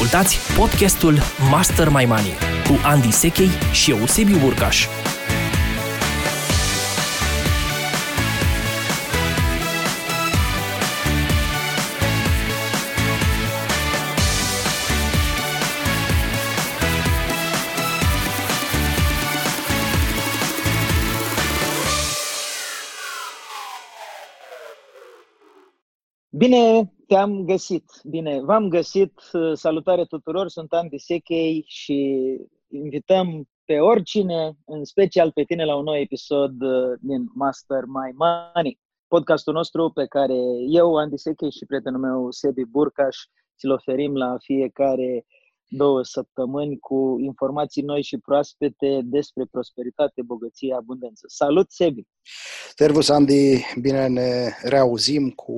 Ascultați 0.00 0.56
podcastul 0.58 1.18
Master 1.50 1.88
My 1.88 2.04
Money 2.04 2.32
cu 2.68 2.80
Andy 2.84 3.10
Sechei 3.10 3.48
și 3.72 3.90
Eusebiu 3.90 4.38
Burcaș. 4.38 4.86
Bine 26.30 26.90
te-am 27.10 27.44
găsit. 27.44 27.84
Bine, 28.04 28.40
v-am 28.40 28.68
găsit. 28.68 29.20
Salutare 29.52 30.04
tuturor, 30.04 30.48
sunt 30.48 30.72
Andy 30.72 30.98
Sechei 30.98 31.64
și 31.66 31.98
invităm 32.68 33.48
pe 33.64 33.78
oricine, 33.78 34.56
în 34.66 34.84
special 34.84 35.32
pe 35.32 35.42
tine, 35.42 35.64
la 35.64 35.76
un 35.76 35.84
nou 35.84 35.96
episod 35.96 36.62
uh, 36.62 36.98
din 37.00 37.30
Master 37.34 37.84
My 37.84 38.10
Money, 38.16 38.78
podcastul 39.08 39.52
nostru 39.54 39.90
pe 39.90 40.06
care 40.06 40.38
eu, 40.68 40.96
Andy 40.96 41.16
Sechei 41.16 41.50
și 41.50 41.66
prietenul 41.66 42.00
meu, 42.00 42.30
Sebi 42.30 42.64
Burcaș, 42.64 43.16
ți-l 43.58 43.70
oferim 43.70 44.16
la 44.16 44.36
fiecare 44.38 45.26
două 45.70 46.02
săptămâni 46.02 46.78
cu 46.78 47.16
informații 47.20 47.82
noi 47.82 48.02
și 48.02 48.18
proaspete 48.18 49.00
despre 49.04 49.44
prosperitate, 49.50 50.22
bogăție, 50.22 50.74
abundență. 50.74 51.24
Salut, 51.28 51.70
Sebi! 51.72 52.02
Servus, 52.76 53.08
Andy! 53.08 53.64
Bine 53.80 54.06
ne 54.06 54.50
reauzim 54.62 55.30
cu 55.30 55.54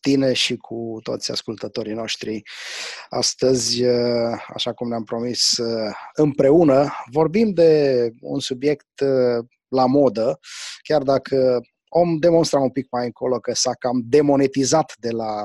tine 0.00 0.32
și 0.32 0.56
cu 0.56 0.98
toți 1.02 1.30
ascultătorii 1.30 1.94
noștri. 1.94 2.42
Astăzi, 3.08 3.84
așa 4.54 4.72
cum 4.72 4.88
ne-am 4.88 5.04
promis, 5.04 5.56
împreună 6.14 6.88
vorbim 7.12 7.52
de 7.52 8.10
un 8.20 8.40
subiect 8.40 8.88
la 9.68 9.86
modă, 9.86 10.38
chiar 10.82 11.02
dacă 11.02 11.60
om 11.88 12.16
demonstra 12.16 12.60
un 12.60 12.70
pic 12.70 12.90
mai 12.90 13.04
încolo 13.04 13.38
că 13.38 13.54
s-a 13.54 13.74
cam 13.78 14.02
demonetizat 14.04 14.94
de 14.98 15.10
la 15.10 15.44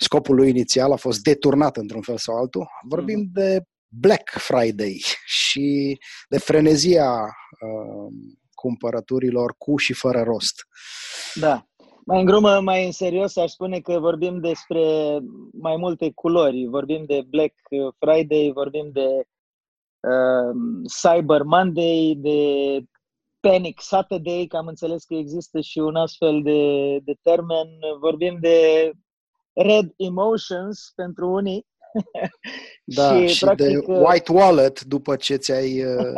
scopul 0.00 0.34
lui 0.34 0.48
inițial 0.48 0.92
a 0.92 0.96
fost 0.96 1.22
deturnat 1.22 1.76
într-un 1.76 2.02
fel 2.02 2.16
sau 2.16 2.36
altul. 2.36 2.66
Vorbim 2.88 3.24
mm-hmm. 3.24 3.32
de 3.32 3.62
Black 3.88 4.30
Friday 4.30 5.02
și 5.26 5.98
de 6.28 6.38
frenezia 6.38 7.12
uh, 7.14 8.12
cumpărăturilor 8.54 9.54
cu 9.58 9.76
și 9.76 9.92
fără 9.92 10.22
rost. 10.22 10.66
Da. 11.34 11.64
Mai 12.04 12.20
în 12.20 12.26
grumă, 12.26 12.60
mai 12.60 12.86
în 12.86 12.92
serios, 12.92 13.36
aș 13.36 13.50
spune 13.50 13.80
că 13.80 13.98
vorbim 13.98 14.40
despre 14.40 14.82
mai 15.52 15.76
multe 15.76 16.12
culori. 16.14 16.66
Vorbim 16.66 17.04
de 17.06 17.22
Black 17.28 17.54
Friday, 17.98 18.50
vorbim 18.54 18.90
de 18.92 19.08
uh, 20.00 20.54
Cyber 21.02 21.42
Monday, 21.42 22.14
de 22.18 22.38
Panic 23.40 23.80
Saturday, 23.80 24.46
că 24.48 24.56
am 24.56 24.66
înțeles 24.66 25.04
că 25.04 25.14
există 25.14 25.60
și 25.60 25.78
un 25.78 25.96
astfel 25.96 26.42
de, 26.42 26.98
de 26.98 27.14
termen. 27.22 27.68
Vorbim 28.00 28.38
de 28.40 28.90
Red 29.52 29.92
Emotions 29.96 30.92
pentru 30.94 31.28
unii. 31.28 31.66
Da, 32.84 33.16
și, 33.16 33.26
și 33.26 33.44
practic, 33.44 33.66
de 33.66 33.76
uh, 33.76 34.08
White 34.08 34.32
Wallet 34.32 34.80
după 34.80 35.16
ce 35.16 35.36
ți-ai 35.36 35.84
uh, 35.84 36.14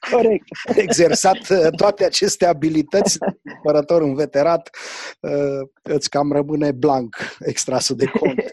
Corect. 0.12 0.44
exersat 0.84 1.48
uh, 1.48 1.68
toate 1.76 2.04
aceste 2.04 2.46
abilități, 2.46 3.18
cumpărător 3.42 4.02
înveterat, 4.02 4.70
îți 5.82 6.10
cam 6.10 6.32
rămâne 6.32 6.72
blank 6.72 7.16
extrasul 7.38 7.96
de 7.96 8.06
cont. 8.06 8.44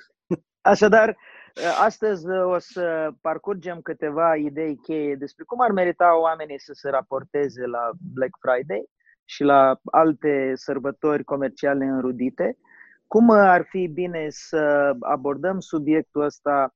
Așadar, 0.62 1.18
astăzi 1.82 2.26
o 2.28 2.60
să 2.60 3.10
parcurgem 3.22 3.82
câteva 3.82 4.36
idei 4.36 4.78
cheie 4.82 5.16
despre 5.16 5.44
cum 5.44 5.62
ar 5.62 5.72
merita 5.72 6.20
oamenii 6.20 6.60
să 6.60 6.72
se 6.74 6.90
raporteze 6.90 7.66
la 7.66 7.90
Black 8.14 8.38
Friday 8.40 8.86
și 9.26 9.44
la 9.44 9.80
alte 9.84 10.52
sărbători 10.56 11.24
comerciale 11.24 11.86
înrudite 11.86 12.58
cum 13.08 13.30
ar 13.30 13.66
fi 13.70 13.88
bine 13.88 14.28
să 14.30 14.96
abordăm 15.00 15.60
subiectul 15.60 16.22
ăsta? 16.22 16.76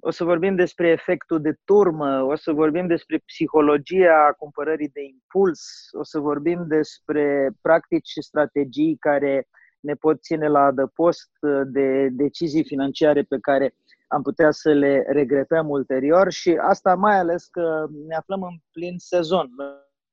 O 0.00 0.10
să 0.10 0.24
vorbim 0.24 0.54
despre 0.54 0.88
efectul 0.88 1.40
de 1.40 1.56
turmă, 1.64 2.22
o 2.22 2.34
să 2.34 2.52
vorbim 2.52 2.86
despre 2.86 3.18
psihologia 3.18 4.34
cumpărării 4.38 4.88
de 4.88 5.00
impuls, 5.02 5.60
o 5.92 6.04
să 6.04 6.18
vorbim 6.18 6.64
despre 6.66 7.50
practici 7.60 8.08
și 8.08 8.22
strategii 8.22 8.96
care 8.96 9.48
ne 9.80 9.94
pot 9.94 10.22
ține 10.22 10.48
la 10.48 10.60
adăpost 10.60 11.30
de 11.64 12.08
decizii 12.10 12.64
financiare 12.64 13.22
pe 13.22 13.38
care 13.40 13.74
am 14.08 14.22
putea 14.22 14.50
să 14.50 14.72
le 14.72 15.04
regretăm 15.08 15.68
ulterior 15.68 16.30
și 16.32 16.58
asta 16.60 16.94
mai 16.94 17.18
ales 17.18 17.46
că 17.46 17.86
ne 18.06 18.14
aflăm 18.14 18.42
în 18.42 18.56
plin 18.72 18.98
sezon, 18.98 19.50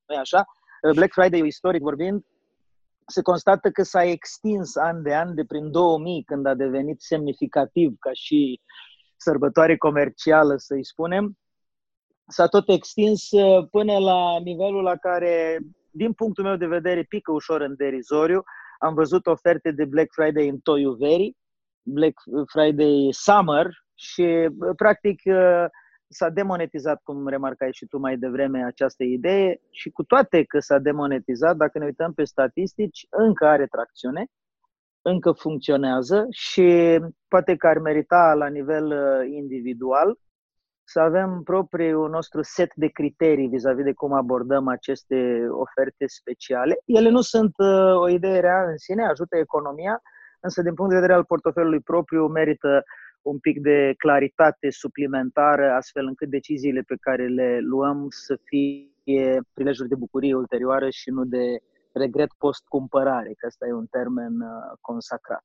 nu 0.06 0.18
așa? 0.18 0.45
Black 0.94 1.13
Friday, 1.13 1.47
istoric 1.47 1.81
vorbind, 1.81 2.24
se 3.08 3.22
constată 3.22 3.69
că 3.69 3.84
s-a 3.84 4.03
extins 4.03 4.75
an 4.75 5.02
de 5.02 5.16
an 5.16 5.36
de 5.36 5.46
prin 5.46 5.72
2000, 5.72 6.24
când 6.24 6.46
a 6.46 6.53
devenit 6.53 7.02
semnificativ 7.02 7.96
ca 8.00 8.09
și 8.14 8.62
sărbătoare 9.16 9.78
comercială, 9.78 10.58
să-i 10.58 10.86
spunem, 10.86 11.38
s-a 12.28 12.47
tot 12.47 12.69
extins 12.69 13.31
uh, 13.31 13.68
până 13.72 13.97
la 13.97 14.40
nivelul 14.44 14.84
la 14.84 14.96
care, 14.96 15.59
din 15.92 16.13
punctul 16.13 16.44
meu 16.44 16.56
de 16.56 16.66
vedere, 16.66 17.03
pică 17.03 17.31
ușor 17.31 17.62
în 17.62 17.74
derizoriu. 17.78 18.44
Am 18.80 18.94
văzut 18.94 19.25
oferte 19.25 19.72
de 19.72 19.86
Black 19.86 20.12
Friday 20.12 20.47
în 20.47 20.58
Toiuveri, 20.58 21.36
Black 21.81 22.22
Friday 22.46 23.09
Summer 23.12 23.68
și, 23.94 24.22
uh, 24.22 24.75
practic, 24.75 25.22
uh, 25.25 25.66
s-a 26.13 26.29
demonetizat, 26.29 27.01
cum 27.03 27.28
remarcai 27.28 27.74
și 27.74 27.85
tu 27.85 27.97
mai 27.97 28.18
devreme, 28.18 28.63
această 28.63 29.03
idee 29.03 29.62
și 29.72 29.90
cu 29.90 30.03
toate 30.03 30.44
că 30.44 30.59
s-a 30.59 30.78
demonetizat, 30.78 31.56
dacă 31.56 31.79
ne 31.79 31.85
uităm 31.85 32.13
pe 32.13 32.24
statistici, 32.24 33.06
încă 33.09 33.46
are 33.46 33.66
tracțiune, 33.66 34.25
încă 35.01 35.31
funcționează 35.31 36.28
și 36.29 37.00
poate 37.28 37.56
că 37.56 37.68
ar 37.68 37.78
merita 37.78 38.34
la 38.34 38.47
nivel 38.47 38.85
uh, 38.85 39.28
individual 39.35 40.18
să 40.84 41.00
avem 41.00 41.41
propriul 41.44 42.09
nostru 42.09 42.41
set 42.41 42.75
de 42.75 42.88
criterii 42.88 43.47
vis-a-vis 43.47 43.84
de 43.84 43.94
cum 43.94 44.13
abordăm 44.13 44.68
aceste 44.68 45.47
oferte 45.50 46.07
speciale. 46.07 46.78
Ele 46.85 47.09
nu 47.09 47.22
sunt 47.22 47.53
uh, 47.57 47.95
o 47.95 48.09
idee 48.09 48.40
rea 48.40 48.63
în 48.63 48.78
sine, 48.78 49.06
ajută 49.06 49.38
economia, 49.38 50.01
însă 50.40 50.62
din 50.62 50.74
punct 50.74 50.91
de 50.91 51.00
vedere 51.00 51.18
al 51.18 51.25
portofelului 51.25 51.80
propriu 51.80 52.28
merită 52.28 52.84
un 53.23 53.39
pic 53.39 53.61
de 53.61 53.94
claritate 53.97 54.69
suplimentară, 54.69 55.72
astfel 55.72 56.06
încât 56.06 56.29
deciziile 56.29 56.81
pe 56.81 56.95
care 57.01 57.28
le 57.28 57.59
luăm 57.59 58.07
să 58.09 58.39
fie 58.44 59.41
prilejuri 59.53 59.89
de 59.89 59.95
bucurie 59.95 60.35
ulterioară 60.35 60.89
și 60.89 61.09
nu 61.09 61.25
de 61.25 61.45
regret 61.94 62.29
post-cumpărare, 62.38 63.33
că 63.38 63.45
ăsta 63.47 63.67
e 63.67 63.73
un 63.73 63.85
termen 63.85 64.41
uh, 64.41 64.78
consacrat. 64.81 65.44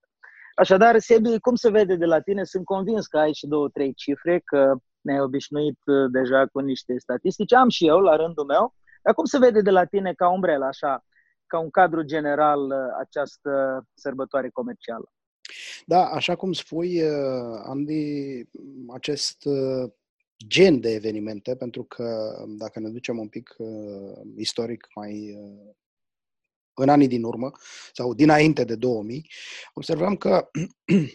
Așadar, 0.55 0.99
Sebi, 0.99 1.39
cum 1.39 1.55
se 1.55 1.71
vede 1.71 1.97
de 1.97 2.05
la 2.05 2.21
tine? 2.21 2.45
Sunt 2.45 2.65
convins 2.65 3.07
că 3.07 3.19
ai 3.19 3.33
și 3.33 3.47
două, 3.47 3.69
trei 3.69 3.95
cifre, 3.95 4.39
că 4.45 4.75
ne-ai 5.01 5.21
obișnuit 5.21 5.79
uh, 5.87 6.11
deja 6.11 6.47
cu 6.47 6.59
niște 6.59 6.99
statistici. 6.99 7.53
Am 7.53 7.69
și 7.69 7.87
eu, 7.87 7.99
la 7.99 8.17
rândul 8.17 8.45
meu. 8.45 8.75
Dar 9.03 9.15
cum 9.15 9.25
se 9.25 9.39
vede 9.39 9.61
de 9.61 9.71
la 9.71 9.85
tine 9.85 10.13
ca 10.13 10.29
umbrel, 10.29 10.63
așa, 10.63 11.05
ca 11.47 11.59
un 11.59 11.71
cadru 11.71 12.03
general, 12.03 12.61
uh, 12.61 12.77
această 12.99 13.83
sărbătoare 13.95 14.49
comercială? 14.49 15.13
Da, 15.87 16.07
așa 16.07 16.37
cum 16.37 16.53
spui, 16.53 17.03
uh, 17.03 17.61
Andy, 17.63 18.43
acest 18.89 19.45
uh, 19.45 19.91
gen 20.47 20.81
de 20.81 20.91
evenimente, 20.91 21.57
pentru 21.57 21.85
că 21.85 22.37
dacă 22.49 22.81
ne 22.81 22.89
ducem 22.89 23.19
un 23.19 23.29
pic 23.29 23.55
uh, 23.59 24.21
istoric 24.37 24.87
mai 24.95 25.37
în 26.75 26.89
anii 26.89 27.09
din 27.09 27.23
urmă 27.23 27.51
sau 27.93 28.15
dinainte 28.15 28.65
de 28.65 28.77
2000, 28.77 29.31
observăm 29.75 30.17
că 30.17 30.51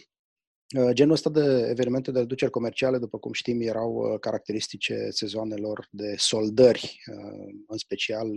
genul 0.92 1.14
ăsta 1.14 1.30
de 1.30 1.66
evenimente 1.70 2.10
de 2.10 2.18
reduceri 2.18 2.50
comerciale, 2.50 2.98
după 2.98 3.18
cum 3.18 3.32
știm, 3.32 3.60
erau 3.60 4.16
caracteristice 4.20 5.08
sezoanelor 5.10 5.88
de 5.90 6.14
soldări, 6.16 7.02
în 7.66 7.78
special 7.78 8.28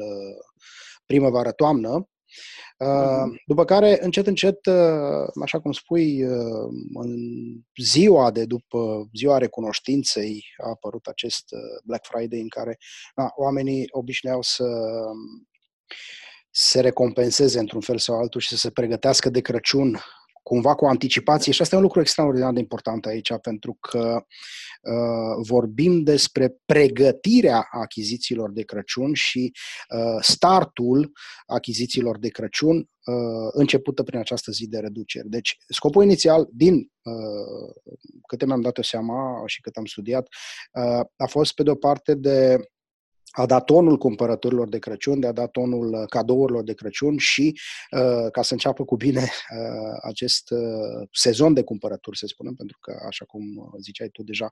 primăvară-toamnă, 1.06 1.92
Uh, 1.92 2.17
după 3.46 3.66
care, 3.66 3.98
încet, 4.02 4.28
încet, 4.28 4.66
uh, 4.66 5.28
așa 5.44 5.60
cum 5.60 5.72
spui, 5.72 6.24
uh, 6.24 6.68
în 6.94 7.16
ziua 7.82 8.32
de 8.32 8.46
după 8.46 9.10
ziua 9.14 9.38
recunoștinței 9.38 10.46
a 10.64 10.70
apărut 10.70 11.06
acest 11.06 11.46
Black 11.84 12.06
Friday 12.06 12.40
în 12.40 12.48
care 12.48 12.78
na, 13.16 13.32
oamenii 13.36 13.88
obișnuiau 13.92 14.42
să 14.42 14.66
se 16.52 16.80
recompenseze 16.80 17.60
într-un 17.60 17.82
fel 17.82 17.98
sau 17.98 18.18
altul 18.18 18.42
și 18.42 18.48
să 18.48 18.56
se 18.56 18.72
pregătească 18.72 19.30
de 19.30 19.42
Crăciun 19.42 20.00
cumva 20.48 20.76
cu 20.76 20.86
anticipație 20.86 21.52
și 21.52 21.62
asta 21.62 21.76
e 21.76 21.78
un 21.78 21.84
lucru 21.84 22.00
extraordinar 22.00 22.54
de 22.54 22.60
important 22.60 23.06
aici 23.06 23.34
pentru 23.42 23.78
că 23.80 24.22
uh, 24.82 25.46
vorbim 25.48 26.04
despre 26.04 26.56
pregătirea 26.66 27.68
achizițiilor 27.72 28.52
de 28.52 28.64
Crăciun 28.64 29.14
și 29.14 29.52
uh, 29.96 30.18
startul 30.22 31.12
achizițiilor 31.46 32.20
de 32.20 32.30
Crăciun 32.30 32.78
uh, 32.78 33.50
începută 33.52 34.04
prin 34.04 34.20
această 34.20 34.52
zi 34.52 34.68
de 34.68 34.80
reduceri. 34.80 35.30
Deci 35.30 35.58
scopul 35.68 36.04
inițial 36.04 36.48
din 36.52 36.74
uh, 37.02 37.74
câte 38.28 38.46
mi-am 38.46 38.62
dat 38.62 38.78
eu 38.78 38.84
seama 38.84 39.44
și 39.46 39.62
cât 39.62 39.76
am 39.76 39.86
studiat 39.86 40.28
uh, 40.72 41.06
a 41.16 41.26
fost 41.30 41.54
pe 41.54 41.64
de 41.64 41.70
o 41.70 41.76
parte 41.76 42.14
de 42.16 42.58
a 43.38 43.46
dat 43.46 43.66
tonul 43.66 43.98
cumpărăturilor 43.98 44.70
de 44.70 44.80
Crăciun, 44.80 45.20
de 45.20 45.28
a 45.28 45.32
dat 45.32 45.52
tonul 45.52 45.94
uh, 45.94 46.04
cadourilor 46.10 46.64
de 46.64 46.74
Crăciun 46.74 47.18
și 47.18 47.60
uh, 47.92 48.32
ca 48.32 48.42
să 48.42 48.54
înceapă 48.54 48.86
cu 48.86 48.96
bine 48.96 49.22
uh, 49.22 49.98
acest 50.02 50.54
sezon 51.12 51.54
de 51.54 51.64
cumpărături, 51.64 52.18
să 52.18 52.26
spunem, 52.28 52.54
pentru 52.54 52.78
că, 52.82 53.04
așa 53.08 53.26
cum 53.26 53.44
ziceai 53.82 54.08
tu 54.08 54.24
deja, 54.24 54.50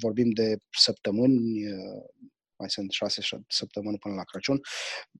vorbim 0.00 0.30
de 0.30 0.56
săptămâni, 0.70 1.62
mai 2.58 2.70
sunt 2.70 2.90
șase 2.90 3.20
săptămâni 3.48 3.98
până 3.98 4.14
la 4.14 4.24
Crăciun, 4.24 4.60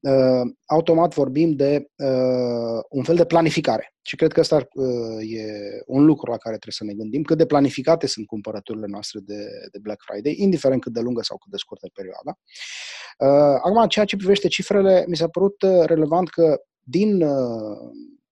uh, 0.01 0.41
automat 0.65 1.13
vorbim 1.13 1.55
de 1.55 1.85
uh, 1.95 2.81
un 2.89 3.03
fel 3.03 3.15
de 3.15 3.25
planificare. 3.25 3.95
Și 4.01 4.15
cred 4.15 4.31
că 4.31 4.39
ăsta 4.39 4.67
uh, 4.73 5.21
e 5.21 5.45
un 5.85 6.05
lucru 6.05 6.31
la 6.31 6.37
care 6.37 6.57
trebuie 6.57 6.75
să 6.77 6.83
ne 6.83 6.93
gândim, 6.93 7.23
cât 7.23 7.37
de 7.37 7.45
planificate 7.45 8.07
sunt 8.07 8.25
cumpărăturile 8.25 8.85
noastre 8.87 9.19
de, 9.19 9.47
de 9.71 9.79
Black 9.81 10.03
Friday, 10.05 10.35
indiferent 10.37 10.81
cât 10.81 10.93
de 10.93 10.99
lungă 10.99 11.21
sau 11.21 11.37
cât 11.37 11.51
de 11.51 11.57
scurtă 11.57 11.89
perioada. 11.93 12.39
Acum, 13.57 13.87
ceea 13.87 14.05
ce 14.05 14.15
privește 14.15 14.47
cifrele, 14.47 15.05
mi 15.07 15.15
s-a 15.15 15.27
părut 15.27 15.55
relevant 15.85 16.29
că 16.29 16.61
din 16.81 17.17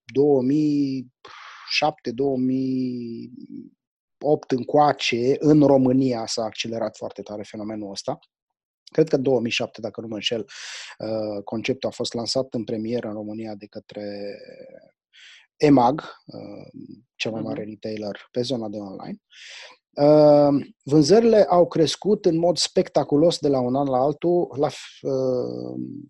2007 0.05 2.11
2008 2.11 4.51
încoace, 4.51 5.35
în 5.39 5.61
România 5.61 6.25
s-a 6.25 6.43
accelerat 6.43 6.95
foarte 6.95 7.21
tare 7.21 7.43
fenomenul 7.43 7.91
ăsta 7.91 8.19
cred 8.95 9.09
că 9.09 9.17
2007, 9.17 9.81
dacă 9.81 10.01
nu 10.01 10.07
mă 10.07 10.13
înșel, 10.13 10.45
uh, 10.97 11.43
conceptul 11.43 11.89
a 11.89 11.91
fost 11.91 12.13
lansat 12.13 12.53
în 12.53 12.63
premieră 12.63 13.07
în 13.07 13.13
România 13.13 13.55
de 13.55 13.65
către 13.65 14.35
EMAG, 15.55 16.01
uh, 16.25 16.81
cel 17.15 17.31
mai 17.31 17.41
mare 17.41 17.61
mhm. 17.61 17.69
retailer 17.69 18.27
pe 18.31 18.41
zona 18.41 18.67
de 18.69 18.77
online. 18.77 19.17
Uh, 19.91 20.67
vânzările 20.83 21.43
au 21.43 21.67
crescut 21.67 22.25
în 22.25 22.37
mod 22.37 22.57
spectaculos 22.57 23.39
de 23.39 23.47
la 23.47 23.59
un 23.59 23.75
an 23.75 23.87
la 23.87 23.97
altul. 23.97 24.55
La 24.57 24.69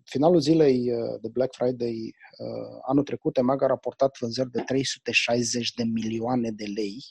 finalul 0.04 0.40
zilei 0.40 0.90
de 1.20 1.28
Black 1.28 1.54
Friday 1.54 2.14
anul 2.86 3.04
trecut, 3.04 3.36
EMAG 3.36 3.62
a 3.62 3.66
raportat 3.66 4.16
vânzări 4.20 4.50
de 4.50 4.60
360 4.60 5.70
de 5.70 5.84
milioane 5.84 6.50
de 6.50 6.64
lei 6.64 7.04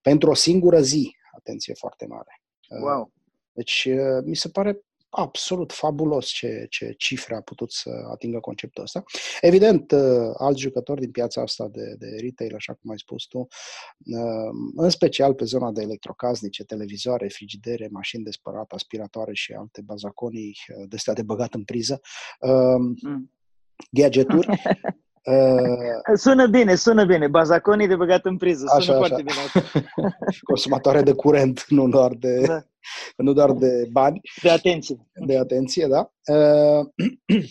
pentru 0.00 0.30
o 0.30 0.34
singură 0.34 0.80
zi. 0.80 1.16
Atenție 1.36 1.74
foarte 1.74 2.06
mare. 2.06 2.42
Wow. 2.82 3.12
Deci 3.52 3.88
uh, 3.90 4.22
mi 4.24 4.36
se 4.36 4.48
pare 4.48 4.80
absolut 5.12 5.72
fabulos 5.72 6.26
ce, 6.26 6.66
ce 6.68 6.94
cifre 6.98 7.34
a 7.34 7.40
putut 7.40 7.72
să 7.72 7.90
atingă 8.10 8.40
conceptul 8.40 8.82
ăsta. 8.82 9.02
Evident, 9.40 9.90
uh, 9.92 10.30
alți 10.36 10.60
jucători 10.60 11.00
din 11.00 11.10
piața 11.10 11.40
asta 11.40 11.68
de, 11.68 11.94
de 11.98 12.16
retail, 12.20 12.54
așa 12.54 12.74
cum 12.74 12.90
ai 12.90 12.98
spus 12.98 13.24
tu, 13.24 13.38
uh, 13.38 14.50
în 14.76 14.88
special 14.90 15.34
pe 15.34 15.44
zona 15.44 15.72
de 15.72 15.82
electrocasnice, 15.82 16.64
televizoare, 16.64 17.28
frigidere, 17.28 17.88
mașini 17.90 18.24
de 18.24 18.30
spălat, 18.30 18.72
aspiratoare 18.72 19.34
și 19.34 19.52
alte 19.52 19.80
bazaconii 19.80 20.56
de 20.88 20.96
astea 20.96 21.12
de 21.12 21.22
băgat 21.22 21.54
în 21.54 21.64
priză, 21.64 22.00
mm. 23.02 23.32
gadgeturi, 23.90 24.48
Uh, 25.24 26.14
sună 26.14 26.46
bine, 26.46 26.74
sună 26.74 27.04
bine. 27.04 27.28
Bazaconii 27.28 27.86
de 27.86 27.96
băgat 27.96 28.24
în 28.24 28.36
priză. 28.36 28.64
Sună 28.66 28.78
așa, 28.78 28.96
foarte 28.96 29.24
așa. 29.26 29.50
bine. 29.62 30.16
Consumatoare 30.50 31.02
de 31.02 31.12
curent, 31.12 31.64
nu 31.68 31.88
doar 31.88 32.14
de, 32.14 32.40
da. 32.46 32.64
nu 33.16 33.32
doar 33.32 33.52
de 33.52 33.88
bani. 33.92 34.20
De 34.42 34.50
atenție. 34.50 35.10
De 35.26 35.38
atenție, 35.38 35.86
da. 35.86 36.12
Uh, 36.34 36.86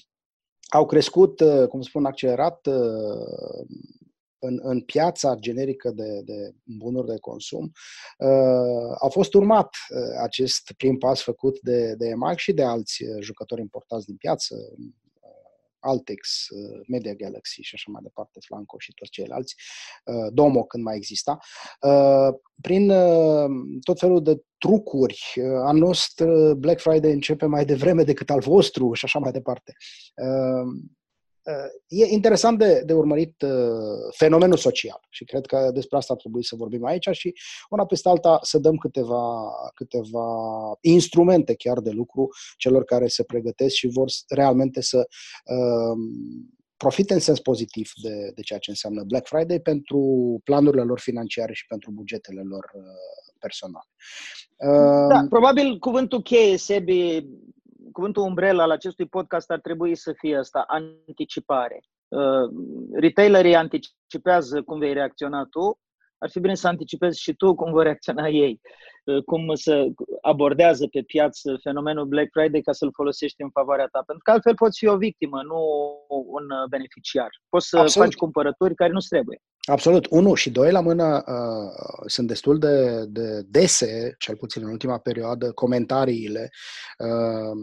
au 0.78 0.86
crescut, 0.86 1.40
uh, 1.40 1.68
cum 1.68 1.82
spun, 1.82 2.06
accelerat 2.06 2.66
uh, 2.66 3.66
în, 4.40 4.60
în 4.62 4.82
piața 4.82 5.36
generică 5.40 5.92
de, 5.92 6.22
de 6.26 6.56
bunuri 6.64 7.08
de 7.08 7.18
consum. 7.18 7.72
Uh, 8.18 8.96
a 9.00 9.08
fost 9.08 9.34
urmat 9.34 9.70
uh, 9.90 10.22
acest 10.24 10.74
prim 10.78 10.98
pas 10.98 11.22
făcut 11.22 11.60
de, 11.62 11.96
de 11.98 12.08
EMAG 12.08 12.38
și 12.38 12.54
de 12.54 12.64
alți 12.64 13.04
uh, 13.04 13.22
jucători 13.22 13.62
importați 13.62 14.06
din 14.06 14.16
piață, 14.16 14.56
Altex, 15.80 16.48
uh, 16.50 16.80
Media 16.88 17.14
Galaxy 17.14 17.62
și 17.62 17.76
așa 17.76 17.92
mai 17.92 18.02
departe, 18.04 18.40
Flanco 18.46 18.76
și 18.80 18.94
toți 18.94 19.12
ceilalți, 19.12 19.56
uh, 20.06 20.28
Domo 20.34 20.64
când 20.64 20.84
mai 20.84 20.96
exista, 20.96 21.38
uh, 21.82 22.36
prin 22.62 22.92
tot 23.84 24.00
felul 24.00 24.24
de 24.24 24.42
trucuri. 24.58 25.34
Al 25.64 25.78
nostru 25.78 26.56
Black 26.56 26.80
Friday 26.80 27.12
începe 27.12 27.46
mai 27.46 27.66
devreme 27.66 28.04
decât 28.04 28.30
al 28.30 28.40
vostru 28.40 28.94
și 28.94 29.06
așa 29.06 29.20
mai 29.20 29.32
departe. 29.32 29.74
E 31.88 32.06
interesant 32.06 32.58
de, 32.58 32.82
de 32.86 32.94
urmărit 32.94 33.42
uh, 33.42 33.52
fenomenul 34.18 34.58
social 34.58 35.00
și 35.10 35.24
cred 35.24 35.46
că 35.46 35.70
despre 35.74 35.98
asta 35.98 36.14
ar 36.14 36.20
trebui 36.20 36.44
să 36.44 36.56
vorbim 36.56 36.86
aici 36.86 37.08
și 37.12 37.34
una 37.70 37.86
peste 37.86 38.10
alta 38.10 38.40
să 38.42 38.58
dăm 38.58 38.76
câteva, 38.76 39.52
câteva 39.74 40.28
instrumente 40.82 41.56
chiar 41.56 41.80
de 41.80 41.90
lucru 41.90 42.28
celor 42.58 42.84
care 42.84 43.08
se 43.08 43.24
pregătesc 43.24 43.76
și 43.76 43.88
vor 43.88 44.08
realmente 44.28 44.82
să 44.82 44.98
uh, 44.98 45.98
profite 46.78 47.14
în 47.14 47.20
sens 47.20 47.40
pozitiv 47.40 47.92
de, 48.02 48.32
de 48.36 48.42
ceea 48.42 48.60
ce 48.60 48.70
înseamnă 48.70 49.04
Black 49.04 49.28
Friday 49.28 49.60
pentru 49.60 50.02
planurile 50.44 50.84
lor 50.84 51.00
financiare 51.00 51.54
și 51.54 51.66
pentru 51.68 51.92
bugetele 51.92 52.42
lor 52.42 52.72
uh, 52.74 52.84
personale. 53.40 53.88
Da, 55.10 55.26
probabil 55.30 55.80
cuvântul 55.80 56.22
cheie, 56.22 56.58
Sebi, 56.58 57.26
cuvântul 57.92 58.24
umbrela 58.24 58.64
al 58.64 58.72
acestui 58.72 59.06
podcast 59.06 59.52
ar 59.52 59.60
trebui 59.60 59.96
să 59.96 60.14
fie 60.18 60.38
asta, 60.38 60.64
anticipare. 60.68 61.80
Uh, 62.08 62.50
retailerii 62.94 63.56
anticipează 63.56 64.62
cum 64.62 64.80
vei 64.80 64.94
reacționa 64.94 65.46
tu, 65.50 65.80
ar 66.18 66.30
fi 66.30 66.40
bine 66.40 66.56
să 66.56 66.68
anticipezi 66.68 67.22
și 67.22 67.34
tu 67.34 67.56
cum 67.56 67.72
vor 67.72 67.84
reacționa 67.84 68.28
ei, 68.28 68.62
uh, 69.04 69.24
cum 69.24 69.56
să 69.56 69.86
abordează 70.22 70.88
pe 70.88 71.02
piață 71.02 71.60
fenomenul 71.62 72.06
Black 72.06 72.30
Friday 72.32 72.62
ca 72.62 72.72
să-l 72.72 72.92
folosești 72.94 73.42
în 73.42 73.50
favoarea 73.50 73.88
ta. 73.92 74.04
Pentru 74.06 74.24
că 74.24 74.32
altfel 74.32 74.56
poți 74.56 74.78
fi 74.78 74.88
o 74.88 74.98
victimă, 74.98 75.42
nu 75.44 75.60
un 76.08 76.46
beneficiar. 76.70 77.30
Poți 77.50 77.68
să 77.68 77.78
Absolut. 77.78 78.08
faci 78.08 78.18
cumpărături 78.18 78.76
care 78.76 78.92
nu 78.92 79.00
trebuie. 79.10 79.42
Absolut. 79.70 80.08
Unu 80.10 80.34
și 80.34 80.50
doi 80.50 80.72
la 80.72 80.82
mână 80.82 81.24
uh, 81.28 82.04
sunt 82.06 82.28
destul 82.28 82.60
de, 82.60 83.06
de 83.06 83.42
dese, 83.48 84.16
cel 84.18 84.36
puțin 84.36 84.64
în 84.64 84.70
ultima 84.70 84.98
perioadă, 84.98 85.52
comentariile 85.52 86.50
uh, 86.98 87.58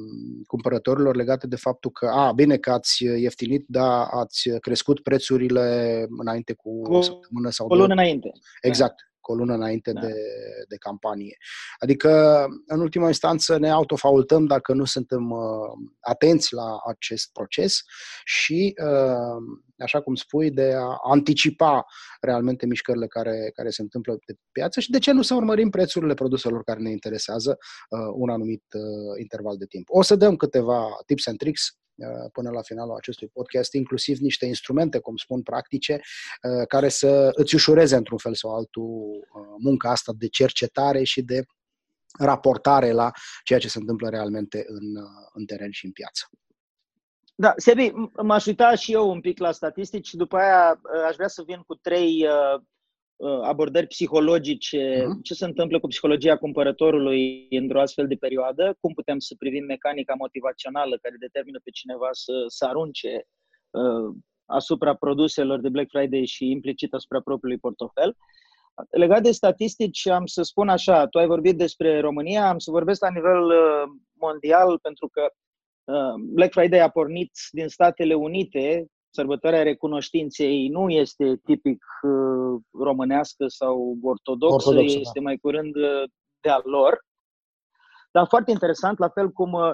cumpărătorilor 0.46 1.16
legate 1.16 1.46
de 1.46 1.56
faptul 1.56 1.90
că, 1.90 2.06
a, 2.06 2.32
bine 2.32 2.56
că 2.56 2.70
ați 2.70 3.04
ieftinit, 3.04 3.64
dar 3.68 4.06
ați 4.10 4.48
crescut 4.60 5.00
prețurile 5.00 6.06
înainte 6.18 6.52
cu 6.52 6.82
o 6.82 7.00
săptămână 7.00 7.50
sau 7.50 7.66
o 7.66 7.74
lună 7.74 7.92
înainte. 7.92 8.32
Exact 8.60 8.94
cu 9.26 9.32
o 9.32 9.34
lună 9.34 9.54
înainte 9.54 9.92
da. 9.92 10.00
de, 10.00 10.14
de 10.68 10.76
campanie. 10.76 11.36
Adică, 11.78 12.44
în 12.66 12.80
ultima 12.80 13.06
instanță, 13.06 13.58
ne 13.58 13.70
autofaultăm 13.70 14.46
dacă 14.46 14.72
nu 14.72 14.84
suntem 14.84 15.30
uh, 15.30 15.38
atenți 16.00 16.54
la 16.54 16.76
acest 16.88 17.32
proces 17.32 17.80
și, 18.24 18.74
uh, 18.84 19.42
așa 19.78 20.00
cum 20.00 20.14
spui, 20.14 20.50
de 20.50 20.72
a 20.74 20.96
anticipa 21.10 21.84
realmente 22.20 22.66
mișcările 22.66 23.06
care, 23.06 23.50
care 23.54 23.70
se 23.70 23.82
întâmplă 23.82 24.18
pe 24.26 24.34
piață 24.52 24.80
și 24.80 24.90
de 24.90 24.98
ce 24.98 25.12
nu 25.12 25.22
să 25.22 25.34
urmărim 25.34 25.70
prețurile 25.70 26.14
produselor 26.14 26.62
care 26.62 26.80
ne 26.80 26.90
interesează 26.90 27.58
uh, 27.58 27.98
un 28.12 28.28
anumit 28.30 28.64
uh, 28.74 29.20
interval 29.20 29.56
de 29.56 29.66
timp. 29.66 29.86
O 29.90 30.02
să 30.02 30.16
dăm 30.16 30.36
câteva 30.36 30.86
tips 31.06 31.26
and 31.26 31.38
tricks 31.38 31.62
Uh, 31.68 31.85
până 32.32 32.50
la 32.50 32.62
finalul 32.62 32.94
acestui 32.94 33.28
podcast, 33.28 33.72
inclusiv 33.72 34.18
niște 34.18 34.46
instrumente, 34.46 34.98
cum 34.98 35.16
spun, 35.16 35.42
practice, 35.42 36.00
uh, 36.42 36.66
care 36.68 36.88
să 36.88 37.30
îți 37.32 37.54
ușureze 37.54 37.96
într-un 37.96 38.18
fel 38.18 38.34
sau 38.34 38.54
altul 38.54 38.82
uh, 38.82 39.54
munca 39.58 39.90
asta 39.90 40.12
de 40.16 40.28
cercetare 40.28 41.02
și 41.02 41.22
de 41.22 41.44
raportare 42.18 42.90
la 42.90 43.10
ceea 43.44 43.58
ce 43.58 43.68
se 43.68 43.78
întâmplă 43.78 44.08
realmente 44.08 44.64
în, 44.66 45.04
în 45.32 45.44
teren 45.44 45.70
și 45.70 45.84
în 45.84 45.92
piață. 45.92 46.24
Da, 47.34 47.52
Sebi, 47.56 47.92
m-aș 48.22 48.46
uita 48.46 48.74
și 48.74 48.92
eu 48.92 49.10
un 49.10 49.20
pic 49.20 49.38
la 49.38 49.52
statistici 49.52 50.06
și 50.06 50.16
după 50.16 50.36
aia 50.36 50.80
aș 51.08 51.14
vrea 51.14 51.28
să 51.28 51.42
vin 51.46 51.62
cu 51.66 51.74
trei 51.74 52.26
Uh, 52.26 52.62
abordări 53.42 53.86
psihologice, 53.86 55.02
uh-huh. 55.02 55.22
ce 55.22 55.34
se 55.34 55.44
întâmplă 55.44 55.80
cu 55.80 55.86
psihologia 55.86 56.36
cumpărătorului 56.36 57.46
într-o 57.50 57.80
astfel 57.80 58.06
de 58.06 58.14
perioadă, 58.14 58.76
cum 58.80 58.92
putem 58.92 59.18
să 59.18 59.34
privim 59.38 59.64
mecanica 59.64 60.14
motivațională 60.14 60.98
care 61.02 61.16
determină 61.18 61.60
pe 61.64 61.70
cineva 61.70 62.08
să, 62.12 62.32
să 62.46 62.64
arunce 62.64 63.26
uh, 63.70 64.14
asupra 64.44 64.94
produselor 64.94 65.60
de 65.60 65.68
Black 65.68 65.88
Friday 65.90 66.24
și 66.24 66.50
implicit 66.50 66.94
asupra 66.94 67.20
propriului 67.20 67.58
portofel. 67.58 68.16
Legat 68.90 69.22
de 69.22 69.30
statistici, 69.30 70.08
am 70.08 70.26
să 70.26 70.42
spun 70.42 70.68
așa, 70.68 71.06
tu 71.06 71.18
ai 71.18 71.26
vorbit 71.26 71.56
despre 71.56 72.00
România, 72.00 72.48
am 72.48 72.58
să 72.58 72.70
vorbesc 72.70 73.00
la 73.00 73.10
nivel 73.10 73.44
uh, 73.44 73.82
mondial 74.12 74.78
pentru 74.78 75.08
că 75.08 75.28
uh, 75.84 76.14
Black 76.32 76.52
Friday 76.52 76.80
a 76.80 76.88
pornit 76.88 77.30
din 77.50 77.68
Statele 77.68 78.14
Unite, 78.14 78.86
sărbătoarea 79.16 79.62
recunoștinței 79.62 80.68
nu 80.68 80.90
este 80.90 81.40
tipic 81.44 81.84
uh, 82.02 82.60
românească 82.72 83.44
sau 83.48 83.96
ortodoxă, 84.02 84.68
ortodoxă 84.68 84.98
este 84.98 85.18
da. 85.18 85.24
mai 85.24 85.36
curând 85.36 85.76
uh, 85.76 86.02
de-a 86.40 86.60
lor. 86.64 87.04
Dar 88.12 88.26
foarte 88.26 88.50
interesant, 88.50 88.98
la 88.98 89.08
fel 89.08 89.28
cum 89.30 89.52
uh, 89.52 89.70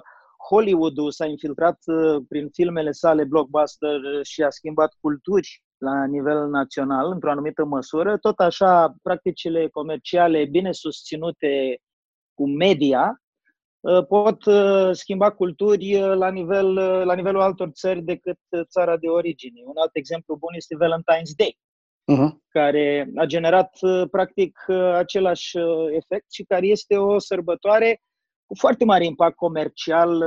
Hollywood-ul 0.48 1.10
s-a 1.10 1.26
infiltrat 1.26 1.78
prin 2.28 2.48
filmele 2.52 2.90
sale 2.90 3.24
blockbuster 3.24 4.00
și 4.22 4.42
a 4.42 4.50
schimbat 4.50 4.96
culturi 5.00 5.62
la 5.78 6.04
nivel 6.04 6.48
național, 6.48 7.10
într-o 7.12 7.30
anumită 7.30 7.64
măsură, 7.64 8.16
tot 8.16 8.38
așa 8.38 8.94
practicile 9.02 9.68
comerciale 9.68 10.44
bine 10.44 10.72
susținute 10.72 11.78
cu 12.34 12.48
media 12.48 13.04
Uh, 13.06 13.21
pot 14.08 14.44
uh, 14.44 14.90
schimba 14.92 15.30
culturi 15.30 15.94
uh, 15.94 16.14
la, 16.16 16.30
nivel, 16.30 16.72
la 17.04 17.14
nivelul 17.14 17.40
altor 17.40 17.70
țări 17.70 18.02
decât 18.02 18.38
țara 18.64 18.96
de 18.96 19.06
origine. 19.06 19.60
Un 19.64 19.76
alt 19.76 19.90
exemplu 19.92 20.36
bun 20.36 20.54
este 20.54 20.76
Valentine's 20.76 21.34
Day, 21.36 21.58
uh-huh. 22.12 22.30
care 22.48 23.12
a 23.16 23.24
generat 23.24 23.78
practic 24.10 24.58
același 24.94 25.58
efect 25.90 26.32
și 26.32 26.42
care 26.42 26.66
este 26.66 26.96
o 26.96 27.18
sărbătoare 27.18 28.00
cu 28.46 28.54
foarte 28.58 28.84
mare 28.84 29.04
impact 29.04 29.36
comercial 29.36 30.22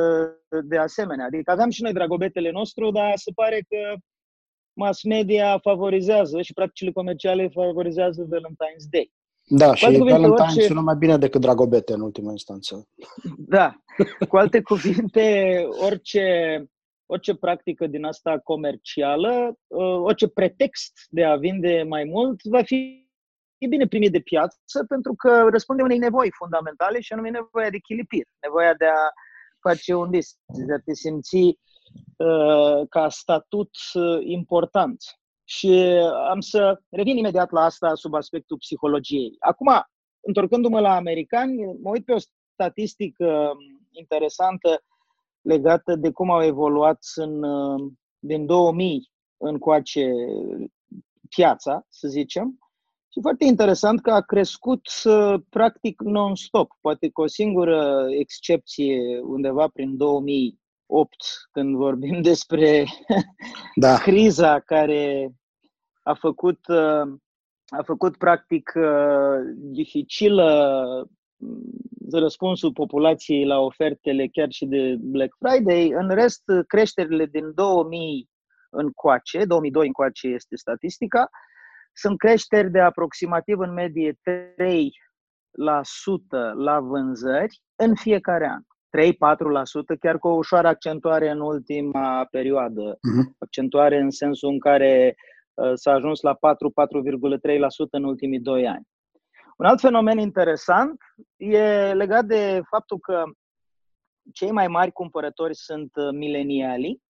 de 0.63 0.77
asemenea. 0.77 1.25
Adică 1.25 1.51
aveam 1.51 1.69
și 1.69 1.81
noi 1.81 1.93
dragobetele 1.93 2.51
nostru, 2.51 2.91
dar 2.91 3.11
se 3.15 3.31
pare 3.35 3.59
că 3.69 3.95
mass 4.73 5.03
media 5.03 5.57
favorizează 5.57 6.41
și 6.41 6.53
practicile 6.53 6.91
comerciale 6.91 7.47
favorizează 7.47 8.23
Valentine's 8.23 8.89
Day. 8.89 9.11
Da, 9.47 9.69
cu 9.69 9.75
și 9.75 9.97
Valentine 9.97 10.27
orice... 10.27 10.61
sună 10.61 10.81
mai 10.81 10.95
bine 10.95 11.17
decât 11.17 11.41
Dragobete 11.41 11.93
în 11.93 12.01
ultima 12.01 12.31
instanță. 12.31 12.87
Da, 13.37 13.75
cu 14.27 14.37
alte 14.37 14.61
cuvinte, 14.61 15.57
orice, 15.85 16.25
orice 17.05 17.35
practică 17.35 17.87
din 17.87 18.05
asta 18.05 18.39
comercială, 18.39 19.57
uh, 19.67 19.97
orice 19.97 20.27
pretext 20.27 20.93
de 21.09 21.23
a 21.23 21.35
vinde 21.35 21.83
mai 21.87 22.03
mult, 22.03 22.43
va 22.43 22.63
fi 22.63 23.03
e 23.57 23.67
bine 23.67 23.87
primit 23.87 24.11
de 24.11 24.19
piață 24.19 24.85
pentru 24.87 25.13
că 25.13 25.47
răspunde 25.51 25.81
unei 25.81 25.97
nevoi 25.97 26.31
fundamentale 26.31 26.99
și 26.99 27.13
anume 27.13 27.29
nevoia 27.29 27.69
de 27.69 27.77
chilipir, 27.77 28.25
nevoia 28.41 28.73
de 28.73 28.85
a 28.85 29.09
face 29.59 29.93
un 29.93 30.09
vis, 30.09 30.37
de 30.67 30.73
a 30.73 30.79
te 30.85 30.93
simți 30.93 31.43
uh, 32.17 32.87
ca 32.89 33.09
statut 33.09 33.71
uh, 33.93 34.19
important. 34.23 35.03
Și 35.47 35.69
am 36.29 36.39
să 36.39 36.81
revin 36.89 37.17
imediat 37.17 37.51
la 37.51 37.61
asta 37.61 37.95
sub 37.95 38.13
aspectul 38.13 38.57
psihologiei. 38.57 39.35
Acum, 39.39 39.67
întorcându-mă 40.21 40.79
la 40.79 40.95
americani, 40.95 41.55
mă 41.81 41.89
uit 41.89 42.05
pe 42.05 42.13
o 42.13 42.17
statistică 42.53 43.51
interesantă 43.91 44.83
legată 45.41 45.95
de 45.95 46.11
cum 46.11 46.31
au 46.31 46.43
evoluat 46.43 46.99
în, 47.15 47.41
din 48.19 48.45
2000 48.45 49.11
încoace 49.37 50.11
piața, 51.29 51.85
să 51.89 52.07
zicem. 52.07 52.59
Și 53.11 53.21
foarte 53.21 53.45
interesant 53.45 54.01
că 54.01 54.11
a 54.11 54.21
crescut 54.21 54.81
practic 55.49 56.01
non-stop, 56.01 56.71
poate 56.81 57.09
cu 57.09 57.21
o 57.21 57.27
singură 57.27 58.05
excepție 58.09 59.19
undeva 59.19 59.67
prin 59.67 59.97
2000 59.97 60.59
8, 60.85 61.15
când 61.51 61.75
vorbim 61.75 62.21
despre 62.31 62.85
da. 63.75 63.97
criza 63.97 64.59
care 64.59 65.31
a 66.03 66.13
făcut, 66.13 66.67
uh, 66.67 67.13
a 67.65 67.81
făcut 67.85 68.17
practic 68.17 68.73
uh, 68.75 69.39
dificilă 69.55 71.09
mm, 71.37 71.61
răspunsul 72.11 72.71
populației 72.71 73.45
la 73.45 73.59
ofertele 73.59 74.27
chiar 74.27 74.51
și 74.51 74.65
de 74.65 74.95
Black 74.99 75.35
Friday. 75.39 75.89
În 75.89 76.09
rest, 76.09 76.43
creșterile 76.67 77.25
din 77.25 77.53
2000 77.53 78.29
încoace, 78.69 79.45
2002 79.45 79.85
încoace 79.85 80.27
este 80.27 80.55
statistica, 80.55 81.29
sunt 81.93 82.17
creșteri 82.17 82.71
de 82.71 82.79
aproximativ 82.79 83.59
în 83.59 83.73
medie 83.73 84.13
3% 84.13 84.17
la 86.55 86.79
vânzări 86.79 87.61
în 87.75 87.95
fiecare 87.95 88.47
an. 88.47 88.61
3-4%, 88.95 89.99
chiar 89.99 90.17
cu 90.17 90.27
o 90.27 90.35
ușoară 90.35 90.67
accentuare 90.67 91.29
în 91.29 91.39
ultima 91.39 92.25
perioadă. 92.31 92.93
Uh-huh. 92.93 93.35
Accentuare 93.37 93.99
în 93.99 94.09
sensul 94.09 94.49
în 94.49 94.59
care 94.59 95.15
uh, 95.53 95.71
s-a 95.73 95.91
ajuns 95.91 96.21
la 96.21 96.35
4-4,3% 96.35 96.39
în 97.91 98.03
ultimii 98.03 98.39
2 98.39 98.67
ani. 98.67 98.87
Un 99.57 99.65
alt 99.65 99.79
fenomen 99.79 100.17
interesant 100.17 101.01
e 101.35 101.93
legat 101.93 102.25
de 102.25 102.61
faptul 102.69 102.99
că 102.99 103.23
cei 104.33 104.51
mai 104.51 104.67
mari 104.67 104.91
cumpărători 104.91 105.55
sunt 105.55 105.91
uh, 105.95 106.09
milenialii. 106.11 107.03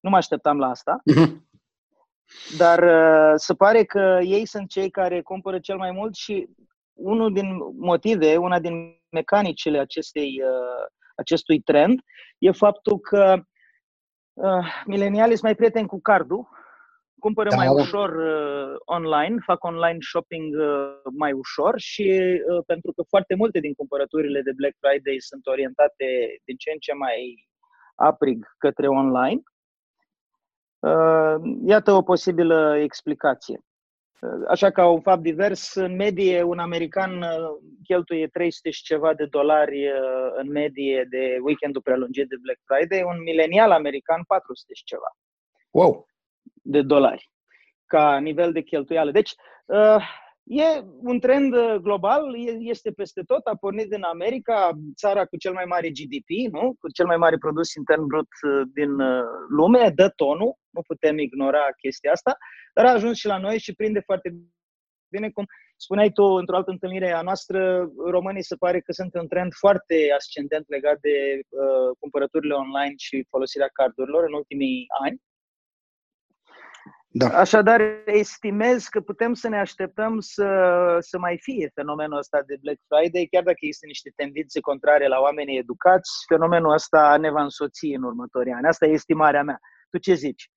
Nu 0.00 0.10
mă 0.10 0.16
așteptam 0.16 0.58
la 0.58 0.68
asta. 0.68 1.02
Uh-huh. 1.12 1.48
Dar 2.56 2.82
uh, 2.82 3.32
se 3.36 3.54
pare 3.54 3.84
că 3.84 4.18
ei 4.22 4.46
sunt 4.46 4.68
cei 4.68 4.90
care 4.90 5.22
cumpără 5.22 5.58
cel 5.58 5.76
mai 5.76 5.90
mult 5.90 6.14
și 6.14 6.48
unul 7.02 7.32
din 7.32 7.56
motive, 7.78 8.36
una 8.36 8.58
din 8.58 9.00
mecanicile 9.10 9.78
acestei, 9.78 10.42
uh, 10.44 10.86
acestui 11.16 11.60
trend 11.60 12.00
e 12.38 12.50
faptul 12.50 12.98
că 12.98 13.42
uh, 14.32 14.66
milenialii 14.86 15.32
sunt 15.36 15.42
mai 15.42 15.54
prieteni 15.54 15.86
cu 15.86 16.00
cardul, 16.00 16.48
cumpără 17.20 17.48
da, 17.48 17.56
mai 17.56 17.66
da. 17.66 17.72
ușor 17.72 18.10
uh, 18.10 18.76
online, 18.84 19.36
fac 19.44 19.64
online 19.64 19.96
shopping 20.00 20.54
uh, 20.58 21.00
mai 21.18 21.32
ușor 21.32 21.78
și 21.78 22.08
uh, 22.48 22.62
pentru 22.66 22.92
că 22.92 23.02
foarte 23.08 23.34
multe 23.34 23.58
din 23.58 23.74
cumpărăturile 23.74 24.40
de 24.42 24.52
Black 24.56 24.76
Friday 24.80 25.16
sunt 25.18 25.46
orientate 25.46 26.06
din 26.44 26.56
ce 26.56 26.70
în 26.70 26.78
ce 26.78 26.92
mai 26.92 27.48
aprig 27.94 28.46
către 28.58 28.88
online. 28.88 29.42
Uh, 30.78 31.34
iată 31.66 31.92
o 31.92 32.02
posibilă 32.02 32.76
explicație. 32.76 33.60
Așa 34.48 34.70
ca 34.70 34.86
un 34.86 35.00
fapt 35.00 35.22
divers, 35.22 35.74
în 35.74 35.96
medie 35.96 36.42
un 36.42 36.58
american 36.58 37.22
uh, 37.22 37.28
cheltuie 37.84 38.26
300 38.26 38.70
și 38.70 38.82
ceva 38.82 39.14
de 39.14 39.26
dolari 39.26 39.86
uh, 39.86 40.30
în 40.36 40.50
medie 40.50 41.06
de 41.10 41.38
weekendul 41.42 41.82
prelungit 41.82 42.28
de 42.28 42.36
Black 42.42 42.58
Friday, 42.64 43.02
un 43.02 43.22
milenial 43.22 43.70
american 43.70 44.22
400 44.26 44.74
și 44.74 44.84
ceva. 44.84 45.16
Wow! 45.70 46.06
De 46.62 46.82
dolari 46.82 47.30
ca 47.86 48.18
nivel 48.18 48.52
de 48.52 48.60
cheltuială. 48.60 49.10
Deci, 49.10 49.32
uh, 49.66 50.04
E 50.44 50.62
un 51.02 51.20
trend 51.20 51.54
global, 51.82 52.34
este 52.58 52.90
peste 52.90 53.22
tot, 53.22 53.46
a 53.46 53.56
pornit 53.56 53.88
din 53.88 54.02
America, 54.02 54.70
țara 54.96 55.24
cu 55.24 55.36
cel 55.36 55.52
mai 55.52 55.64
mare 55.64 55.88
GDP, 55.88 56.52
nu? 56.52 56.74
cu 56.78 56.90
cel 56.94 57.06
mai 57.06 57.16
mare 57.16 57.38
produs 57.38 57.74
intern 57.74 58.06
brut 58.06 58.28
din 58.74 58.90
lume, 59.48 59.92
dă 59.94 60.08
tonul, 60.08 60.54
nu 60.70 60.82
putem 60.86 61.18
ignora 61.18 61.64
chestia 61.82 62.12
asta, 62.12 62.36
dar 62.74 62.86
a 62.86 62.92
ajuns 62.92 63.16
și 63.18 63.26
la 63.26 63.38
noi 63.38 63.58
și 63.58 63.74
prinde 63.74 64.00
foarte 64.00 64.28
bine, 65.08 65.30
cum 65.30 65.44
spuneai 65.76 66.10
tu 66.12 66.22
într-o 66.22 66.56
altă 66.56 66.70
întâlnire 66.70 67.12
a 67.12 67.22
noastră, 67.22 67.90
românii 68.06 68.42
se 68.42 68.56
pare 68.56 68.80
că 68.80 68.92
sunt 68.92 69.14
în 69.14 69.28
trend 69.28 69.52
foarte 69.52 69.96
ascendent 70.14 70.64
legat 70.68 70.98
de 71.00 71.14
uh, 71.48 71.96
cumpărăturile 71.98 72.54
online 72.54 72.94
și 72.96 73.26
folosirea 73.28 73.70
cardurilor 73.72 74.24
în 74.24 74.32
ultimii 74.32 74.86
ani. 75.04 75.18
Da. 77.12 77.28
Așadar, 77.28 77.80
estimez 78.06 78.84
că 78.84 79.00
putem 79.00 79.34
să 79.34 79.48
ne 79.48 79.58
așteptăm 79.58 80.20
să, 80.20 80.46
să 81.00 81.18
mai 81.18 81.38
fie 81.42 81.70
fenomenul 81.74 82.18
ăsta 82.18 82.42
de 82.46 82.56
Black 82.60 82.78
Friday, 82.88 83.28
chiar 83.30 83.42
dacă 83.42 83.56
există 83.60 83.86
niște 83.86 84.12
tendințe 84.16 84.60
contrare 84.60 85.08
la 85.08 85.18
oamenii 85.18 85.58
educați, 85.58 86.10
fenomenul 86.26 86.72
ăsta 86.72 87.16
ne 87.16 87.30
va 87.30 87.42
însoți 87.42 87.86
în 87.86 88.02
următorii 88.02 88.52
ani. 88.52 88.66
Asta 88.66 88.86
e 88.86 88.92
estimarea 88.92 89.42
mea. 89.42 89.58
Tu 89.90 89.98
ce 89.98 90.14
zici? 90.14 90.50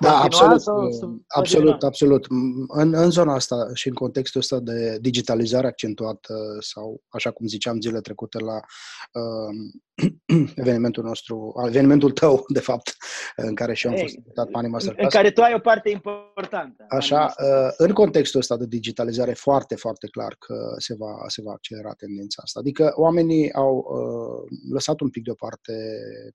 Da, 0.00 0.20
absolut, 0.20 0.60
sau, 0.60 0.90
absolut, 1.26 1.82
absolut. 1.82 2.26
În, 2.68 2.94
în 2.94 3.10
zona 3.10 3.34
asta 3.34 3.56
și 3.74 3.88
în 3.88 3.94
contextul 3.94 4.40
ăsta 4.40 4.60
de 4.60 4.98
digitalizare 5.00 5.66
accentuată 5.66 6.56
sau, 6.60 7.02
așa 7.08 7.30
cum 7.30 7.46
ziceam 7.46 7.80
zile 7.80 8.00
trecute 8.00 8.38
la 8.38 8.54
uh, 8.54 9.54
evenimentul 10.62 11.04
nostru, 11.04 11.54
evenimentul 11.66 12.10
tău, 12.10 12.44
de 12.48 12.60
fapt, 12.60 12.96
în 13.36 13.54
care 13.54 13.74
și 13.74 13.86
eu 13.86 13.92
am 13.92 13.98
fost 13.98 14.14
invitat 14.14 14.46
pe 14.46 14.58
Anima 14.58 14.78
În 14.96 15.08
care 15.08 15.30
tu 15.30 15.42
ai 15.42 15.54
o 15.54 15.58
parte 15.58 15.90
importantă. 15.90 16.84
Așa, 16.88 17.34
uh, 17.38 17.72
în 17.76 17.92
contextul 17.92 18.40
ăsta 18.40 18.56
de 18.56 18.66
digitalizare, 18.66 19.32
foarte, 19.32 19.74
foarte 19.74 20.06
clar 20.06 20.36
că 20.38 20.74
se 20.78 20.94
va, 20.98 21.14
se 21.26 21.42
va 21.42 21.52
accelera 21.52 21.92
tendința 21.92 22.42
asta. 22.44 22.60
Adică 22.60 22.92
oamenii 22.94 23.52
au 23.52 23.76
uh, 23.76 24.58
lăsat 24.72 25.00
un 25.00 25.10
pic 25.10 25.24
deoparte 25.24 25.72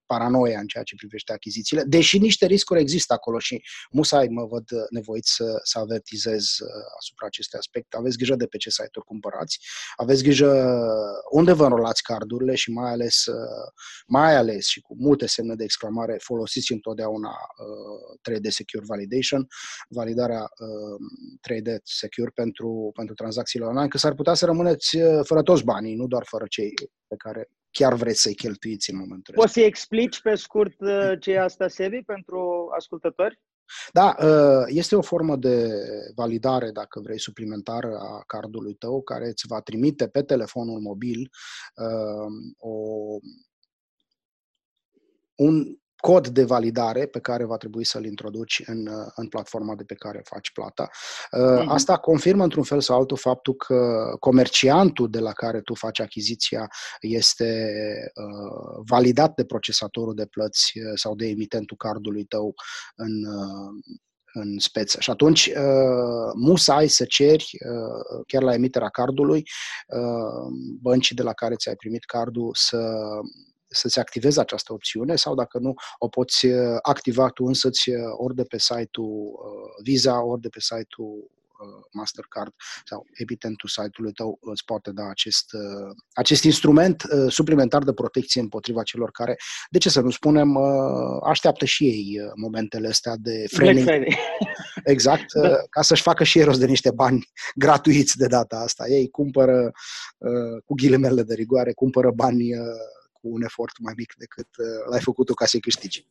paranoia 0.06 0.60
în 0.60 0.68
ceea 0.68 0.84
ce 0.84 0.96
privește 0.96 1.34
achizițiile, 1.34 1.84
deși 1.84 2.18
niște 2.18 2.46
riscuri 2.46 2.80
există 2.80 3.13
acolo 3.13 3.39
și 3.39 3.63
musai 3.91 4.27
mă 4.27 4.46
văd 4.46 4.70
nevoit 4.89 5.25
să, 5.25 5.60
să 5.63 5.80
avertizez 5.80 6.44
uh, 6.44 6.68
asupra 6.98 7.25
acestui 7.25 7.60
aspect. 7.60 7.94
Aveți 7.94 8.18
grijă 8.18 8.36
de 8.36 8.46
pe 8.46 8.58
ce 8.58 8.70
site-uri 8.70 9.08
cumpărați, 9.08 9.60
aveți 9.96 10.24
grijă 10.24 10.80
unde 11.32 11.53
vă 11.53 11.63
înrolați 11.63 12.03
cardurile 12.03 12.56
și 12.56 12.72
mai 12.72 12.91
ales 12.91 13.25
uh, 13.25 13.50
mai 14.08 14.36
ales 14.36 14.65
și 14.65 14.81
cu 14.81 14.96
multe 15.00 15.25
semne 15.25 15.55
de 15.55 15.63
exclamare, 15.63 16.17
folosiți 16.22 16.72
întotdeauna 16.72 17.29
uh, 17.29 18.31
3D 18.31 18.48
Secure 18.48 18.86
Validation, 18.88 19.48
validarea 19.89 20.41
uh, 20.41 20.98
3D 21.50 21.75
Secure 21.84 22.31
pentru, 22.36 22.91
pentru 22.93 23.13
tranzacțiile 23.13 23.65
online, 23.65 23.88
că 23.88 23.98
s-ar 23.98 24.13
putea 24.13 24.34
să 24.34 24.46
rămâneți 24.46 24.98
uh, 24.98 25.20
fără 25.24 25.41
toți 25.41 25.63
banii, 25.63 25.96
nu 25.96 26.08
doar 26.08 26.24
fără 26.25 26.46
cei 26.50 26.74
pe 27.08 27.15
care 27.17 27.50
chiar 27.72 27.93
vreți 27.93 28.22
să-i 28.22 28.36
cheltuiți 28.36 28.91
în 28.91 28.98
momentul 28.98 29.34
Poți 29.34 29.53
să-i 29.53 29.63
explici 29.63 30.22
pe 30.22 30.36
scurt 30.36 30.75
ce 31.20 31.31
e 31.31 31.41
asta, 31.41 31.67
Sebi, 31.67 32.03
pentru 32.03 32.70
ascultători? 32.77 33.39
Da, 33.92 34.16
este 34.68 34.96
o 34.96 35.01
formă 35.01 35.36
de 35.36 35.70
validare, 36.16 36.72
dacă 36.72 37.00
vrei, 37.00 37.20
suplimentară 37.20 37.98
a 37.98 38.24
cardului 38.28 38.74
tău, 38.74 39.01
care 39.01 39.28
îți 39.28 39.48
va 39.48 39.62
trimite 39.62 40.08
pe 40.08 40.22
telefonul 40.22 40.80
mobil 40.80 41.30
o, 42.58 42.70
un 45.36 45.81
cod 46.01 46.27
de 46.27 46.43
validare 46.43 47.05
pe 47.05 47.20
care 47.20 47.43
va 47.43 47.58
trebui 47.58 47.86
să-l 47.86 48.05
introduci 48.05 48.62
în, 48.65 48.89
în 49.15 49.27
platforma 49.27 49.75
de 49.75 49.84
pe 49.84 49.93
care 49.93 50.22
faci 50.24 50.51
plata. 50.51 50.89
Uh-huh. 50.89 51.65
Asta 51.67 51.98
confirmă 51.98 52.43
într-un 52.43 52.63
fel 52.63 52.81
sau 52.81 52.98
altul 52.98 53.17
faptul 53.17 53.53
că 53.53 54.12
comerciantul 54.20 55.10
de 55.10 55.20
la 55.20 55.31
care 55.31 55.62
tu 55.62 55.74
faci 55.74 56.00
achiziția 56.00 56.67
este 57.00 57.65
uh, 58.15 58.84
validat 58.86 59.34
de 59.34 59.46
procesatorul 59.46 60.15
de 60.15 60.25
plăți 60.25 60.72
uh, 60.75 60.91
sau 60.96 61.15
de 61.15 61.27
emitentul 61.27 61.77
cardului 61.77 62.24
tău 62.24 62.53
în, 62.96 63.25
uh, 63.25 63.96
în 64.34 64.60
speță. 64.60 65.00
Și 65.00 65.10
atunci 65.10 65.46
uh, 65.46 66.31
musai 66.36 66.88
să 66.88 67.05
ceri, 67.05 67.50
uh, 67.65 68.24
chiar 68.27 68.41
la 68.41 68.53
emiterea 68.53 68.89
cardului, 68.89 69.43
uh, 69.88 70.53
băncii 70.81 71.15
de 71.15 71.24
la 71.24 71.34
care 71.34 71.55
ți-ai 71.55 71.75
primit 71.75 72.03
cardul 72.03 72.51
să 72.53 73.00
să-ți 73.72 74.00
activezi 74.00 74.40
această 74.40 74.74
opțiune 74.74 75.16
sau 75.16 75.36
dacă 75.36 75.58
nu, 75.58 75.74
o 75.98 76.08
poți 76.08 76.46
uh, 76.46 76.78
activa 76.82 77.30
tu 77.30 77.44
însăți 77.44 77.90
uh, 77.90 77.98
ori 78.18 78.36
de 78.36 78.44
pe 78.44 78.60
site-ul 78.60 79.32
uh, 79.32 79.84
Visa, 79.84 80.24
ori 80.24 80.42
de 80.42 80.50
pe 80.50 80.60
site-ul 80.60 81.40
Mastercard 81.92 82.54
sau 82.86 83.06
emitentul 83.13 83.70
site-ului 83.70 84.13
tău 84.13 84.40
îți 84.42 84.66
poate 84.66 84.92
da 84.92 85.04
acest, 85.10 85.46
acest 86.13 86.44
instrument 86.44 87.04
suplimentar 87.28 87.84
de 87.84 87.94
protecție 87.94 88.42
împotriva 88.42 88.84
celor 88.84 89.12
care, 89.12 89.36
de 89.70 89.78
ce 89.78 89.90
să 89.90 90.01
nu 90.01 90.10
spunem, 90.10 90.58
așteaptă 91.24 91.66
și 91.66 91.84
ei 91.86 92.20
momentele 92.36 92.88
astea 92.88 93.16
de 93.20 93.46
framing. 93.48 93.88
Exact, 94.84 95.34
da. 95.34 95.56
ca 95.70 95.82
să-și 95.82 96.01
facă 96.01 96.24
și 96.24 96.38
ei 96.38 96.44
rost 96.44 96.60
de 96.60 96.66
niște 96.66 96.92
bani 96.92 97.30
gratuiți 97.56 98.18
de 98.18 98.28
data 98.28 98.58
asta. 98.58 98.88
Ei 98.88 99.10
cumpără, 99.10 99.72
cu 100.66 100.74
ghilimele 100.74 101.24
de 101.24 101.34
rigoare, 101.34 101.74
cumpără 101.74 102.12
bani 102.12 102.50
cu 103.22 103.28
un 103.28 103.42
efort 103.42 103.80
mai 103.80 103.94
mic 103.98 104.13
decât 104.18 104.48
uh, 104.58 104.90
l-ai 104.90 105.01
făcut 105.01 105.25
tu 105.25 105.34
ca 105.34 105.46
să-i 105.46 105.60
câștigi. 105.60 106.08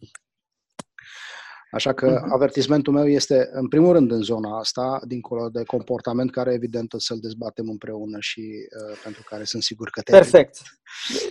Așa 1.70 1.92
că 1.92 2.06
mhm. 2.06 2.32
avertismentul 2.32 2.92
meu 2.92 3.08
este, 3.08 3.48
în 3.52 3.68
primul 3.68 3.92
rând, 3.92 4.10
în 4.10 4.22
zona 4.22 4.58
asta, 4.58 5.00
dincolo 5.06 5.48
de 5.48 5.64
comportament 5.64 6.30
care, 6.30 6.52
evident, 6.52 6.92
o 6.92 6.98
să-l 6.98 7.18
dezbatem 7.20 7.68
împreună 7.68 8.16
și 8.20 8.40
uh, 8.40 8.98
pentru 9.04 9.22
care 9.28 9.44
sunt 9.44 9.62
sigur 9.62 9.90
că 9.90 10.00
te 10.00 10.10
Perfect. 10.10 10.56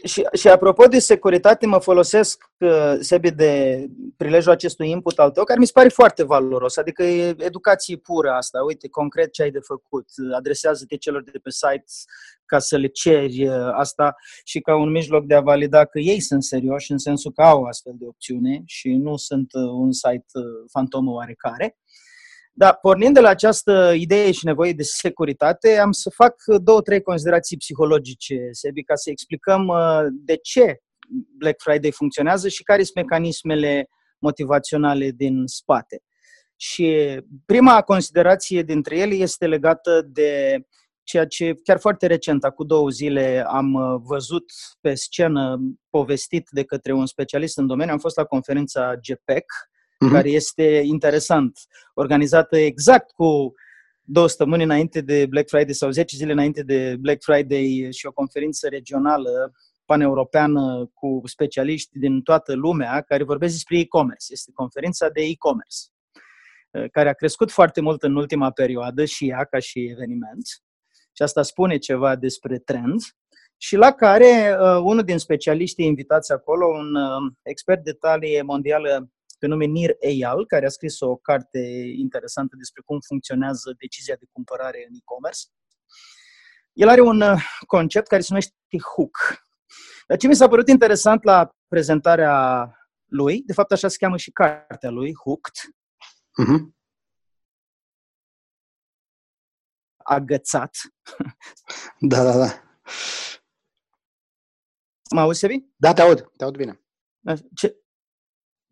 Și, 0.03 0.27
și 0.33 0.47
apropo 0.47 0.85
de 0.85 0.99
securitate, 0.99 1.65
mă 1.65 1.79
folosesc, 1.79 2.43
uh, 2.57 2.95
Sebi, 2.99 3.31
de 3.31 3.85
prilejul 4.17 4.51
acestui 4.51 4.89
input 4.89 5.19
al 5.19 5.31
tău, 5.31 5.43
care 5.43 5.59
mi 5.59 5.65
se 5.65 5.71
pare 5.73 5.89
foarte 5.89 6.23
valoros, 6.23 6.77
adică 6.77 7.03
e 7.03 7.35
educație 7.37 7.97
pură 7.97 8.29
asta. 8.29 8.63
Uite, 8.63 8.89
concret 8.89 9.31
ce 9.31 9.41
ai 9.41 9.51
de 9.51 9.59
făcut. 9.59 10.05
Adresează-te 10.37 10.97
celor 10.97 11.23
de 11.23 11.39
pe 11.43 11.49
site 11.49 11.83
ca 12.49 12.59
să 12.59 12.77
le 12.77 12.87
ceri 12.87 13.47
uh, 13.47 13.69
asta 13.71 14.15
și 14.43 14.59
ca 14.59 14.75
un 14.75 14.91
mijloc 14.91 15.25
de 15.25 15.35
a 15.35 15.41
valida 15.41 15.85
că 15.85 15.99
ei 15.99 16.19
sunt 16.19 16.43
serioși, 16.43 16.91
în 16.91 16.97
sensul 16.97 17.31
că 17.31 17.41
au 17.41 17.63
astfel 17.63 17.93
de 17.97 18.05
opțiune 18.05 18.61
și 18.65 18.89
nu 18.89 19.15
sunt 19.15 19.53
uh, 19.53 19.61
un 19.61 19.91
site 19.91 20.25
uh, 20.33 20.43
fantomă 20.71 21.11
oarecare. 21.11 21.77
Dar 22.53 22.77
pornind 22.81 23.13
de 23.13 23.19
la 23.19 23.29
această 23.29 23.93
idee 23.95 24.31
și 24.31 24.45
nevoie 24.45 24.73
de 24.73 24.83
securitate, 24.83 25.77
am 25.77 25.91
să 25.91 26.09
fac 26.09 26.35
două, 26.63 26.81
trei 26.81 27.01
considerații 27.01 27.57
psihologice, 27.57 28.47
Sebi, 28.51 28.83
ca 28.83 28.95
să 28.95 29.09
explicăm 29.09 29.71
de 30.11 30.35
ce 30.35 30.79
Black 31.37 31.61
Friday 31.61 31.91
funcționează 31.91 32.47
și 32.47 32.63
care 32.63 32.83
sunt 32.83 32.95
mecanismele 32.95 33.89
motivaționale 34.19 35.11
din 35.11 35.43
spate. 35.45 36.01
Și 36.55 37.19
prima 37.45 37.81
considerație 37.81 38.61
dintre 38.61 38.97
ele 38.97 39.13
este 39.13 39.47
legată 39.47 40.01
de 40.11 40.61
ceea 41.09 41.25
ce 41.25 41.53
chiar 41.63 41.79
foarte 41.79 42.07
recent, 42.07 42.43
acum 42.43 42.67
două 42.67 42.89
zile, 42.89 43.43
am 43.47 43.73
uh, 43.73 44.01
văzut 44.03 44.43
pe 44.81 44.93
scenă 44.93 45.59
povestit 45.89 46.47
de 46.51 46.63
către 46.63 46.93
un 46.93 47.05
specialist 47.05 47.57
în 47.57 47.67
domeniu. 47.67 47.93
Am 47.93 47.99
fost 47.99 48.17
la 48.17 48.23
conferința 48.23 48.95
GPEC, 48.95 49.45
uh-huh. 49.45 50.11
care 50.11 50.29
este 50.29 50.81
interesant, 50.83 51.59
organizată 51.93 52.57
exact 52.57 53.11
cu 53.11 53.53
două 54.01 54.27
săptămâni 54.27 54.63
înainte 54.63 55.01
de 55.01 55.25
Black 55.25 55.49
Friday 55.49 55.73
sau 55.73 55.89
10 55.89 56.15
zile 56.15 56.31
înainte 56.31 56.63
de 56.63 56.95
Black 56.99 57.23
Friday 57.23 57.87
și 57.91 58.05
o 58.05 58.11
conferință 58.11 58.67
regională 58.67 59.51
paneuropeană 59.85 60.91
cu 60.93 61.21
specialiști 61.25 61.99
din 61.99 62.21
toată 62.21 62.55
lumea 62.55 63.01
care 63.01 63.23
vorbesc 63.23 63.53
despre 63.53 63.77
e-commerce. 63.77 64.25
Este 64.29 64.51
conferința 64.53 65.09
de 65.09 65.21
e-commerce 65.21 65.77
uh, 66.71 66.89
care 66.91 67.09
a 67.09 67.13
crescut 67.13 67.51
foarte 67.51 67.81
mult 67.81 68.03
în 68.03 68.15
ultima 68.15 68.51
perioadă 68.51 69.05
și 69.05 69.27
ea 69.27 69.43
ca 69.43 69.59
și 69.59 69.79
eveniment 69.79 70.47
și 71.19 71.25
asta 71.25 71.41
spune 71.41 71.77
ceva 71.77 72.15
despre 72.15 72.59
trend, 72.59 73.01
și 73.57 73.75
la 73.75 73.91
care 73.91 74.57
uh, 74.59 74.81
unul 74.83 75.03
din 75.03 75.17
specialiștii 75.17 75.85
invitați 75.85 76.31
acolo, 76.31 76.67
un 76.67 76.95
uh, 76.95 77.33
expert 77.41 77.83
de 77.83 77.93
talie 77.93 78.41
mondială 78.41 79.09
pe 79.39 79.47
nume 79.47 79.65
Nir 79.65 79.95
Eyal, 79.99 80.45
care 80.45 80.65
a 80.65 80.69
scris 80.69 80.99
o 80.99 81.15
carte 81.15 81.59
interesantă 81.95 82.55
despre 82.57 82.81
cum 82.85 82.99
funcționează 83.07 83.75
decizia 83.77 84.15
de 84.19 84.25
cumpărare 84.31 84.85
în 84.89 84.95
e-commerce. 84.95 85.39
El 86.73 86.87
are 86.87 87.01
un 87.01 87.21
uh, 87.21 87.41
concept 87.65 88.07
care 88.07 88.21
se 88.21 88.27
numește 88.29 88.53
hook. 88.95 89.17
Dar 90.07 90.17
ce 90.17 90.27
mi 90.27 90.35
s-a 90.35 90.47
părut 90.47 90.67
interesant 90.67 91.23
la 91.23 91.49
prezentarea 91.67 92.73
lui, 93.05 93.41
de 93.45 93.53
fapt 93.53 93.71
așa 93.71 93.87
se 93.87 93.97
cheamă 93.99 94.17
și 94.17 94.31
cartea 94.31 94.89
lui, 94.89 95.13
Hooked, 95.23 95.53
uh-huh. 96.41 96.78
Agățat. 100.09 100.77
Da, 101.99 102.23
da, 102.23 102.37
da. 102.37 102.63
Mă 105.11 105.19
auzi, 105.19 105.39
Sebi? 105.39 105.65
Da, 105.75 105.93
te 105.93 106.01
aud, 106.01 106.31
te 106.37 106.43
aud 106.43 106.55
bine. 106.55 106.81
Ce, 107.55 107.75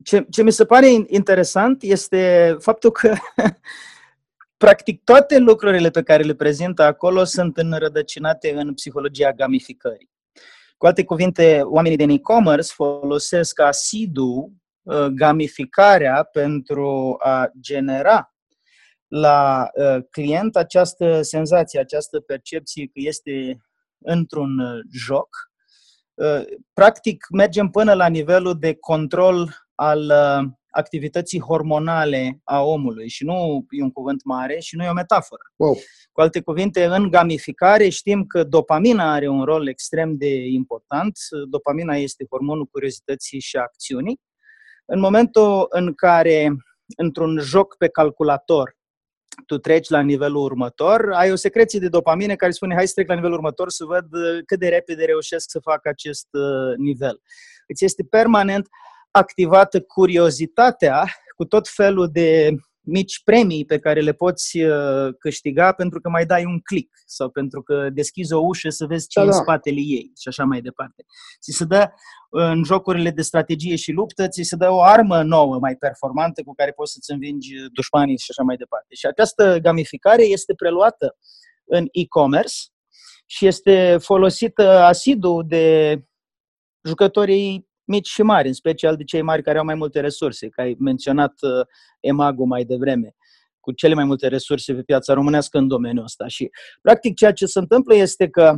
ce, 0.04 0.26
ce 0.30 0.44
mi 0.44 0.52
se 0.52 0.66
pare 0.66 0.88
interesant 1.08 1.82
este 1.82 2.56
faptul 2.60 2.92
că 2.92 3.16
practic 4.64 5.04
toate 5.04 5.38
lucrurile 5.38 5.90
pe 5.90 6.04
care 6.04 6.24
le 6.24 6.36
prezintă 6.36 6.84
acolo 6.84 7.24
sunt 7.24 7.58
înrădăcinate 7.58 8.52
în 8.52 8.74
psihologia 8.74 9.32
gamificării. 9.32 10.10
Cu 10.78 10.86
alte 10.86 11.04
cuvinte, 11.04 11.62
oamenii 11.64 11.98
din 11.98 12.10
e-commerce 12.10 12.74
folosesc 12.74 13.60
asidu 13.60 14.54
uh, 14.82 15.06
gamificarea 15.06 16.24
pentru 16.24 17.16
a 17.20 17.52
genera 17.60 18.37
la 19.08 19.70
uh, 19.74 20.04
client 20.10 20.56
această 20.56 21.22
senzație, 21.22 21.80
această 21.80 22.20
percepție 22.20 22.86
că 22.86 22.92
este 22.94 23.58
într-un 23.98 24.60
uh, 24.60 24.80
joc. 24.92 25.28
Uh, 26.14 26.42
practic, 26.74 27.26
mergem 27.36 27.70
până 27.70 27.94
la 27.94 28.08
nivelul 28.08 28.60
de 28.60 28.76
control 28.76 29.66
al 29.76 30.12
activității 30.70 31.40
hormonale 31.40 32.40
a 32.44 32.62
omului 32.64 33.10
și 33.10 33.24
nu 33.24 33.66
e 33.70 33.84
un 33.84 33.92
cuvânt 33.92 34.24
mare 34.24 34.60
și 34.60 34.76
nu 34.76 34.84
e 34.84 34.90
o 34.90 34.94
metaforă. 34.94 35.42
Wow. 35.56 35.78
Cu 36.12 36.22
alte 36.22 36.42
cuvinte, 36.42 36.86
în 36.86 37.10
gamificare 37.10 37.90
știm 37.90 38.26
că 38.26 38.44
dopamina 38.44 39.14
are 39.14 39.28
un 39.28 39.44
rol 39.44 39.68
extrem 39.68 40.18
de 40.18 40.46
important. 40.46 41.18
Dopamina 41.50 41.96
este 41.96 42.26
hormonul 42.30 42.66
curiozității 42.66 43.40
și 43.40 43.58
acțiunii. 43.58 44.20
În 44.86 45.00
momentul 45.00 45.66
în 45.70 45.94
care 45.94 46.56
într-un 46.98 47.40
joc 47.40 47.78
pe 47.78 47.88
calculator 47.88 48.77
tu 49.46 49.58
treci 49.58 49.90
la 49.90 50.02
nivelul 50.02 50.44
următor, 50.44 51.12
ai 51.14 51.32
o 51.32 51.36
secreție 51.36 51.80
de 51.80 51.90
dopamine 51.90 52.36
care 52.36 52.52
spune 52.52 52.76
hai 52.76 52.88
să 52.88 52.94
trec 52.96 53.08
la 53.08 53.14
nivelul 53.14 53.36
următor 53.36 53.70
să 53.70 53.86
văd 53.86 54.14
uh, 54.14 54.40
cât 54.46 54.60
de 54.60 54.68
repede 54.68 55.06
reușesc 55.06 55.50
să 55.50 55.60
fac 55.60 55.86
acest 55.88 56.28
uh, 56.32 56.78
nivel. 56.78 57.22
Îți 57.68 57.86
este 57.86 58.04
permanent 58.10 58.68
activată 59.12 59.82
curiozitatea 59.82 61.06
cu 61.36 61.46
tot 61.46 61.68
felul 61.68 62.10
de 62.12 62.56
mici 62.88 63.22
premii 63.24 63.66
pe 63.66 63.80
care 63.80 64.02
le 64.02 64.14
poți 64.14 64.60
uh, 64.60 65.14
câștiga 65.20 65.72
pentru 65.72 66.00
că 66.00 66.10
mai 66.10 66.26
dai 66.26 66.46
un 66.46 66.60
click 66.60 66.94
sau 67.06 67.30
pentru 67.30 67.62
că 67.62 67.90
deschizi 67.90 68.34
o 68.34 68.40
ușă 68.40 68.70
să 68.70 68.86
vezi 68.86 69.08
ce 69.08 69.20
da, 69.20 69.26
e 69.26 69.28
în 69.28 69.32
da. 69.32 69.42
spatele 69.42 69.80
ei 69.80 70.12
și 70.20 70.28
așa 70.28 70.44
mai 70.44 70.62
departe. 70.62 71.06
Ți 71.42 71.52
se 71.58 71.66
dă 71.66 71.90
în 72.30 72.64
jocurile 72.64 73.12
de 73.12 73.22
strategie 73.22 73.76
și 73.76 73.92
luptă, 73.92 74.28
ți 74.28 74.42
se 74.42 74.56
dă 74.56 74.70
o 74.70 74.82
armă 74.82 75.24
nouă, 75.24 75.60
mai 75.60 75.76
performantă, 75.76 76.44
cu 76.44 76.54
care 76.54 76.72
poți 76.72 76.92
să-ți 76.92 77.12
învingi 77.12 77.50
dușmanii 77.74 78.18
și 78.18 78.28
așa 78.30 78.44
mai 78.44 78.56
departe. 78.56 78.96
Și 78.96 79.06
această 79.06 79.58
gamificare 79.62 80.24
este 80.24 80.54
preluată 80.54 81.18
în 81.66 81.88
e-commerce 81.92 82.56
și 83.26 83.48
este 83.48 83.98
folosită 84.00 84.70
asidu 84.70 85.42
de 85.42 85.98
jucătorii 86.88 87.67
mici 87.88 88.08
și 88.08 88.22
mari, 88.22 88.48
în 88.48 88.54
special 88.54 88.96
de 88.96 89.04
cei 89.04 89.22
mari 89.22 89.44
care 89.44 89.58
au 89.58 89.66
mai 89.66 89.76
multe 89.76 90.00
resurse, 90.00 90.50
că 90.50 90.62
ai 90.62 90.76
menționat 90.80 91.34
uh, 91.42 91.66
Emago 92.00 92.44
mai 92.44 92.64
devreme, 92.64 93.16
cu 93.60 93.72
cele 93.72 93.94
mai 93.94 94.04
multe 94.04 94.28
resurse 94.28 94.74
pe 94.74 94.82
piața 94.82 95.14
românească 95.14 95.58
în 95.58 95.68
domeniul 95.68 96.04
ăsta. 96.04 96.28
Și, 96.28 96.50
practic, 96.82 97.16
ceea 97.16 97.34
ce 97.34 97.46
se 97.46 97.60
întâmplă 97.60 97.96
este 97.96 98.30
că 98.30 98.56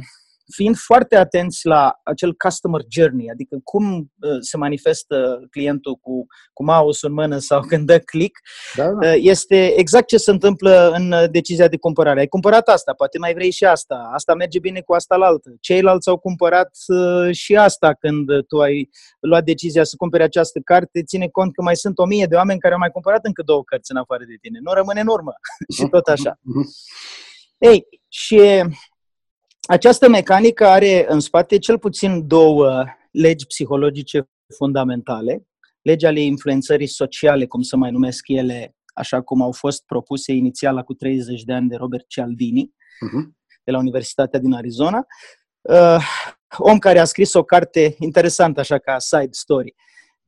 fiind 0.51 0.75
foarte 0.77 1.15
atenți 1.15 1.65
la 1.65 1.99
acel 2.03 2.33
customer 2.33 2.81
journey, 2.89 3.29
adică 3.29 3.57
cum 3.63 3.97
uh, 3.97 4.37
se 4.39 4.57
manifestă 4.57 5.47
clientul 5.51 5.95
cu, 5.95 6.25
cu 6.53 6.63
mouse 6.63 7.07
în 7.07 7.13
mână 7.13 7.37
sau 7.37 7.61
când 7.61 7.85
dă 7.85 7.99
click, 7.99 8.39
da, 8.75 8.83
da. 8.83 9.07
Uh, 9.07 9.13
este 9.17 9.73
exact 9.77 10.07
ce 10.07 10.17
se 10.17 10.31
întâmplă 10.31 10.91
în 10.95 11.11
uh, 11.11 11.23
decizia 11.31 11.67
de 11.67 11.77
cumpărare. 11.77 12.19
Ai 12.19 12.27
cumpărat 12.27 12.67
asta, 12.67 12.93
poate 12.93 13.17
mai 13.17 13.33
vrei 13.33 13.51
și 13.51 13.65
asta, 13.65 14.09
asta 14.13 14.33
merge 14.33 14.59
bine 14.59 14.81
cu 14.81 14.93
asta 14.93 15.15
la 15.15 15.25
altă. 15.25 15.49
Ceilalți 15.59 16.09
au 16.09 16.17
cumpărat 16.17 16.69
și 17.31 17.55
asta 17.55 17.93
când 17.93 18.25
tu 18.47 18.59
ai 18.59 18.89
luat 19.19 19.43
decizia 19.43 19.83
să 19.83 19.95
cumpere 19.97 20.23
această 20.23 20.59
carte, 20.63 21.03
ține 21.03 21.27
cont 21.27 21.53
că 21.53 21.61
mai 21.61 21.75
sunt 21.75 21.97
o 21.97 22.05
mie 22.05 22.25
de 22.25 22.35
oameni 22.35 22.59
care 22.59 22.73
au 22.73 22.79
mai 22.79 22.89
cumpărat 22.89 23.25
încă 23.25 23.41
două 23.41 23.63
cărți 23.63 23.91
în 23.91 23.97
afară 23.97 24.23
de 24.27 24.37
tine. 24.41 24.59
Nu 24.61 24.73
rămâne 24.73 24.99
în 24.99 25.07
urmă 25.07 25.33
și 25.75 25.87
tot 25.89 26.07
așa. 26.07 26.39
Ei, 27.57 27.87
și 28.07 28.63
această 29.69 30.09
mecanică 30.09 30.65
are 30.65 31.05
în 31.09 31.19
spate 31.19 31.57
cel 31.57 31.79
puțin 31.79 32.27
două 32.27 32.85
legi 33.11 33.45
psihologice 33.45 34.29
fundamentale, 34.57 35.47
legea 35.81 36.07
ale 36.07 36.19
influențării 36.19 36.87
sociale, 36.87 37.45
cum 37.45 37.61
să 37.61 37.77
mai 37.77 37.91
numesc 37.91 38.27
ele, 38.27 38.75
așa 38.93 39.21
cum 39.21 39.41
au 39.41 39.51
fost 39.51 39.85
propuse 39.85 40.31
inițial 40.31 40.75
la 40.75 40.83
cu 40.83 40.93
30 40.93 41.43
de 41.43 41.53
ani 41.53 41.69
de 41.69 41.75
Robert 41.75 42.07
Cialdini, 42.07 42.65
uh-huh. 42.65 43.27
de 43.63 43.71
la 43.71 43.77
Universitatea 43.77 44.39
din 44.39 44.53
Arizona, 44.53 45.05
uh, 45.61 46.03
om 46.57 46.77
care 46.77 46.99
a 46.99 47.05
scris 47.05 47.33
o 47.33 47.43
carte 47.43 47.95
interesantă, 47.99 48.59
așa 48.59 48.77
ca 48.77 48.99
side 48.99 49.29
story. 49.31 49.75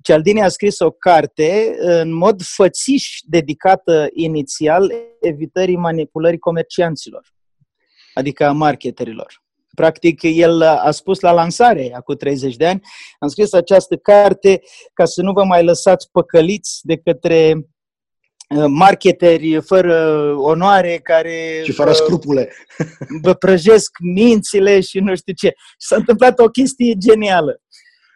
Cialdini 0.04 0.42
a 0.42 0.48
scris 0.48 0.80
o 0.80 0.92
carte 0.92 1.76
în 1.80 2.14
mod 2.14 2.42
fățiș 2.42 3.20
dedicată 3.24 4.08
inițial 4.14 4.94
evitării 5.20 5.78
manipulării 5.78 6.40
comercianților 6.40 7.32
adică 8.14 8.46
a 8.46 8.52
marketerilor. 8.52 9.42
Practic, 9.76 10.22
el 10.22 10.62
a 10.62 10.92
spus 10.92 11.20
la 11.20 11.32
lansare, 11.32 11.92
acum 11.96 12.16
30 12.16 12.56
de 12.56 12.68
ani, 12.68 12.82
am 13.20 13.28
scris 13.28 13.54
această 13.54 13.96
carte 13.96 14.62
ca 14.94 15.06
să 15.06 15.22
nu 15.22 15.32
vă 15.32 15.44
mai 15.44 15.64
lăsați 15.64 16.10
păcăliți 16.12 16.80
de 16.84 16.98
către 16.98 17.54
uh, 18.50 18.66
marketeri 18.68 19.62
fără 19.62 20.26
onoare 20.38 21.00
care 21.04 21.62
și 21.64 21.72
fără 21.72 21.92
scrupule 21.92 22.52
vă 23.24 23.34
prăjesc 23.34 23.92
mințile 24.14 24.80
și 24.80 25.00
nu 25.00 25.16
știu 25.16 25.34
ce. 25.34 25.48
Și 25.48 25.88
s-a 25.88 25.96
întâmplat 25.96 26.40
o 26.40 26.50
chestie 26.50 26.94
genială. 26.98 27.62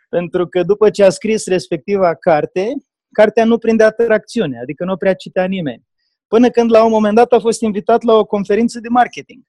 Pentru 0.09 0.47
că 0.47 0.63
după 0.63 0.89
ce 0.89 1.03
a 1.03 1.09
scris 1.09 1.45
respectiva 1.45 2.15
carte, 2.15 2.73
cartea 3.11 3.45
nu 3.45 3.57
prinde 3.57 3.83
atracțiune, 3.83 4.59
adică 4.61 4.85
nu 4.85 4.97
prea 4.97 5.13
citea 5.13 5.45
nimeni. 5.45 5.83
Până 6.27 6.49
când 6.49 6.71
la 6.71 6.83
un 6.83 6.91
moment 6.91 7.15
dat 7.15 7.31
a 7.31 7.39
fost 7.39 7.61
invitat 7.61 8.03
la 8.03 8.13
o 8.13 8.25
conferință 8.25 8.79
de 8.79 8.87
marketing. 8.87 9.43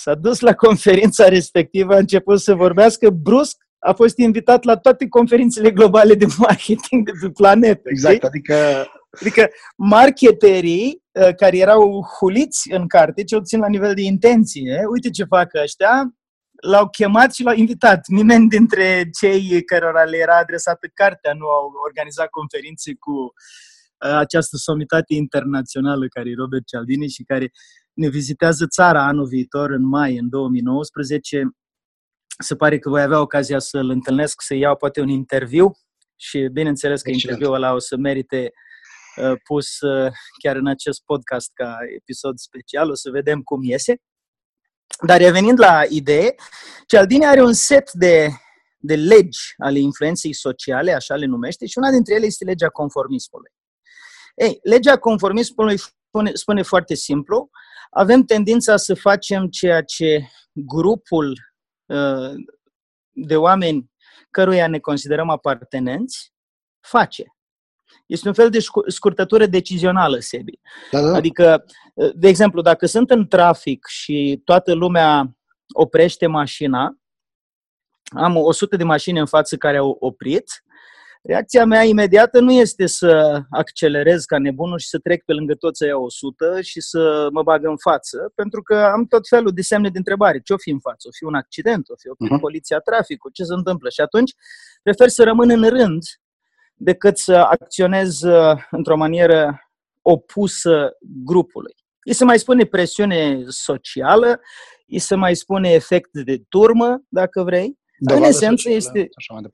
S-a 0.00 0.14
dus 0.14 0.40
la 0.40 0.54
conferința 0.54 1.28
respectivă, 1.28 1.94
a 1.94 1.98
început 1.98 2.40
să 2.40 2.54
vorbească, 2.54 3.10
brusc 3.10 3.56
a 3.78 3.92
fost 3.92 4.18
invitat 4.18 4.64
la 4.64 4.76
toate 4.76 5.08
conferințele 5.08 5.70
globale 5.70 6.14
de 6.14 6.26
marketing 6.38 7.04
de 7.04 7.12
pe 7.20 7.30
planetă. 7.30 7.82
Exact, 7.84 8.14
știi? 8.14 8.28
adică... 8.28 8.86
Adică 9.20 9.48
marketerii 9.76 11.02
uh, 11.12 11.34
care 11.34 11.56
erau 11.56 12.06
huliți 12.18 12.72
în 12.72 12.86
carte, 12.86 13.24
ce 13.24 13.36
obțin 13.36 13.58
la 13.58 13.68
nivel 13.68 13.94
de 13.94 14.02
intenție, 14.02 14.82
uite 14.92 15.10
ce 15.10 15.24
fac 15.24 15.54
ăștia, 15.62 16.14
l-au 16.62 16.88
chemat 16.88 17.34
și 17.34 17.42
l-au 17.42 17.54
invitat. 17.54 18.06
Nimeni 18.06 18.48
dintre 18.48 19.10
cei 19.20 19.64
cărora 19.64 20.02
le 20.02 20.16
era 20.16 20.38
adresată 20.38 20.86
cartea 20.94 21.32
nu 21.32 21.46
au 21.46 21.72
organizat 21.86 22.28
conferințe 22.28 22.94
cu 22.98 23.12
uh, 23.12 24.16
această 24.18 24.56
somitate 24.56 25.14
internațională 25.14 26.06
care 26.06 26.28
e 26.30 26.34
Robert 26.42 26.66
Cialdini 26.66 27.08
și 27.08 27.22
care 27.22 27.50
ne 27.98 28.08
vizitează 28.08 28.66
țara 28.66 29.06
anul 29.06 29.26
viitor, 29.26 29.70
în 29.70 29.86
mai, 29.86 30.16
în 30.16 30.28
2019. 30.28 31.50
Se 32.38 32.56
pare 32.56 32.78
că 32.78 32.88
voi 32.88 33.02
avea 33.02 33.20
ocazia 33.20 33.58
să-l 33.58 33.88
întâlnesc, 33.88 34.42
să 34.42 34.54
iau 34.54 34.76
poate 34.76 35.00
un 35.00 35.08
interviu 35.08 35.78
și 36.16 36.48
bineînțeles 36.52 37.02
că 37.02 37.10
Excelent. 37.10 37.38
interviul 37.38 37.62
ăla 37.62 37.74
o 37.74 37.78
să 37.78 37.96
merite 37.96 38.52
uh, 39.16 39.32
pus 39.44 39.80
uh, 39.80 40.12
chiar 40.42 40.56
în 40.56 40.66
acest 40.66 41.02
podcast 41.04 41.50
ca 41.54 41.76
episod 41.96 42.38
special, 42.38 42.90
o 42.90 42.94
să 42.94 43.10
vedem 43.10 43.40
cum 43.42 43.62
iese. 43.62 44.02
Dar 45.06 45.20
revenind 45.20 45.58
la 45.58 45.82
idee, 45.88 46.34
Cialdini 46.86 47.26
are 47.26 47.42
un 47.42 47.52
set 47.52 47.92
de, 47.92 48.28
de 48.78 48.96
legi 48.96 49.40
ale 49.56 49.78
influenței 49.78 50.34
sociale, 50.34 50.92
așa 50.92 51.14
le 51.14 51.26
numește, 51.26 51.66
și 51.66 51.78
una 51.78 51.90
dintre 51.90 52.14
ele 52.14 52.26
este 52.26 52.44
legea 52.44 52.68
conformismului. 52.68 53.50
Ei, 54.34 54.58
legea 54.62 54.96
conformismului 54.96 55.76
spune, 56.08 56.30
spune 56.34 56.62
foarte 56.62 56.94
simplu, 56.94 57.50
avem 57.90 58.22
tendința 58.22 58.76
să 58.76 58.94
facem 58.94 59.48
ceea 59.48 59.82
ce 59.82 60.28
grupul 60.52 61.34
uh, 61.86 62.32
de 63.10 63.36
oameni 63.36 63.90
căruia 64.30 64.68
ne 64.68 64.78
considerăm 64.78 65.30
apartenenți 65.30 66.32
face. 66.80 67.24
Este 68.06 68.28
un 68.28 68.34
fel 68.34 68.50
de 68.50 68.58
scurtătură 68.86 69.46
decizională, 69.46 70.18
Sebi. 70.18 70.60
Da, 70.90 71.00
da. 71.00 71.14
Adică, 71.14 71.64
uh, 71.94 72.10
de 72.14 72.28
exemplu, 72.28 72.62
dacă 72.62 72.86
sunt 72.86 73.10
în 73.10 73.28
trafic 73.28 73.86
și 73.86 74.40
toată 74.44 74.74
lumea 74.74 75.36
oprește 75.74 76.26
mașina, 76.26 76.98
am 78.16 78.36
100 78.36 78.76
de 78.76 78.84
mașini 78.84 79.18
în 79.18 79.26
față 79.26 79.56
care 79.56 79.76
au 79.76 79.96
oprit, 80.00 80.44
Reacția 81.28 81.64
mea 81.64 81.82
imediată 81.82 82.40
nu 82.40 82.52
este 82.52 82.86
să 82.86 83.42
accelerez 83.50 84.24
ca 84.24 84.38
nebunul 84.38 84.78
și 84.78 84.88
să 84.88 84.98
trec 84.98 85.24
pe 85.24 85.32
lângă 85.32 85.54
toți 85.54 85.84
aia 85.84 85.98
100 85.98 86.60
și 86.60 86.80
să 86.80 87.28
mă 87.32 87.42
bag 87.42 87.64
în 87.64 87.76
față, 87.76 88.32
pentru 88.34 88.62
că 88.62 88.76
am 88.76 89.04
tot 89.04 89.28
felul 89.28 89.52
de 89.52 89.62
semne 89.62 89.88
de 89.88 89.98
întrebare. 89.98 90.40
Ce 90.40 90.52
o 90.52 90.56
fi 90.56 90.70
în 90.70 90.78
față? 90.78 91.08
O 91.08 91.10
fi 91.12 91.24
un 91.24 91.34
accident? 91.34 91.88
O 91.88 91.94
fi 91.96 92.08
o 92.08 92.12
uh-huh. 92.12 92.40
poliția 92.40 92.78
traficului? 92.78 93.34
Ce 93.34 93.44
se 93.44 93.54
întâmplă? 93.54 93.88
Și 93.88 94.00
atunci 94.00 94.32
prefer 94.82 95.08
să 95.08 95.24
rămân 95.24 95.50
în 95.50 95.68
rând 95.68 96.02
decât 96.74 97.18
să 97.18 97.34
acționez 97.34 98.22
uh, 98.22 98.56
într-o 98.70 98.96
manieră 98.96 99.70
opusă 100.02 100.96
grupului. 101.24 101.74
Îi 102.04 102.12
se 102.12 102.24
mai 102.24 102.38
spune 102.38 102.64
presiune 102.64 103.44
socială, 103.48 104.40
îi 104.86 104.98
se 104.98 105.14
mai 105.14 105.36
spune 105.36 105.70
efect 105.70 106.10
de 106.12 106.42
turmă, 106.48 106.98
dacă 107.08 107.42
vrei, 107.42 107.78
în 107.98 108.22
esență, 108.22 108.70
este, 108.70 109.08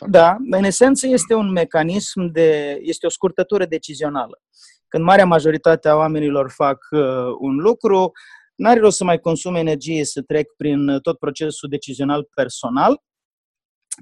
da, 0.09 0.37
în 0.50 0.64
esență 0.64 1.07
este 1.07 1.35
un 1.35 1.50
mecanism 1.50 2.26
de, 2.26 2.78
este 2.83 3.07
o 3.07 3.09
scurtătură 3.09 3.66
decizională. 3.66 4.42
Când 4.88 5.04
marea 5.04 5.26
majoritate 5.26 5.88
a 5.88 5.96
oamenilor 5.96 6.50
fac 6.50 6.87
uh, 6.90 7.00
un 7.38 7.57
lucru, 7.57 8.12
n-are 8.54 8.80
rost 8.80 8.96
să 8.96 9.04
mai 9.04 9.18
consume 9.18 9.59
energie 9.59 10.04
să 10.04 10.22
trec 10.22 10.52
prin 10.57 10.98
tot 11.02 11.18
procesul 11.18 11.68
decizional 11.68 12.28
personal, 12.35 13.02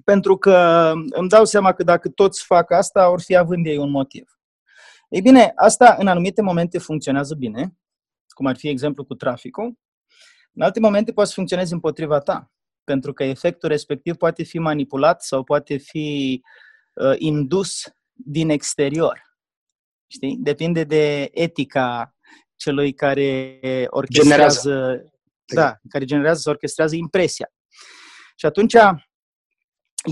pentru 0.05 0.37
că 0.37 0.90
îmi 1.11 1.28
dau 1.28 1.44
seama 1.44 1.72
că 1.72 1.83
dacă 1.83 2.09
toți 2.09 2.44
fac 2.44 2.70
asta, 2.70 3.11
or 3.11 3.20
fi 3.20 3.37
având 3.37 3.66
ei 3.66 3.76
un 3.76 3.90
motiv. 3.90 4.38
Ei 5.09 5.20
bine, 5.20 5.52
asta 5.55 5.96
în 5.98 6.07
anumite 6.07 6.42
momente 6.42 6.78
funcționează 6.78 7.35
bine, 7.35 7.76
cum 8.28 8.46
ar 8.46 8.57
fi 8.57 8.68
exemplu 8.68 9.05
cu 9.05 9.14
traficul, 9.14 9.78
în 10.55 10.62
alte 10.62 10.81
momente 10.81 11.12
poate 11.12 11.28
să 11.28 11.35
funcționeze 11.35 11.74
împotriva 11.74 12.18
ta 12.18 12.52
pentru 12.92 13.12
că 13.12 13.24
efectul 13.24 13.68
respectiv 13.68 14.16
poate 14.16 14.42
fi 14.42 14.59
manipulat 14.59 15.22
sau 15.22 15.44
poate 15.44 15.76
fi 15.76 16.40
uh, 16.94 17.14
indus 17.18 17.83
din 18.12 18.50
exterior. 18.50 19.22
Știi? 20.07 20.37
Depinde 20.40 20.85
de 20.85 21.31
etica 21.33 22.16
celui 22.57 22.92
care 22.92 23.59
orchestrează, 23.88 24.68
generează. 24.68 25.05
Da, 25.44 25.76
care 25.88 26.05
generează 26.05 26.40
sau 26.40 26.52
orchestrează 26.52 26.94
impresia. 26.94 27.52
Și 28.37 28.46
atunci 28.46 28.74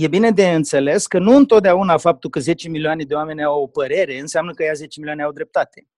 e 0.01 0.09
bine 0.09 0.31
de 0.31 0.51
înțeles 0.51 1.07
că 1.07 1.19
nu 1.19 1.37
întotdeauna 1.37 1.97
faptul 1.97 2.31
că 2.31 2.41
10 2.41 2.69
milioane 2.69 3.05
de 3.05 3.15
oameni 3.15 3.45
au 3.45 3.63
o 3.63 3.67
părere 3.67 4.19
înseamnă 4.19 4.53
că 4.53 4.63
ea 4.63 4.73
10 4.73 4.99
milioane 4.99 5.23
au 5.23 5.33
dreptate. 5.33 5.89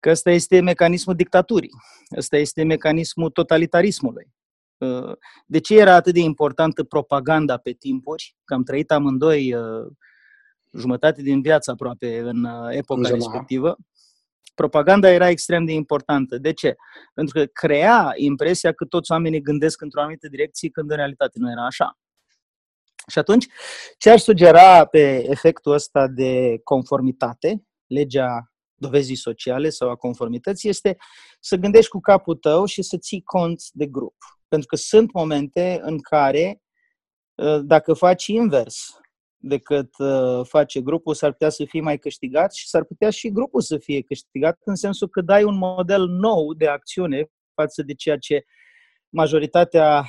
Că 0.00 0.10
ăsta 0.10 0.30
este 0.30 0.60
mecanismul 0.60 1.14
dictaturii, 1.14 1.72
ăsta 2.16 2.36
este 2.36 2.62
mecanismul 2.62 3.30
totalitarismului. 3.30 4.34
Uh, 4.78 5.12
de 5.46 5.58
ce 5.58 5.78
era 5.78 5.94
atât 5.94 6.14
de 6.14 6.20
importantă 6.20 6.84
propaganda 6.84 7.56
pe 7.56 7.72
timpuri? 7.72 8.36
Că 8.44 8.54
am 8.54 8.62
trăit 8.62 8.90
amândoi 8.90 9.54
uh, 9.54 9.86
jumătate 10.78 11.22
din 11.22 11.42
viața 11.42 11.72
aproape 11.72 12.18
în 12.18 12.44
uh, 12.44 12.68
epoca 12.70 13.00
Uzela. 13.00 13.14
respectivă. 13.14 13.76
Propaganda 14.54 15.08
era 15.08 15.28
extrem 15.28 15.64
de 15.64 15.72
importantă. 15.72 16.38
De 16.38 16.52
ce? 16.52 16.74
Pentru 17.14 17.38
că 17.38 17.46
crea 17.46 18.12
impresia 18.14 18.72
că 18.72 18.84
toți 18.84 19.10
oamenii 19.10 19.40
gândesc 19.40 19.80
într-o 19.80 20.00
anumită 20.00 20.28
direcție 20.28 20.70
când 20.70 20.90
în 20.90 20.96
realitate 20.96 21.38
nu 21.38 21.50
era 21.50 21.66
așa. 21.66 21.98
Și 23.08 23.18
atunci, 23.18 23.46
ce 23.98 24.10
aș 24.10 24.20
sugera 24.20 24.84
pe 24.84 25.30
efectul 25.30 25.72
ăsta 25.72 26.06
de 26.08 26.60
conformitate, 26.64 27.62
legea 27.86 28.50
dovezii 28.74 29.16
sociale 29.16 29.68
sau 29.68 29.90
a 29.90 29.96
conformității, 29.96 30.68
este 30.68 30.96
să 31.40 31.56
gândești 31.56 31.90
cu 31.90 32.00
capul 32.00 32.34
tău 32.34 32.64
și 32.64 32.82
să 32.82 32.96
ții 32.98 33.22
cont 33.22 33.62
de 33.72 33.86
grup. 33.86 34.14
Pentru 34.48 34.66
că 34.66 34.76
sunt 34.76 35.12
momente 35.12 35.80
în 35.82 36.00
care, 36.00 36.62
uh, 37.34 37.60
dacă 37.62 37.92
faci 37.92 38.26
invers 38.26 39.00
decât 39.36 39.98
uh, 39.98 40.40
face 40.42 40.80
grupul, 40.80 41.14
s-ar 41.14 41.30
putea 41.30 41.48
să 41.48 41.64
fie 41.64 41.80
mai 41.80 41.98
câștigat 41.98 42.54
și 42.54 42.68
s-ar 42.68 42.84
putea 42.84 43.10
și 43.10 43.32
grupul 43.32 43.60
să 43.60 43.78
fie 43.78 44.02
câștigat, 44.02 44.58
în 44.64 44.74
sensul 44.74 45.08
că 45.08 45.20
dai 45.20 45.44
un 45.44 45.56
model 45.56 46.06
nou 46.06 46.52
de 46.52 46.66
acțiune 46.66 47.30
față 47.54 47.82
de 47.82 47.94
ceea 47.94 48.18
ce 48.18 48.44
majoritatea 49.08 50.06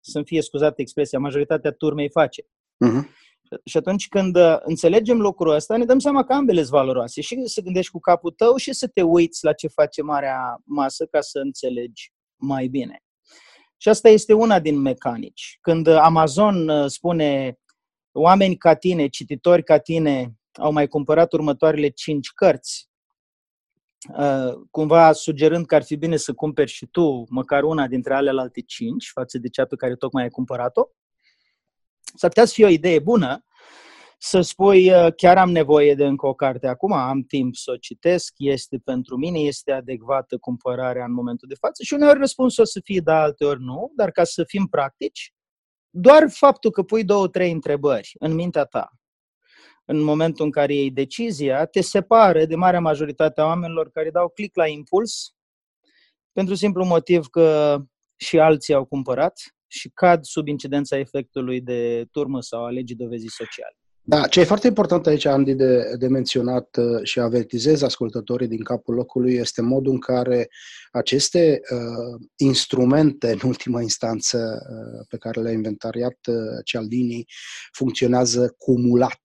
să-mi 0.00 0.24
fie 0.24 0.42
scuzată 0.42 0.80
expresia, 0.80 1.18
majoritatea 1.18 1.72
turmei 1.72 2.10
face. 2.10 2.42
Uh-huh. 2.42 3.22
Și 3.64 3.76
atunci 3.76 4.08
când 4.08 4.36
uh, 4.36 4.56
înțelegem 4.60 5.20
lucrul 5.20 5.54
ăsta, 5.54 5.76
ne 5.76 5.84
dăm 5.84 5.98
seama 5.98 6.24
că 6.24 6.32
ambele 6.32 6.60
sunt 6.60 6.72
valoroase. 6.72 7.20
Și 7.20 7.42
să 7.44 7.60
gândești 7.60 7.90
cu 7.90 7.98
capul 7.98 8.30
tău 8.30 8.56
și 8.56 8.72
să 8.72 8.88
te 8.88 9.02
uiți 9.02 9.44
la 9.44 9.52
ce 9.52 9.68
face 9.68 10.02
marea 10.02 10.60
masă 10.64 11.06
ca 11.06 11.20
să 11.20 11.38
înțelegi 11.38 12.12
mai 12.36 12.66
bine. 12.66 12.98
Și 13.84 13.90
asta 13.90 14.08
este 14.08 14.32
una 14.32 14.60
din 14.60 14.80
mecanici. 14.80 15.58
Când 15.60 15.86
Amazon 15.86 16.68
uh, 16.68 16.90
spune 16.90 17.58
oameni 18.12 18.56
ca 18.56 18.74
tine, 18.74 19.08
cititori 19.08 19.62
ca 19.62 19.78
tine, 19.78 20.34
au 20.52 20.72
mai 20.72 20.88
cumpărat 20.88 21.32
următoarele 21.32 21.88
cinci 21.88 22.30
cărți, 22.30 22.90
uh, 24.18 24.52
cumva 24.70 25.12
sugerând 25.12 25.66
că 25.66 25.74
ar 25.74 25.82
fi 25.82 25.96
bine 25.96 26.16
să 26.16 26.32
cumperi 26.32 26.70
și 26.70 26.86
tu 26.86 27.24
măcar 27.28 27.62
una 27.62 27.86
dintre 27.86 28.14
alelalte 28.14 28.60
cinci 28.60 29.10
față 29.12 29.38
de 29.38 29.48
cea 29.48 29.64
pe 29.64 29.76
care 29.76 29.96
tocmai 29.96 30.22
ai 30.22 30.30
cumpărat-o, 30.30 30.86
s-ar 32.14 32.28
putea 32.28 32.44
să 32.44 32.52
fie 32.52 32.64
o 32.64 32.68
idee 32.68 32.98
bună 32.98 33.44
să 34.18 34.40
spui 34.40 34.90
uh, 34.92 35.12
chiar 35.16 35.38
am 35.38 35.50
nevoie 35.50 35.94
de 35.94 36.04
încă 36.04 36.26
o 36.26 36.34
carte 36.34 36.66
acum, 36.66 36.92
am 36.92 37.22
timp 37.22 37.54
să 37.54 37.70
o 37.70 37.76
citesc, 37.76 38.32
este 38.36 38.78
pentru 38.84 39.16
mine, 39.16 39.38
este 39.38 39.72
adecvată 39.72 40.38
cumpărarea 40.38 41.04
în 41.04 41.12
momentul 41.12 41.48
de 41.48 41.54
față 41.54 41.82
și 41.82 41.94
uneori 41.94 42.18
răspunsul 42.18 42.62
o 42.62 42.66
să 42.66 42.80
fie 42.84 43.00
da, 43.00 43.20
alteori 43.20 43.60
nu, 43.60 43.92
dar 43.96 44.10
ca 44.10 44.24
să 44.24 44.44
fim 44.44 44.66
practici, 44.66 45.32
doar 45.90 46.24
faptul 46.30 46.70
că 46.70 46.82
pui 46.82 47.04
două, 47.04 47.28
trei 47.28 47.50
întrebări 47.50 48.12
în 48.18 48.34
mintea 48.34 48.64
ta 48.64 48.90
în 49.84 50.00
momentul 50.00 50.44
în 50.44 50.50
care 50.50 50.74
iei 50.74 50.90
decizia, 50.90 51.64
te 51.66 51.80
separă 51.80 52.44
de 52.44 52.56
marea 52.56 52.80
majoritate 52.80 53.40
a 53.40 53.44
oamenilor 53.44 53.90
care 53.90 54.10
dau 54.10 54.28
click 54.28 54.56
la 54.56 54.66
impuls 54.66 55.34
pentru 56.32 56.54
simplu 56.54 56.84
motiv 56.84 57.26
că 57.26 57.78
și 58.16 58.38
alții 58.38 58.74
au 58.74 58.84
cumpărat 58.84 59.40
și 59.66 59.90
cad 59.94 60.24
sub 60.24 60.46
incidența 60.46 60.98
efectului 60.98 61.60
de 61.60 62.04
turmă 62.10 62.40
sau 62.40 62.64
a 62.64 62.70
legii 62.70 62.96
dovezii 62.96 63.30
sociale. 63.30 63.76
Da, 64.06 64.26
ce 64.26 64.40
e 64.40 64.44
foarte 64.44 64.66
important 64.66 65.06
aici, 65.06 65.24
Andy, 65.24 65.54
de, 65.54 65.94
de 65.98 66.08
menționat 66.08 66.76
uh, 66.76 67.02
și 67.02 67.20
avertizez 67.20 67.82
ascultătorii 67.82 68.48
din 68.48 68.62
capul 68.62 68.94
locului 68.94 69.34
este 69.34 69.62
modul 69.62 69.92
în 69.92 69.98
care 69.98 70.48
aceste 70.90 71.60
uh, 71.70 72.20
instrumente, 72.36 73.30
în 73.30 73.38
ultima 73.44 73.82
instanță, 73.82 74.66
uh, 74.70 75.06
pe 75.08 75.16
care 75.16 75.40
le-a 75.40 75.52
inventariat 75.52 76.18
uh, 76.28 76.36
Cialdini, 76.64 77.24
funcționează 77.72 78.54
cumulat 78.58 79.20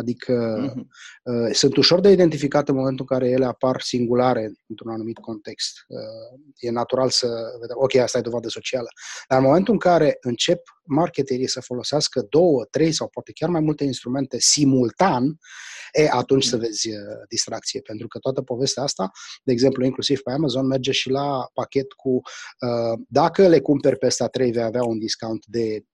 Adică 0.00 0.34
uh-huh. 0.68 1.52
sunt 1.52 1.76
ușor 1.76 2.00
de 2.00 2.10
identificat 2.10 2.68
în 2.68 2.74
momentul 2.74 3.06
în 3.08 3.16
care 3.16 3.30
ele 3.30 3.44
apar 3.44 3.80
singulare 3.80 4.52
într-un 4.66 4.90
anumit 4.90 5.18
context. 5.18 5.84
Uh, 5.88 6.40
e 6.58 6.70
natural 6.70 7.10
să 7.10 7.26
vedem, 7.60 7.76
ok, 7.78 7.94
asta 7.94 8.18
e 8.18 8.20
dovadă 8.20 8.48
socială. 8.48 8.88
Dar 9.28 9.38
în 9.38 9.44
momentul 9.44 9.72
în 9.72 9.78
care 9.78 10.16
încep 10.20 10.62
marketerii 10.84 11.48
să 11.48 11.60
folosească 11.60 12.26
două, 12.28 12.64
trei 12.64 12.92
sau 12.92 13.08
poate 13.08 13.32
chiar 13.32 13.48
mai 13.48 13.60
multe 13.60 13.84
instrumente 13.84 14.36
simultan, 14.38 15.38
e, 15.92 16.08
atunci 16.10 16.44
să 16.44 16.56
mhm. 16.56 16.64
vezi 16.64 16.88
uh, 16.88 16.96
distracție. 17.28 17.80
Pentru 17.80 18.06
că 18.06 18.18
toată 18.18 18.42
povestea 18.42 18.82
asta, 18.82 19.10
de 19.42 19.52
exemplu, 19.52 19.84
inclusiv 19.84 20.20
pe 20.20 20.30
Amazon, 20.30 20.66
merge 20.66 20.92
și 20.92 21.10
la 21.10 21.50
pachet 21.54 21.92
cu 21.92 22.10
uh, 22.10 23.00
dacă 23.08 23.48
le 23.48 23.60
cumperi 23.60 23.98
pe 23.98 24.06
ăsta 24.06 24.28
3, 24.28 24.50
vei 24.50 24.62
avea 24.62 24.82
un 24.82 24.98
discount 24.98 25.46
de 25.46 25.84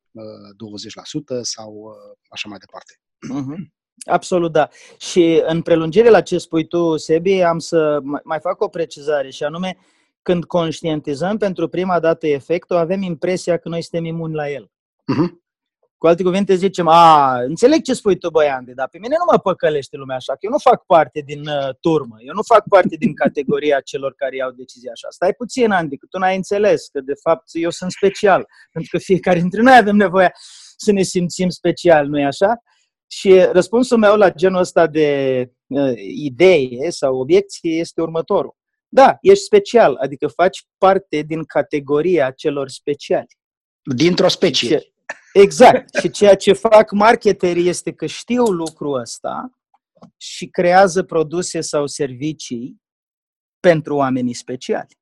20% 1.39 1.41
sau 1.43 1.97
așa 2.29 2.49
mai 2.49 2.59
departe. 2.59 2.93
Uh-huh. 3.35 3.76
Absolut, 4.05 4.53
da. 4.53 4.69
Și 4.99 5.43
în 5.47 5.63
prelungire 5.63 6.09
la 6.09 6.21
ce 6.21 6.39
spui 6.39 6.67
tu, 6.67 6.97
Sebi, 6.97 7.43
am 7.43 7.59
să 7.59 8.01
mai 8.25 8.39
fac 8.41 8.61
o 8.61 8.69
precizare 8.69 9.31
și 9.31 9.45
anume, 9.45 9.77
când 10.23 10.45
conștientizăm 10.45 11.37
pentru 11.37 11.69
prima 11.69 12.01
dată 12.01 12.27
efectul, 12.27 12.77
avem 12.77 13.03
impresia 13.03 13.57
că 13.57 13.69
noi 13.69 13.83
suntem 13.83 14.05
imuni 14.05 14.35
la 14.35 14.51
el. 14.51 14.65
Uh-huh. 14.65 15.45
Cu 15.99 16.07
alte 16.07 16.23
cuvinte 16.23 16.55
zicem, 16.55 16.89
a, 16.89 17.39
înțeleg 17.41 17.83
ce 17.83 17.95
spui 17.95 18.19
tu, 18.19 18.31
băi 18.31 18.49
Andy, 18.49 18.75
dar 18.75 18.89
pe 18.89 18.99
mine 18.99 19.15
nu 19.19 19.25
mă 19.33 19.39
păcălește 19.39 19.97
lumea 19.97 20.17
așa, 20.17 20.33
că 20.33 20.39
eu 20.41 20.51
nu 20.51 20.59
fac 20.59 20.85
parte 20.87 21.23
din 21.25 21.41
uh, 21.41 21.69
turmă, 21.81 22.17
eu 22.19 22.35
nu 22.35 22.43
fac 22.43 22.69
parte 22.69 22.97
din 22.97 23.15
categoria 23.15 23.81
celor 23.81 24.15
care 24.17 24.37
iau 24.37 24.51
decizia 24.51 24.91
așa. 24.95 25.09
Stai 25.11 25.33
puțin, 25.33 25.71
Andy, 25.71 25.97
că 25.97 26.07
tu 26.11 26.19
n-ai 26.19 26.37
înțeles 26.37 26.87
că 26.87 27.01
de 27.01 27.15
fapt 27.23 27.45
eu 27.53 27.71
sunt 27.71 27.91
special, 27.91 28.47
pentru 28.73 28.91
că 28.97 28.99
fiecare 28.99 29.39
dintre 29.39 29.63
noi 29.63 29.77
avem 29.77 29.97
nevoie 29.97 30.33
să 30.77 30.93
ne 30.93 31.03
simțim 31.03 31.49
special, 31.49 32.07
nu-i 32.07 32.25
așa? 32.25 32.63
Și 33.07 33.41
răspunsul 33.53 33.99
meu 33.99 34.17
la 34.17 34.31
genul 34.31 34.61
ăsta 34.61 34.87
de 34.87 35.51
uh, 35.67 35.93
idee 35.97 36.91
sau 36.91 37.19
obiecție 37.19 37.79
este 37.79 38.01
următorul. 38.01 38.57
Da, 38.89 39.17
ești 39.21 39.45
special, 39.45 39.95
adică 39.95 40.27
faci 40.27 40.67
parte 40.79 41.23
din 41.23 41.45
categoria 41.45 42.31
celor 42.31 42.69
speciali. 42.69 43.39
Dintr-o 43.83 44.29
specie. 44.29 44.69
Ce, 44.69 44.93
exact. 45.33 45.95
și 45.95 46.11
ceea 46.11 46.37
ce 46.37 46.53
fac 46.53 46.91
marketerii 46.91 47.69
este 47.69 47.93
că 47.93 48.07
știu 48.07 48.45
lucrul 48.45 49.01
ăsta 49.01 49.51
și 50.17 50.47
creează 50.47 51.03
produse 51.03 51.61
sau 51.61 51.87
servicii 51.87 52.77
pentru 53.61 53.97
oamenii 53.97 54.35
speciali. 54.35 54.99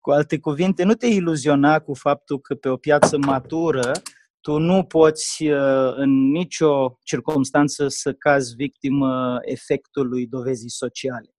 Cu 0.00 0.10
alte 0.10 0.38
cuvinte, 0.38 0.84
nu 0.84 0.94
te 0.94 1.06
iluziona 1.06 1.80
cu 1.80 1.94
faptul 1.94 2.40
că 2.40 2.54
pe 2.54 2.68
o 2.68 2.76
piață 2.76 3.18
matură 3.18 3.92
tu 4.40 4.58
nu 4.58 4.84
poți 4.84 5.46
uh, 5.46 5.92
în 5.94 6.30
nicio 6.30 6.98
circunstanță 7.02 7.88
să 7.88 8.12
cazi 8.12 8.54
victimă 8.54 9.38
efectului 9.42 10.26
dovezii 10.26 10.70
sociale. 10.70 11.30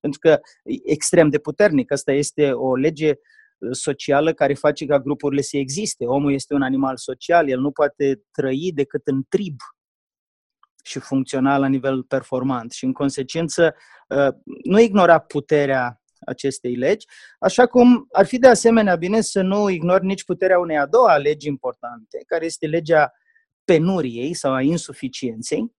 Pentru 0.00 0.18
că 0.18 0.28
e 0.64 0.90
extrem 0.92 1.28
de 1.28 1.38
puternic. 1.38 1.92
Asta 1.92 2.12
este 2.12 2.52
o 2.52 2.76
lege 2.76 3.10
uh, 3.10 3.68
socială 3.70 4.32
care 4.32 4.54
face 4.54 4.86
ca 4.86 4.98
grupurile 4.98 5.40
să 5.40 5.56
existe. 5.56 6.04
Omul 6.06 6.32
este 6.32 6.54
un 6.54 6.62
animal 6.62 6.96
social, 6.96 7.48
el 7.48 7.60
nu 7.60 7.70
poate 7.70 8.22
trăi 8.30 8.70
decât 8.74 9.06
în 9.06 9.22
trib 9.28 9.56
și 10.84 10.98
funcționa 10.98 11.58
la 11.58 11.66
nivel 11.66 12.02
performant. 12.02 12.72
Și 12.72 12.84
în 12.84 12.92
consecință, 12.92 13.74
uh, 14.08 14.28
nu 14.64 14.80
ignora 14.80 15.18
puterea 15.18 16.03
acestei 16.24 16.74
legi, 16.74 17.06
așa 17.38 17.66
cum 17.66 18.06
ar 18.12 18.26
fi 18.26 18.38
de 18.38 18.48
asemenea 18.48 18.96
bine 18.96 19.20
să 19.20 19.42
nu 19.42 19.68
ignor 19.68 20.00
nici 20.00 20.24
puterea 20.24 20.58
unei 20.58 20.78
a 20.78 20.86
doua 20.86 21.16
legi 21.16 21.48
importante, 21.48 22.22
care 22.26 22.44
este 22.44 22.66
legea 22.66 23.12
penuriei 23.64 24.34
sau 24.34 24.52
a 24.52 24.60
insuficienței, 24.60 25.72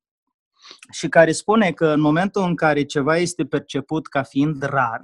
și 0.91 1.07
care 1.07 1.31
spune 1.31 1.71
că 1.71 1.87
în 1.87 1.99
momentul 1.99 2.43
în 2.43 2.55
care 2.55 2.83
ceva 2.83 3.17
este 3.17 3.45
perceput 3.45 4.07
ca 4.07 4.23
fiind 4.23 4.63
rar, 4.63 5.01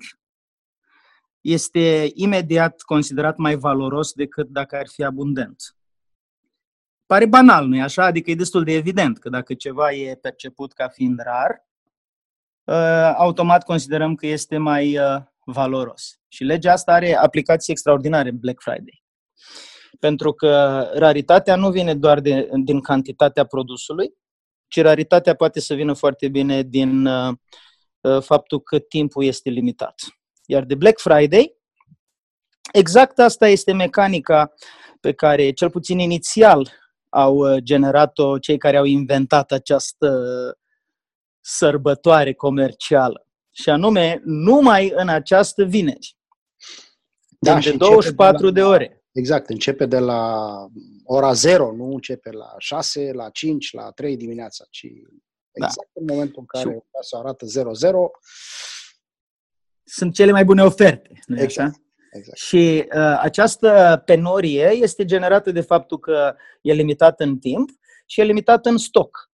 este 1.42 2.12
imediat 2.14 2.82
considerat 2.82 3.38
mai 3.38 3.56
valoros 3.56 4.14
decât 4.14 4.48
dacă 4.48 4.76
ar 4.76 4.88
fi 4.88 5.04
abundent. 5.04 5.76
Pare 7.06 7.26
banal, 7.26 7.68
nu-i 7.68 7.82
așa? 7.82 8.06
Adică 8.06 8.32
e 8.32 8.36
destul 8.36 8.64
de 8.64 8.74
evident 8.74 9.20
că 9.20 9.30
dacă 9.30 9.54
ceva 9.54 9.92
e 9.92 10.16
perceput 10.16 10.74
ca 10.74 10.88
fiind 10.88 11.20
rar, 11.20 11.66
uh, 12.64 13.14
automat 13.18 13.64
considerăm 13.64 14.16
că 14.16 14.26
este 14.28 14.58
mai 14.58 14.98
uh, 14.98 15.22
valoros. 15.46 16.20
Și 16.28 16.44
legea 16.44 16.72
asta 16.72 16.92
are 16.92 17.16
aplicații 17.16 17.74
extraordinare 17.74 18.30
în 18.30 18.38
Black 18.38 18.62
Friday. 18.62 19.04
Pentru 20.00 20.34
că 20.34 20.82
raritatea 20.94 21.56
nu 21.56 21.70
vine 21.70 21.96
doar 21.96 22.20
de, 22.20 22.50
din 22.64 22.82
cantitatea 22.82 23.46
produsului, 23.46 24.14
ci 24.68 24.82
raritatea 24.82 25.36
poate 25.36 25.60
să 25.60 25.74
vină 25.74 25.94
foarte 25.94 26.28
bine 26.28 26.62
din 26.62 27.06
uh, 27.06 27.34
uh, 28.02 28.22
faptul 28.22 28.62
că 28.62 28.80
timpul 28.80 29.24
este 29.24 29.50
limitat. 29.50 29.96
Iar 30.46 30.64
de 30.64 30.76
Black 30.76 31.00
Friday, 31.00 31.56
exact 32.74 33.20
asta 33.20 33.48
este 33.48 33.74
mecanica 33.74 34.54
pe 35.00 35.14
care, 35.14 35.52
cel 35.52 35.70
puțin 35.70 36.00
inițial, 36.00 36.70
au 37.10 37.36
uh, 37.36 37.58
generat-o 37.64 38.38
cei 38.40 38.58
care 38.58 38.78
au 38.78 38.86
inventat 38.86 39.52
această 39.52 40.10
sărbătoare 41.40 42.34
comercială 42.34 43.26
și 43.52 43.70
anume 43.70 44.22
numai 44.24 44.92
în 44.96 45.10
această 45.10 45.64
vineri. 45.64 46.18
Da, 47.40 47.60
de 47.60 47.72
24 47.72 48.38
de, 48.38 48.46
la, 48.46 48.52
de 48.52 48.74
ore. 48.74 49.04
Exact, 49.12 49.50
începe 49.50 49.86
de 49.86 50.00
la 50.00 50.48
ora 51.04 51.34
0, 51.34 51.72
nu 51.72 51.92
începe 51.92 52.32
la 52.32 52.54
6, 52.58 53.12
la 53.14 53.30
5, 53.30 53.74
la 53.74 53.92
3 53.92 54.18
dimineața, 54.18 54.66
ci 54.70 54.86
da. 55.52 55.66
exact 55.66 55.90
da. 55.94 56.02
în 56.02 56.06
momentul 56.10 56.40
în 56.40 56.46
care 56.46 56.74
și... 56.74 57.08
se 57.10 57.18
arată 57.18 57.46
0-0. 57.46 57.50
Sunt 59.84 60.14
cele 60.14 60.32
mai 60.32 60.46
bune 60.46 60.64
oferte, 60.64 61.22
nu 61.26 61.42
exact. 61.42 61.70
așa? 61.70 61.82
Exact. 62.12 62.38
Și 62.38 62.88
uh, 62.96 63.18
această 63.22 64.02
penorie 64.06 64.70
este 64.72 65.06
generată 65.06 65.52
de 65.52 65.62
faptul 65.62 66.00
că 66.00 66.36
e 66.62 66.74
limitată 66.74 67.24
în 67.24 67.40
timp 67.40 67.70
și 68.06 68.20
e 68.20 68.24
limitată 68.24 68.70
în 68.70 68.78
stoc. 68.78 69.31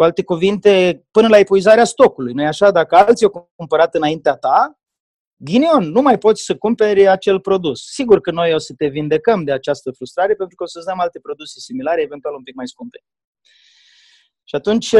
Cu 0.00 0.06
alte 0.06 0.24
cuvinte, 0.24 1.04
până 1.10 1.28
la 1.28 1.38
epuizarea 1.38 1.84
stocului. 1.84 2.32
Nu-i 2.32 2.46
așa? 2.46 2.70
Dacă 2.70 2.96
alții 2.96 3.26
au 3.26 3.50
cumpărat 3.56 3.94
înaintea 3.94 4.36
ta, 4.36 4.78
ghinion, 5.36 5.90
nu 5.90 6.02
mai 6.02 6.18
poți 6.18 6.42
să 6.42 6.56
cumperi 6.56 7.08
acel 7.08 7.40
produs. 7.40 7.84
Sigur 7.84 8.20
că 8.20 8.30
noi 8.30 8.54
o 8.54 8.58
să 8.58 8.74
te 8.76 8.86
vindecăm 8.86 9.44
de 9.44 9.52
această 9.52 9.90
frustrare 9.90 10.34
pentru 10.34 10.56
că 10.56 10.62
o 10.62 10.66
să-ți 10.66 10.86
dăm 10.86 11.00
alte 11.00 11.18
produse 11.18 11.60
similare, 11.60 12.02
eventual 12.02 12.34
un 12.34 12.42
pic 12.42 12.54
mai 12.54 12.68
scumpe. 12.68 12.98
Și 14.44 14.54
atunci, 14.54 14.94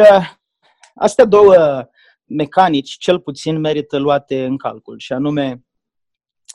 astea 0.94 1.24
două 1.24 1.88
mecanici, 2.24 2.96
cel 2.98 3.20
puțin, 3.20 3.60
merită 3.60 3.96
luate 3.98 4.44
în 4.44 4.56
calcul, 4.56 4.98
și 4.98 5.12
anume 5.12 5.64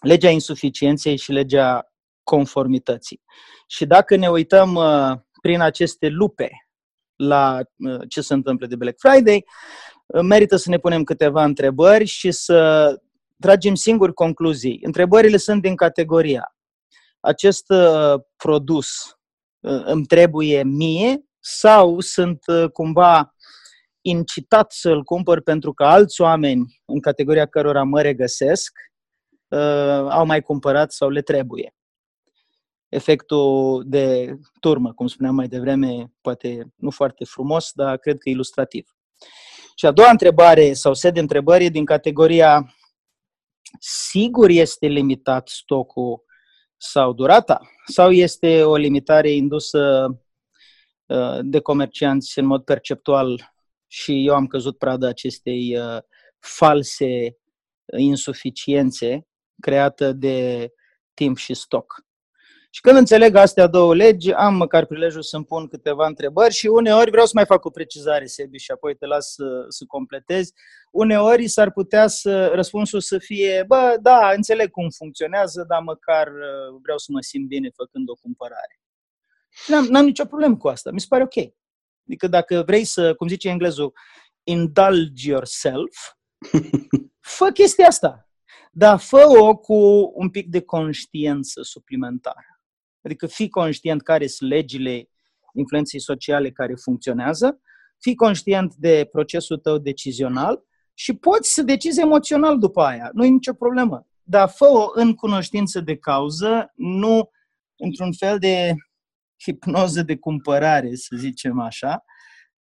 legea 0.02 0.30
insuficienței 0.30 1.18
și 1.18 1.32
legea 1.32 1.94
conformității. 2.24 3.22
Și 3.68 3.86
dacă 3.86 4.16
ne 4.16 4.28
uităm 4.30 4.76
uh, 4.76 5.12
prin 5.42 5.62
aceste 5.62 6.08
lupe 6.08 6.65
la 7.16 7.60
uh, 7.78 8.02
ce 8.08 8.22
se 8.22 8.34
întâmplă 8.34 8.68
de 8.68 8.76
Black 8.76 8.98
Friday, 9.00 9.46
uh, 10.06 10.22
merită 10.22 10.56
să 10.56 10.70
ne 10.70 10.78
punem 10.78 11.04
câteva 11.04 11.44
întrebări 11.44 12.06
și 12.06 12.32
să 12.32 12.90
tragem 13.40 13.76
singuri 13.76 14.14
concluzii. 14.14 14.80
Întrebările 14.82 15.38
sunt 15.38 15.62
din 15.62 15.76
categoria 15.76 16.56
acest 17.20 17.66
produs 18.36 18.88
îmi 19.86 20.06
trebuie 20.06 20.64
mie 20.64 21.26
sau 21.40 22.00
sunt 22.00 22.40
cumva 22.74 23.36
incitat 24.02 24.72
să-l 24.72 25.04
cumpăr 25.04 25.42
pentru 25.42 25.74
că 25.74 25.84
alți 25.84 26.22
oameni 26.22 26.82
în 26.86 27.00
categoria 27.00 27.46
cărora 27.46 27.84
mă 27.84 28.02
regăsesc 28.02 28.72
au 30.10 30.26
mai 30.26 30.42
cumpărat 30.42 30.92
sau 30.92 31.10
le 31.10 31.22
trebuie 31.22 31.76
efectul 32.96 33.84
de 33.88 34.36
turmă, 34.60 34.94
cum 34.94 35.08
spuneam 35.08 35.36
mai 35.36 35.48
devreme, 35.48 36.14
poate 36.22 36.74
nu 36.76 36.90
foarte 36.90 37.26
frumos, 37.26 37.72
dar 37.74 37.98
cred 37.98 38.18
că 38.18 38.30
ilustrativ. 38.30 38.96
Și 39.76 39.86
a 39.86 39.92
doua 39.92 40.10
întrebare 40.10 40.74
sau 40.74 40.94
set 40.94 41.14
de 41.14 41.20
întrebări 41.20 41.66
e 41.66 41.70
din 41.70 41.86
categoria 41.86 42.76
sigur 43.80 44.50
este 44.50 44.88
limitat 44.88 45.48
stocul 45.48 46.24
sau 46.78 47.14
durata? 47.14 47.62
Sau 47.86 48.12
este 48.12 48.64
o 48.64 48.76
limitare 48.76 49.30
indusă 49.30 50.08
uh, 51.06 51.40
de 51.42 51.60
comercianți 51.60 52.40
în 52.40 52.46
mod 52.46 52.64
perceptual 52.64 53.54
și 53.88 54.28
eu 54.28 54.36
am 54.36 54.48
căzut 54.48 54.78
pradă 54.78 55.08
acestei 55.08 55.78
uh, 55.78 55.98
false 56.40 57.38
insuficiențe 57.98 59.28
creată 59.62 60.14
de 60.14 60.70
timp 61.14 61.38
și 61.38 61.54
stoc. 61.54 62.05
Și 62.76 62.82
când 62.82 62.98
înțeleg 62.98 63.36
astea 63.36 63.68
două 63.68 63.96
legi, 63.96 64.32
am 64.32 64.56
măcar 64.56 64.86
prilejul 64.86 65.22
să-mi 65.22 65.46
pun 65.46 65.68
câteva 65.68 66.06
întrebări 66.06 66.54
și 66.54 66.68
uneori 66.68 67.10
vreau 67.10 67.26
să 67.26 67.32
mai 67.36 67.46
fac 67.46 67.66
o 67.66 67.70
precizare, 67.70 68.26
Sebi, 68.26 68.58
și 68.58 68.72
apoi 68.72 68.96
te 68.96 69.06
las 69.06 69.34
să, 69.34 69.66
să 69.68 69.86
completezi. 69.88 70.54
Uneori 70.92 71.48
s-ar 71.48 71.72
putea 71.72 72.08
să 72.08 72.48
răspunsul 72.48 73.00
să 73.00 73.18
fie, 73.18 73.64
bă, 73.68 73.98
da, 74.02 74.32
înțeleg 74.36 74.70
cum 74.70 74.90
funcționează, 74.90 75.66
dar 75.68 75.82
măcar 75.82 76.28
uh, 76.28 76.80
vreau 76.82 76.98
să 76.98 77.12
mă 77.12 77.22
simt 77.22 77.48
bine 77.48 77.70
făcând 77.76 78.10
o 78.10 78.14
cumpărare. 78.14 78.80
N-am, 79.68 79.86
n-am 79.86 80.06
nicio 80.06 80.26
problemă 80.26 80.58
cu 80.58 80.68
asta, 80.68 80.92
mi 80.92 81.00
se 81.00 81.06
pare 81.10 81.24
ok. 81.24 81.54
Adică 82.08 82.28
dacă 82.28 82.64
vrei 82.66 82.84
să, 82.84 83.14
cum 83.14 83.28
zice 83.28 83.50
englezul, 83.50 83.94
indulge 84.44 85.30
yourself, 85.30 85.98
fă 87.38 87.50
chestia 87.54 87.88
asta. 87.88 88.30
Dar 88.72 89.00
fă-o 89.00 89.56
cu 89.56 90.12
un 90.16 90.30
pic 90.30 90.50
de 90.50 90.62
conștiință 90.62 91.62
suplimentară. 91.64 92.55
Adică 93.06 93.28
fii 93.28 93.50
conștient 93.50 94.02
care 94.02 94.28
sunt 94.28 94.50
legile 94.50 95.10
influenței 95.54 96.00
sociale 96.00 96.52
care 96.52 96.74
funcționează, 96.76 97.60
fii 98.00 98.16
conștient 98.16 98.76
de 98.76 99.08
procesul 99.12 99.58
tău 99.58 99.78
decizional 99.78 100.64
și 100.94 101.14
poți 101.14 101.54
să 101.54 101.62
decizi 101.62 102.02
emoțional 102.02 102.60
după 102.60 102.82
aia. 102.82 103.10
Nu 103.14 103.26
e 103.26 103.28
nicio 103.28 103.54
problemă. 103.54 104.08
Dar 104.24 104.50
fă-o 104.50 104.92
în 104.94 105.14
cunoștință 105.14 105.80
de 105.80 105.98
cauză, 105.98 106.72
nu 106.76 107.30
într-un 107.78 108.14
fel 108.14 108.38
de 108.38 108.74
hipnoză 109.44 110.02
de 110.02 110.18
cumpărare, 110.18 110.96
să 110.96 111.16
zicem 111.18 111.60
așa, 111.60 112.04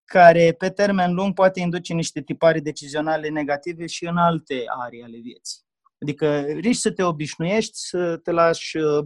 care 0.06 0.56
pe 0.58 0.70
termen 0.70 1.14
lung 1.14 1.34
poate 1.34 1.60
induce 1.60 1.94
niște 1.94 2.22
tipare 2.22 2.60
decizionale 2.60 3.30
negative 3.30 3.86
și 3.86 4.06
în 4.06 4.18
alte 4.18 4.64
arii 4.82 5.04
ale 5.04 5.18
vieții. 5.18 5.62
Adică 6.02 6.42
riști 6.42 6.82
să 6.82 6.92
te 6.92 7.04
obișnuiești, 7.04 7.72
să 7.74 8.18
te 8.18 8.32
lași 8.32 8.78
uh, 8.78 9.06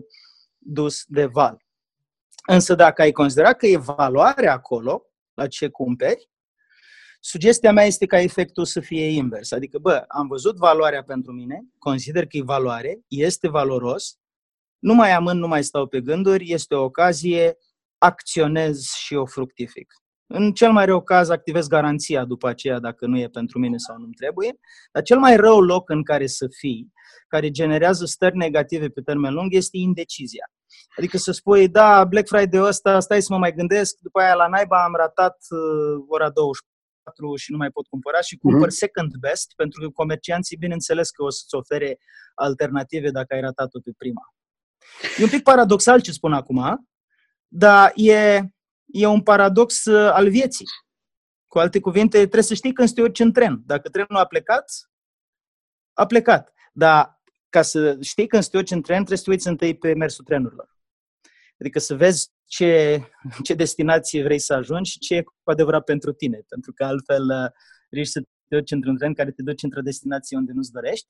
dus 0.57 1.03
de 1.07 1.25
val. 1.25 1.65
Însă 2.47 2.75
dacă 2.75 3.01
ai 3.01 3.11
considerat 3.11 3.57
că 3.57 3.65
e 3.65 3.77
valoare 3.77 4.47
acolo, 4.47 5.05
la 5.33 5.47
ce 5.47 5.69
cumperi, 5.69 6.29
sugestia 7.19 7.71
mea 7.71 7.85
este 7.85 8.05
ca 8.05 8.19
efectul 8.19 8.65
să 8.65 8.79
fie 8.79 9.05
invers. 9.07 9.51
Adică, 9.51 9.77
bă, 9.77 10.05
am 10.07 10.27
văzut 10.27 10.57
valoarea 10.57 11.03
pentru 11.03 11.31
mine, 11.31 11.67
consider 11.77 12.27
că 12.27 12.37
e 12.37 12.41
valoare, 12.41 12.99
este 13.07 13.47
valoros, 13.47 14.17
nu 14.79 14.93
mai 14.93 15.11
amând, 15.11 15.39
nu 15.39 15.47
mai 15.47 15.63
stau 15.63 15.87
pe 15.87 16.01
gânduri, 16.01 16.51
este 16.51 16.75
o 16.75 16.83
ocazie, 16.83 17.57
acționez 17.97 18.91
și 18.91 19.15
o 19.15 19.25
fructific. 19.25 19.93
În 20.27 20.53
cel 20.53 20.71
mai 20.71 20.85
rău 20.85 21.03
caz 21.03 21.29
activez 21.29 21.67
garanția 21.67 22.25
după 22.25 22.47
aceea 22.47 22.79
dacă 22.79 23.05
nu 23.05 23.17
e 23.17 23.27
pentru 23.27 23.59
mine 23.59 23.77
sau 23.77 23.97
nu-mi 23.97 24.13
trebuie, 24.13 24.59
dar 24.91 25.03
cel 25.03 25.19
mai 25.19 25.35
rău 25.35 25.61
loc 25.61 25.89
în 25.89 26.03
care 26.03 26.27
să 26.27 26.47
fii, 26.57 26.91
care 27.27 27.49
generează 27.51 28.05
stări 28.05 28.37
negative 28.37 28.89
pe 28.89 29.01
termen 29.01 29.33
lung, 29.33 29.53
este 29.53 29.77
indecizia. 29.77 30.51
Adică 30.97 31.17
să 31.17 31.31
spui, 31.31 31.69
da, 31.69 32.05
Black 32.05 32.27
Friday 32.27 32.61
ăsta, 32.61 32.99
stai 32.99 33.21
să 33.21 33.33
mă 33.33 33.37
mai 33.37 33.53
gândesc, 33.53 33.97
după 33.99 34.19
aia 34.19 34.33
la 34.33 34.47
naiba 34.47 34.83
am 34.83 34.95
ratat 34.95 35.37
uh, 35.49 36.05
ora 36.07 36.29
24 36.29 37.35
și 37.35 37.51
nu 37.51 37.57
mai 37.57 37.69
pot 37.69 37.87
cumpăra 37.87 38.21
și 38.21 38.37
cumpăr 38.37 38.67
mm-hmm. 38.67 38.81
second 38.83 39.11
best, 39.19 39.53
pentru 39.55 39.81
că 39.81 39.89
comercianții, 39.89 40.57
bineînțeles 40.57 41.09
că 41.09 41.23
o 41.23 41.29
să-ți 41.29 41.55
ofere 41.55 41.97
alternative 42.35 43.09
dacă 43.09 43.33
ai 43.33 43.41
ratat-o 43.41 43.79
pe 43.79 43.91
prima. 43.97 44.21
E 45.17 45.23
un 45.23 45.29
pic 45.29 45.43
paradoxal 45.43 46.01
ce 46.01 46.11
spun 46.11 46.33
acum, 46.33 46.87
dar 47.47 47.91
e, 47.95 48.41
e 48.87 49.05
un 49.05 49.21
paradox 49.21 49.85
uh, 49.85 50.11
al 50.11 50.29
vieții. 50.29 50.65
Cu 51.47 51.59
alte 51.59 51.79
cuvinte, 51.79 52.17
trebuie 52.17 52.43
să 52.43 52.53
știi 52.53 52.73
când 52.73 52.87
să 52.87 52.93
te 52.93 53.01
urci 53.01 53.19
în 53.19 53.31
tren. 53.31 53.61
Dacă 53.65 53.89
trenul 53.89 54.15
a 54.15 54.25
plecat, 54.25 54.71
a 55.93 56.05
plecat. 56.05 56.53
Dar 56.73 57.21
ca 57.49 57.61
să 57.61 57.97
știi 58.01 58.27
când 58.27 58.43
să 58.43 58.49
te 58.49 58.57
urci 58.57 58.71
în 58.71 58.81
tren, 58.81 58.97
trebuie 58.97 59.17
să 59.17 59.23
te 59.23 59.29
uiți 59.29 59.47
întâi 59.47 59.77
pe 59.77 59.93
mersul 59.93 60.23
trenurilor. 60.23 60.75
Adică 61.59 61.79
să 61.79 61.95
vezi 61.95 62.31
ce, 62.45 63.01
ce 63.43 63.53
destinație 63.53 64.23
vrei 64.23 64.39
să 64.39 64.53
ajungi 64.53 64.91
și 64.91 64.99
ce 64.99 65.15
e 65.15 65.21
cu 65.21 65.33
adevărat 65.43 65.83
pentru 65.83 66.11
tine. 66.11 66.41
Pentru 66.47 66.73
că 66.73 66.83
altfel 66.83 67.23
uh, 67.23 67.51
riști 67.89 68.11
să 68.11 68.21
te 68.47 68.55
urci 68.55 68.71
într-un 68.71 68.97
tren 68.97 69.13
care 69.13 69.31
te 69.31 69.41
duce 69.41 69.65
într-o 69.65 69.81
destinație 69.81 70.37
unde 70.37 70.51
nu-ți 70.51 70.71
dorești. 70.71 71.07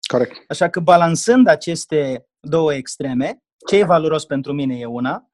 Corect. 0.00 0.44
Așa 0.48 0.70
că 0.70 0.80
balansând 0.80 1.46
aceste 1.46 2.26
două 2.40 2.74
extreme, 2.74 3.42
ce 3.68 3.76
e 3.76 3.84
valoros 3.84 4.24
pentru 4.24 4.52
mine 4.52 4.78
e 4.78 4.84
una 4.84 5.29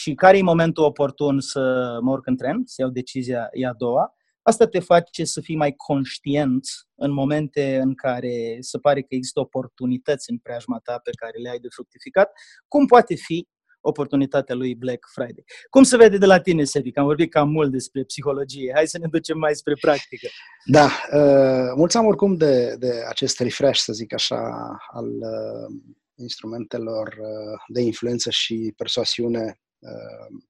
și 0.00 0.14
care 0.14 0.38
e 0.38 0.42
momentul 0.42 0.84
oportun 0.84 1.40
să 1.40 1.96
mă 2.02 2.10
urc 2.10 2.26
în 2.26 2.36
tren, 2.36 2.62
să 2.64 2.74
iau 2.78 2.90
decizia 2.90 3.48
e 3.52 3.66
a 3.66 3.72
doua, 3.72 4.14
Asta 4.46 4.66
te 4.66 4.78
face 4.78 5.24
să 5.24 5.40
fii 5.40 5.56
mai 5.56 5.72
conștient 5.76 6.66
în 6.94 7.12
momente 7.12 7.76
în 7.76 7.94
care 7.94 8.56
se 8.60 8.78
pare 8.78 9.00
că 9.00 9.06
există 9.08 9.40
oportunități 9.40 10.30
în 10.30 10.38
preajma 10.38 10.78
ta 10.78 10.98
pe 11.02 11.10
care 11.10 11.38
le 11.38 11.48
ai 11.48 11.58
de 11.58 11.68
fructificat, 11.70 12.30
cum 12.68 12.86
poate 12.86 13.14
fi 13.14 13.48
oportunitatea 13.80 14.54
lui 14.54 14.74
Black 14.74 15.06
Friday. 15.12 15.44
Cum 15.70 15.82
se 15.82 15.96
vede 15.96 16.18
de 16.18 16.26
la 16.26 16.40
tine, 16.40 16.64
Sebi? 16.64 16.90
Că 16.90 17.00
am 17.00 17.06
vorbit 17.06 17.30
cam 17.30 17.48
mult 17.48 17.70
despre 17.70 18.04
psihologie. 18.04 18.72
Hai 18.74 18.86
să 18.86 18.98
ne 18.98 19.06
ducem 19.10 19.38
mai 19.38 19.54
spre 19.54 19.74
practică. 19.80 20.28
Da, 20.64 20.84
uh, 20.84 21.72
mulțumim 21.76 22.06
oricum 22.06 22.36
de, 22.36 22.76
de 22.78 22.90
acest 23.08 23.40
refresh, 23.40 23.80
să 23.80 23.92
zic 23.92 24.12
așa, 24.12 24.36
al 24.92 25.06
uh, 25.06 25.94
instrumentelor 26.14 27.08
uh, 27.08 27.62
de 27.68 27.80
influență 27.80 28.30
și 28.30 28.74
persoasiune 28.76 29.44
Uh, 29.44 29.63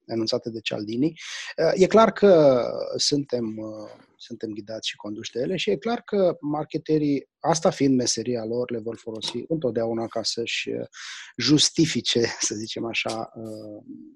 enunțate 0.05 0.49
de 0.49 0.59
Cialdini. 0.59 1.13
Uh, 1.57 1.71
e 1.73 1.87
clar 1.87 2.11
că 2.11 2.63
suntem, 2.95 3.57
uh, 3.57 3.89
suntem 4.17 4.49
ghidați 4.49 4.89
și 4.89 4.95
conduși 4.95 5.31
de 5.31 5.39
ele 5.39 5.55
și 5.55 5.69
e 5.69 5.77
clar 5.77 6.01
că 6.01 6.37
marketerii, 6.41 7.29
asta 7.39 7.69
fiind 7.69 7.95
meseria 7.95 8.45
lor, 8.45 8.71
le 8.71 8.79
vor 8.79 8.97
folosi 8.97 9.43
întotdeauna 9.47 10.07
ca 10.07 10.23
să-și 10.23 10.69
justifice, 11.37 12.25
să 12.39 12.55
zicem 12.55 12.85
așa, 12.85 13.31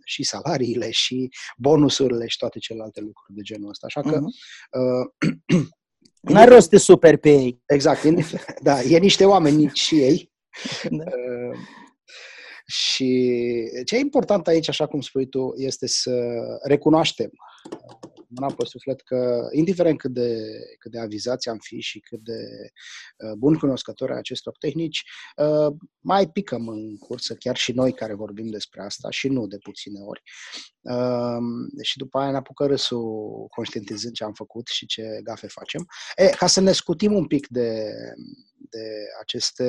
și 0.06 0.24
salariile 0.24 0.92
și 0.92 1.30
bonusurile 1.58 2.28
și 2.28 2.38
toate 2.38 2.60
celelalte 2.60 3.00
lucruri 3.00 3.34
de 3.34 3.42
genul 3.42 3.70
ăsta. 3.70 3.86
Așa 3.86 4.02
că 4.02 4.20
uh-huh. 4.20 5.68
N-ai 6.22 6.46
rost 6.46 6.70
de 6.70 6.78
super 6.78 7.18
pe 7.18 7.30
ei. 7.30 7.62
Exact, 7.66 8.04
da, 8.62 8.82
e 8.82 8.98
niște 8.98 9.26
oameni 9.26 9.70
și 9.74 9.96
ei. 9.96 10.32
Da. 10.90 11.04
Și 12.72 13.32
ce 13.86 13.96
e 13.96 14.00
important 14.00 14.48
aici, 14.48 14.70
așa 14.70 14.88
cum 14.88 15.02
spui 15.02 15.28
tu, 15.28 15.54
este 15.56 15.88
să 15.88 16.40
recunoaștem 16.64 17.32
mâna 18.30 18.54
pe 18.54 18.66
suflet 18.66 19.02
că, 19.02 19.48
indiferent 19.52 19.98
cât 19.98 20.12
de, 20.12 20.38
cât 20.80 20.92
de 20.92 21.00
avizați 21.00 21.50
am 21.50 21.58
fi 21.58 21.80
și 21.80 22.00
cât 22.00 22.20
de 22.20 22.40
uh, 23.18 23.32
bun 23.38 23.58
cunoscători 23.58 24.14
acestor 24.14 24.54
tehnici, 24.60 25.04
uh, 25.36 25.76
mai 26.00 26.30
picăm 26.30 26.68
în 26.68 26.98
cursă, 26.98 27.36
chiar 27.36 27.56
și 27.56 27.72
noi 27.72 27.94
care 27.94 28.14
vorbim 28.14 28.50
despre 28.50 28.82
asta 28.82 29.10
și 29.10 29.28
nu 29.28 29.48
de 29.48 29.58
puține 29.58 30.00
ori. 30.00 30.22
Uh, 30.82 31.82
și 31.82 31.98
după 31.98 32.20
aia 32.20 32.32
ne 32.32 32.38
apucă 32.38 32.66
râsul 32.66 33.46
conștientizând 33.50 34.14
ce 34.14 34.24
am 34.24 34.34
făcut 34.34 34.68
și 34.68 34.86
ce 34.86 35.20
gafe 35.24 35.48
facem. 35.48 35.88
E, 36.16 36.26
ca 36.26 36.48
să 36.48 36.62
ne 36.62 36.72
scutim 36.72 37.14
un 37.14 37.26
pic 37.26 37.48
de, 37.48 37.94
de 38.70 39.06
aceste 39.22 39.66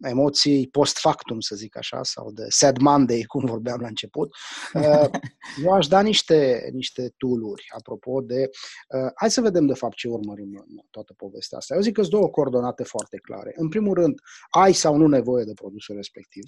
emoții 0.00 0.68
post-factum, 0.68 1.40
să 1.40 1.56
zic 1.56 1.76
așa, 1.76 2.02
sau 2.02 2.32
de 2.32 2.44
sad 2.48 2.76
Monday, 2.78 3.22
cum 3.22 3.44
vorbeam 3.44 3.80
la 3.80 3.86
început, 3.86 4.34
uh, 4.74 5.08
eu 5.64 5.72
aș 5.72 5.86
da 5.86 6.00
niște, 6.00 6.70
niște 6.72 7.14
tool-uri, 7.16 7.64
apropo 7.76 8.20
de... 8.20 8.50
Uh, 8.88 9.10
hai 9.14 9.30
să 9.30 9.40
vedem, 9.40 9.66
de 9.66 9.74
fapt, 9.74 9.96
ce 9.96 10.08
urmărim 10.08 10.64
în 10.68 10.76
toată 10.90 11.12
povestea 11.16 11.58
asta. 11.58 11.74
Eu 11.74 11.80
zic 11.80 11.94
că 11.94 12.00
sunt 12.00 12.14
două 12.14 12.28
coordonate 12.28 12.82
foarte 12.82 13.16
clare. 13.16 13.52
În 13.56 13.68
primul 13.68 13.94
rând, 13.94 14.20
ai 14.50 14.72
sau 14.72 14.96
nu 14.96 15.06
nevoie 15.06 15.44
de 15.44 15.52
produsul 15.54 15.94
respectiv. 15.96 16.44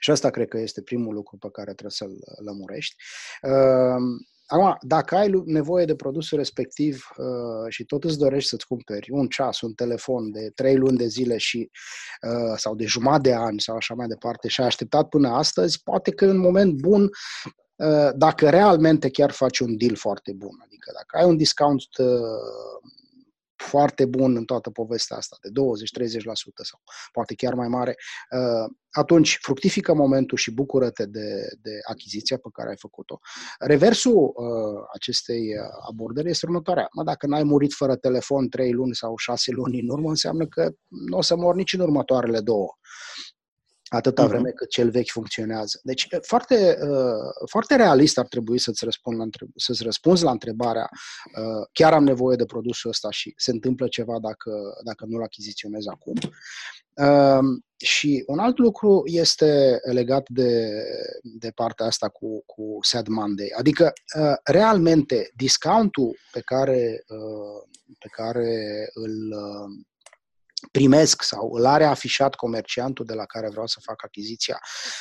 Și 0.00 0.10
asta 0.10 0.30
cred 0.30 0.48
că 0.48 0.58
este 0.58 0.82
primul 0.82 1.14
lucru 1.14 1.36
pe 1.36 1.48
care 1.50 1.72
trebuie 1.72 1.90
să-l 1.90 2.16
lămurești. 2.44 2.94
Uh, 4.52 4.58
Acum, 4.58 4.76
dacă 4.80 5.16
ai 5.16 5.42
nevoie 5.44 5.84
de 5.84 5.94
produsul 5.94 6.38
respectiv 6.38 7.06
uh, 7.16 7.66
și 7.68 7.84
tot 7.84 8.04
îți 8.04 8.18
dorești 8.18 8.48
să-ți 8.48 8.66
cumperi 8.66 9.10
un 9.10 9.26
ceas, 9.26 9.60
un 9.60 9.72
telefon 9.72 10.30
de 10.30 10.50
trei 10.54 10.76
luni 10.76 10.96
de 10.96 11.06
zile 11.06 11.36
și, 11.36 11.70
uh, 12.28 12.56
sau 12.56 12.74
de 12.74 12.84
jumătate 12.84 13.28
de 13.28 13.34
ani 13.34 13.60
sau 13.60 13.76
așa 13.76 13.94
mai 13.94 14.06
departe 14.06 14.48
și 14.48 14.60
ai 14.60 14.66
așteptat 14.66 15.08
până 15.08 15.28
astăzi, 15.28 15.82
poate 15.82 16.10
că 16.10 16.26
în 16.26 16.36
moment 16.36 16.72
bun, 16.72 17.02
uh, 17.76 18.10
dacă 18.16 18.50
realmente 18.50 19.10
chiar 19.10 19.30
faci 19.30 19.58
un 19.58 19.76
deal 19.76 19.96
foarte 19.96 20.32
bun, 20.32 20.62
adică 20.64 20.90
dacă 20.94 21.24
ai 21.24 21.30
un 21.30 21.36
discount 21.36 21.82
uh, 21.98 22.06
foarte 23.64 24.06
bun 24.06 24.36
în 24.36 24.44
toată 24.44 24.70
povestea 24.70 25.16
asta, 25.16 25.36
de 25.42 25.48
20-30% 25.48 25.52
sau 26.62 26.80
poate 27.12 27.34
chiar 27.34 27.54
mai 27.54 27.68
mare, 27.68 27.94
uh, 28.30 28.74
atunci 28.90 29.38
fructifică 29.40 29.94
momentul 29.94 30.38
și 30.38 30.54
bucură-te 30.54 31.06
de, 31.06 31.48
de 31.62 31.70
achiziția 31.90 32.36
pe 32.36 32.48
care 32.52 32.68
ai 32.68 32.76
făcut-o. 32.78 33.18
Reversul 33.58 34.32
uh, 34.34 34.82
acestei 34.94 35.48
abordări 35.88 36.28
este 36.28 36.46
următoarea. 36.46 36.88
Mă, 36.92 37.02
dacă 37.02 37.26
n-ai 37.26 37.42
murit 37.42 37.72
fără 37.72 37.96
telefon 37.96 38.48
3 38.48 38.72
luni 38.72 38.94
sau 38.94 39.16
6 39.16 39.50
luni 39.50 39.80
în 39.80 39.88
urmă, 39.88 40.08
înseamnă 40.08 40.46
că 40.46 40.70
nu 40.88 41.16
o 41.16 41.22
să 41.22 41.36
mor 41.36 41.54
nici 41.54 41.72
în 41.72 41.80
următoarele 41.80 42.40
două 42.40 42.76
atâta 43.88 44.24
uh-huh. 44.24 44.28
vreme 44.28 44.50
cât 44.50 44.68
cel 44.68 44.90
vechi 44.90 45.10
funcționează. 45.10 45.80
Deci, 45.82 46.08
foarte, 46.20 46.78
uh, 46.82 47.48
foarte 47.50 47.76
realist 47.76 48.18
ar 48.18 48.26
trebui 48.26 48.58
să-ți, 48.58 48.84
răspund 48.84 49.16
la 49.16 49.22
întreb- 49.22 49.52
să-ți 49.56 49.82
răspunzi 49.82 50.24
la 50.24 50.30
întrebarea 50.30 50.88
uh, 50.90 51.66
chiar 51.72 51.92
am 51.92 52.04
nevoie 52.04 52.36
de 52.36 52.44
produsul 52.44 52.90
ăsta 52.90 53.10
și 53.10 53.34
se 53.36 53.50
întâmplă 53.50 53.88
ceva 53.88 54.18
dacă, 54.20 54.50
dacă 54.84 55.04
nu-l 55.08 55.22
achiziționez 55.22 55.86
acum. 55.86 56.14
Uh, 56.94 57.62
și 57.76 58.24
un 58.26 58.38
alt 58.38 58.58
lucru 58.58 59.02
este 59.04 59.80
legat 59.82 60.28
de, 60.28 60.70
de 61.22 61.50
partea 61.50 61.86
asta 61.86 62.08
cu, 62.08 62.42
cu 62.46 62.78
Sad 62.80 63.06
Monday. 63.06 63.52
Adică, 63.58 63.92
uh, 64.18 64.34
realmente, 64.44 65.30
discountul 65.36 66.16
pe 66.32 66.40
care, 66.40 67.04
uh, 67.08 67.62
pe 67.98 68.08
care 68.10 68.88
îl 68.94 69.32
uh, 69.32 69.84
primesc 70.70 71.22
sau 71.22 71.52
îl 71.52 71.66
are 71.66 71.84
afișat 71.84 72.34
comerciantul 72.34 73.04
de 73.04 73.14
la 73.14 73.24
care 73.24 73.48
vreau 73.50 73.66
să 73.66 73.78
fac 73.82 74.04
achiziția, 74.04 74.58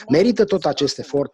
merită 0.09 0.43
tot 0.43 0.65
acest 0.65 0.99
efort 0.99 1.31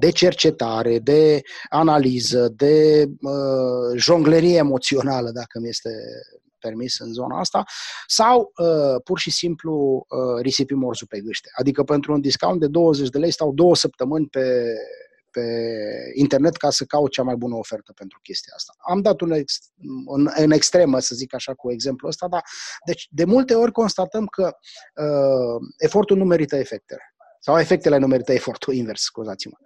de 0.00 0.10
cercetare, 0.10 0.98
de 0.98 1.42
analiză, 1.68 2.48
de 2.56 3.06
uh, 3.20 3.96
jonglerie 3.96 4.56
emoțională, 4.56 5.30
dacă 5.30 5.58
mi 5.60 5.68
este 5.68 5.90
permis 6.58 6.98
în 6.98 7.12
zona 7.12 7.38
asta, 7.38 7.64
sau 8.06 8.52
uh, 8.56 9.00
pur 9.04 9.18
și 9.18 9.30
simplu 9.30 10.06
uh, 10.08 10.40
risipim 10.42 10.84
orzul 10.84 11.06
pe 11.06 11.20
gâște. 11.20 11.48
Adică 11.54 11.82
pentru 11.82 12.12
un 12.12 12.20
discount 12.20 12.60
de 12.60 12.66
20 12.66 13.08
de 13.08 13.18
lei 13.18 13.32
stau 13.32 13.52
două 13.52 13.76
săptămâni 13.76 14.26
pe, 14.26 14.74
pe 15.30 15.42
internet 16.14 16.56
ca 16.56 16.70
să 16.70 16.84
caut 16.84 17.10
cea 17.10 17.22
mai 17.22 17.36
bună 17.36 17.54
ofertă 17.54 17.92
pentru 17.92 18.18
chestia 18.22 18.52
asta. 18.56 18.74
Am 18.78 19.00
dat 19.00 19.20
un 19.20 19.30
ex, 19.30 19.58
în, 20.06 20.30
în 20.36 20.50
extremă, 20.50 20.98
să 20.98 21.14
zic 21.14 21.34
așa, 21.34 21.54
cu 21.54 21.72
exemplul 21.72 22.10
ăsta, 22.10 22.28
dar 22.28 22.42
deci, 22.86 23.08
de 23.10 23.24
multe 23.24 23.54
ori 23.54 23.72
constatăm 23.72 24.26
că 24.26 24.56
uh, 25.02 25.68
efortul 25.78 26.16
nu 26.16 26.24
merită 26.24 26.56
efectele. 26.56 27.02
Sau 27.40 27.58
efectele 27.58 27.98
nu 27.98 28.06
merită 28.06 28.32
efortul 28.32 28.74
invers, 28.74 29.02
scuzați-mă. 29.02 29.56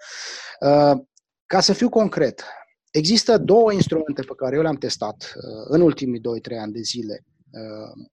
Uh, 0.68 1.00
ca 1.46 1.60
să 1.60 1.72
fiu 1.72 1.88
concret, 1.88 2.44
există 2.90 3.38
două 3.38 3.72
instrumente 3.72 4.22
pe 4.22 4.34
care 4.36 4.56
eu 4.56 4.62
le-am 4.62 4.76
testat 4.76 5.32
uh, 5.36 5.64
în 5.68 5.80
ultimii 5.80 6.20
2-3 6.20 6.22
ani 6.60 6.72
de 6.72 6.80
zile, 6.80 7.24
uh, 7.50 8.06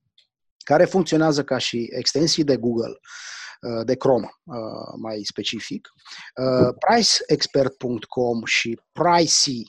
care 0.58 0.86
funcționează 0.86 1.44
ca 1.44 1.58
și 1.58 1.90
extensii 1.92 2.44
de 2.44 2.58
Google 2.58 2.94
Uh, 2.94 3.49
de 3.84 3.96
Chrome 3.96 4.30
uh, 4.44 4.94
mai 5.02 5.22
specific, 5.24 5.88
uh, 6.36 6.70
priceexpert.com 6.88 8.46
și 8.46 8.80
pricey.ro 8.92 9.68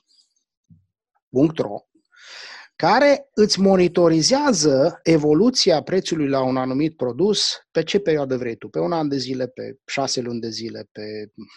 care 2.80 3.28
îți 3.34 3.61
monitorizează 3.61 5.01
evoluția 5.03 5.82
prețului 5.82 6.28
la 6.28 6.43
un 6.43 6.57
anumit 6.57 6.97
produs 6.97 7.66
pe 7.70 7.82
ce 7.82 8.01
perioadă 8.01 8.36
vrei 8.36 8.57
tu, 8.57 8.68
pe 8.68 8.78
un 8.78 8.93
an 8.93 9.09
de 9.09 9.16
zile, 9.16 9.47
pe 9.47 9.78
șase 9.86 10.20
luni 10.20 10.41
de 10.41 10.49
zile, 10.49 10.88
pe 10.93 11.03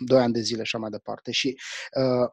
doi 0.05 0.21
ani 0.21 0.34
de 0.34 0.41
zile 0.41 0.57
și 0.57 0.61
așa 0.63 0.77
mai 0.77 0.89
departe. 0.89 1.31
Și 1.31 1.57
uh, 1.97 2.29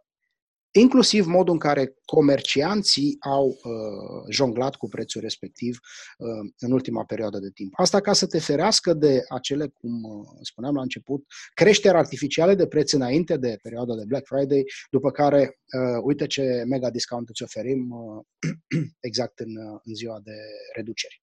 inclusiv 0.73 1.27
modul 1.27 1.53
în 1.53 1.59
care 1.59 1.95
comercianții 2.05 3.16
au 3.21 3.47
uh, 3.47 4.25
jonglat 4.29 4.77
cu 4.77 4.89
prețul 4.89 5.21
respectiv 5.21 5.79
uh, 6.18 6.51
în 6.59 6.73
ultima 6.73 7.05
perioadă 7.05 7.39
de 7.39 7.51
timp. 7.55 7.73
Asta 7.77 8.01
ca 8.01 8.12
să 8.12 8.27
te 8.27 8.39
ferească 8.39 8.93
de 8.95 9.21
acele, 9.29 9.66
cum 9.66 10.03
uh, 10.03 10.27
spuneam 10.43 10.75
la 10.75 10.83
început, 10.83 11.25
creșteri 11.55 11.97
artificiale 11.97 12.55
de 12.55 12.66
preț 12.66 12.93
înainte 12.93 13.37
de 13.37 13.59
perioada 13.62 13.95
de 13.95 14.05
Black 14.07 14.27
Friday, 14.27 14.64
după 14.91 15.11
care, 15.11 15.41
uh, 15.43 16.03
uite 16.03 16.27
ce 16.27 16.64
mega 16.66 16.91
discount 16.91 17.29
îți 17.29 17.43
oferim 17.43 17.91
uh, 17.91 18.25
exact 19.09 19.39
în, 19.39 19.57
uh, 19.57 19.81
în 19.85 19.95
ziua 19.95 20.21
de 20.25 20.35
reduceri. 20.77 21.23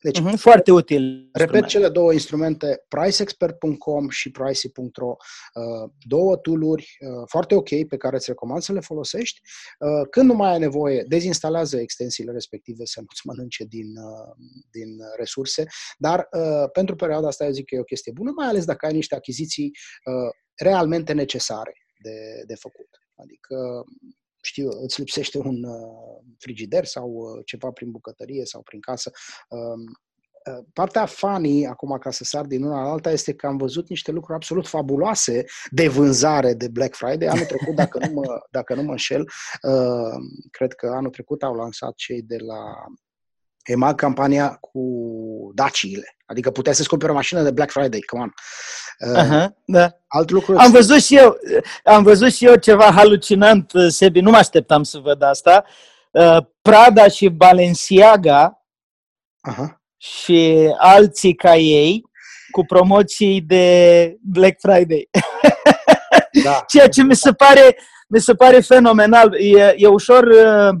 Deci, 0.00 0.20
uh-huh, 0.20 0.36
foarte 0.36 0.72
util. 0.72 1.28
Repet 1.32 1.66
cele 1.66 1.88
două 1.88 2.12
instrumente, 2.12 2.84
priceexpert.com 2.88 4.08
și 4.08 4.30
pricey.ro, 4.30 5.16
uh, 5.54 5.90
două 5.98 6.36
tooluri 6.36 6.96
uh, 7.00 7.22
foarte 7.26 7.54
ok 7.54 7.86
pe 7.88 7.96
care 7.96 8.16
îți 8.16 8.28
recomand 8.28 8.62
să 8.62 8.72
le 8.72 8.80
folosești. 8.80 9.40
Uh, 9.78 10.08
când 10.10 10.28
nu 10.28 10.34
mai 10.34 10.52
ai 10.52 10.58
nevoie, 10.58 11.04
dezinstalează 11.08 11.80
extensiile 11.80 12.32
respective 12.32 12.84
să 12.84 13.00
nu-ți 13.00 13.26
mănânce 13.26 13.64
din, 13.64 13.86
din 14.70 14.88
resurse, 15.16 15.64
dar 15.98 16.28
pentru 16.72 16.96
perioada 16.96 17.26
asta 17.26 17.44
eu 17.44 17.50
zic 17.50 17.64
că 17.64 17.74
e 17.74 17.80
o 17.80 17.82
chestie 17.82 18.12
bună, 18.14 18.32
mai 18.36 18.46
ales 18.46 18.64
dacă 18.64 18.86
ai 18.86 18.92
niște 18.92 19.14
achiziții 19.14 19.70
realmente 20.54 21.12
necesare 21.12 21.72
de, 22.02 22.42
de 22.46 22.54
făcut. 22.54 22.88
Adică 23.14 23.84
știu, 24.48 24.68
îți 24.82 25.00
lipsește 25.00 25.38
un 25.38 25.64
uh, 25.64 26.22
frigider 26.38 26.84
sau 26.84 27.08
uh, 27.08 27.42
ceva 27.44 27.70
prin 27.70 27.90
bucătărie 27.90 28.44
sau 28.44 28.62
prin 28.62 28.80
casă. 28.80 29.10
Um, 29.48 29.80
uh, 30.52 30.64
partea 30.72 31.06
funny, 31.06 31.66
acum 31.66 31.98
ca 31.98 32.10
să 32.10 32.24
sar 32.24 32.46
din 32.46 32.62
una 32.64 32.82
la 32.82 32.90
alta, 32.90 33.10
este 33.10 33.34
că 33.34 33.46
am 33.46 33.56
văzut 33.56 33.88
niște 33.88 34.10
lucruri 34.10 34.36
absolut 34.36 34.66
fabuloase 34.66 35.44
de 35.70 35.88
vânzare 35.88 36.54
de 36.54 36.68
Black 36.68 36.94
Friday. 36.94 37.28
Anul 37.28 37.44
trecut, 37.44 37.74
dacă 37.74 37.98
nu 38.06 38.12
mă, 38.12 38.38
dacă 38.50 38.74
nu 38.74 38.82
mă 38.82 38.90
înșel, 38.90 39.20
uh, 39.62 40.18
cred 40.50 40.72
că 40.72 40.86
anul 40.86 41.10
trecut 41.10 41.42
au 41.42 41.54
lansat 41.54 41.94
cei 41.94 42.22
de 42.22 42.36
la 42.36 42.62
EMAG 43.68 43.94
campania 43.94 44.48
cu 44.60 44.80
daciile. 45.54 46.16
Adică 46.26 46.50
puteai 46.50 46.74
să-ți 46.74 46.88
cumperi 46.88 47.10
o 47.10 47.14
mașină 47.14 47.42
de 47.42 47.50
Black 47.50 47.70
Friday, 47.70 48.00
come 48.00 48.22
on. 48.22 48.32
Uh, 49.14 49.46
da. 49.64 49.90
Alt 50.06 50.30
lucru... 50.30 50.56
Am 50.56 50.70
văzut, 50.70 51.02
și 51.02 51.16
eu, 51.16 51.36
am 51.84 52.02
văzut 52.02 52.32
și 52.32 52.44
eu 52.44 52.56
ceva 52.56 52.90
halucinant, 52.90 53.72
uh, 53.72 53.86
Sebi, 53.88 54.20
nu 54.20 54.30
mă 54.30 54.36
așteptam 54.36 54.82
să 54.82 54.98
văd 54.98 55.22
asta. 55.22 55.64
Uh, 56.10 56.36
Prada 56.62 57.08
și 57.08 57.28
Balenciaga 57.28 58.64
uh-huh. 59.50 59.76
și 59.96 60.74
alții 60.78 61.34
ca 61.34 61.56
ei 61.56 62.02
cu 62.50 62.64
promoții 62.64 63.40
de 63.40 64.16
Black 64.20 64.60
Friday. 64.60 65.08
Da. 66.44 66.64
Ceea 66.68 66.88
ce 66.88 67.02
mi 67.02 67.16
se 67.16 67.32
pare, 67.32 67.76
mi 68.08 68.20
se 68.20 68.34
pare 68.34 68.60
fenomenal. 68.60 69.34
E, 69.40 69.74
e 69.76 69.86
ușor 69.86 70.24
uh, 70.24 70.78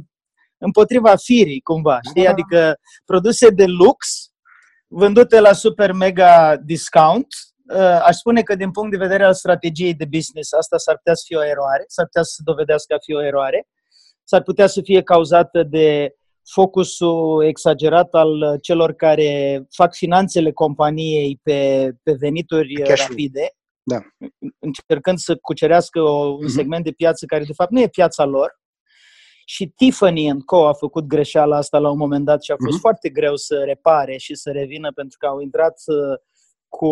împotriva 0.58 1.16
firii, 1.16 1.60
cumva, 1.60 1.98
știi? 2.08 2.24
Da. 2.24 2.30
Adică 2.30 2.76
produse 3.04 3.48
de 3.48 3.64
lux 3.66 4.28
vândute 4.86 5.40
la 5.40 5.52
super 5.52 5.92
mega 5.92 6.56
discount. 6.56 7.26
Uh, 7.74 8.00
aș 8.02 8.16
spune 8.16 8.42
că 8.42 8.54
din 8.54 8.70
punct 8.70 8.90
de 8.90 8.96
vedere 8.96 9.24
al 9.24 9.34
strategiei 9.34 9.94
de 9.94 10.04
business, 10.04 10.52
asta 10.52 10.76
s-ar 10.76 10.96
putea 10.96 11.14
să 11.14 11.22
fie 11.26 11.36
o 11.36 11.44
eroare, 11.44 11.84
s-ar 11.86 12.04
putea 12.04 12.22
să 12.22 12.32
se 12.34 12.42
dovedească 12.44 12.94
a 12.94 12.98
fi 13.00 13.14
o 13.14 13.22
eroare, 13.22 13.66
s-ar 14.24 14.42
putea 14.42 14.66
să 14.66 14.80
fie 14.80 15.02
cauzată 15.02 15.62
de 15.62 16.12
focusul 16.50 17.44
exagerat 17.44 18.14
al 18.14 18.58
celor 18.60 18.92
care 18.92 19.62
fac 19.70 19.94
finanțele 19.94 20.52
companiei 20.52 21.40
pe, 21.42 21.90
pe 22.02 22.12
venituri 22.12 22.74
Cash 22.74 23.06
rapide, 23.06 23.52
da. 23.82 23.98
încercând 24.58 25.18
să 25.18 25.36
cucerească 25.36 26.00
o, 26.00 26.26
un 26.26 26.44
uh-huh. 26.44 26.54
segment 26.54 26.84
de 26.84 26.90
piață 26.90 27.26
care 27.26 27.44
de 27.44 27.52
fapt 27.52 27.70
nu 27.70 27.80
e 27.80 27.88
piața 27.88 28.24
lor, 28.24 28.58
și 29.50 29.66
Tiffany 29.66 30.42
Co. 30.44 30.66
a 30.66 30.72
făcut 30.72 31.04
greșeala 31.04 31.56
asta 31.56 31.78
la 31.78 31.90
un 31.90 31.98
moment 31.98 32.24
dat 32.24 32.42
și 32.42 32.50
a 32.50 32.56
fost 32.64 32.76
uh-huh. 32.76 32.80
foarte 32.80 33.08
greu 33.08 33.36
să 33.36 33.62
repare 33.64 34.16
și 34.16 34.34
să 34.34 34.50
revină 34.50 34.92
pentru 34.92 35.18
că 35.18 35.26
au 35.26 35.40
intrat 35.40 35.82
uh, 35.86 36.18
cu 36.68 36.88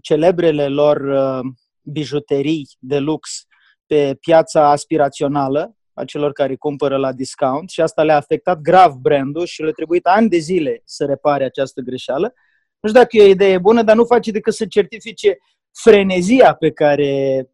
celebrele 0.00 0.68
lor 0.68 1.00
uh, 1.00 1.52
bijuterii 1.82 2.68
de 2.78 2.98
lux 2.98 3.44
pe 3.86 4.16
piața 4.20 4.70
aspirațională 4.70 5.76
a 5.92 6.04
celor 6.04 6.32
care 6.32 6.56
cumpără 6.56 6.96
la 6.96 7.12
discount 7.12 7.70
și 7.70 7.80
asta 7.80 8.02
le-a 8.02 8.16
afectat 8.16 8.60
grav 8.60 8.92
brandul 8.92 9.46
și 9.46 9.62
le-a 9.62 9.72
trebuit 9.72 10.06
ani 10.06 10.28
de 10.28 10.38
zile 10.38 10.82
să 10.84 11.04
repare 11.04 11.44
această 11.44 11.80
greșeală. 11.80 12.32
Nu 12.80 12.88
știu 12.88 13.00
dacă 13.00 13.16
e 13.16 13.22
o 13.22 13.30
idee 13.30 13.58
bună, 13.58 13.82
dar 13.82 13.96
nu 13.96 14.04
face 14.04 14.30
decât 14.30 14.54
să 14.54 14.66
certifice 14.66 15.38
frenezia 15.72 16.54
pe 16.54 16.70
care 16.70 17.44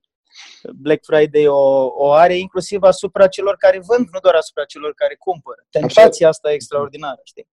Black 0.74 1.04
Friday 1.04 1.46
o, 1.46 1.86
o 1.86 2.12
are 2.12 2.36
inclusiv 2.36 2.82
asupra 2.82 3.28
celor 3.28 3.56
care 3.56 3.78
vând, 3.78 4.08
nu 4.12 4.18
doar 4.18 4.34
asupra 4.34 4.64
celor 4.64 4.92
care 4.94 5.14
cumpără. 5.14 5.66
Tentația 5.70 6.28
asta 6.28 6.50
e 6.50 6.54
extraordinară, 6.54 7.20
știi? 7.24 7.48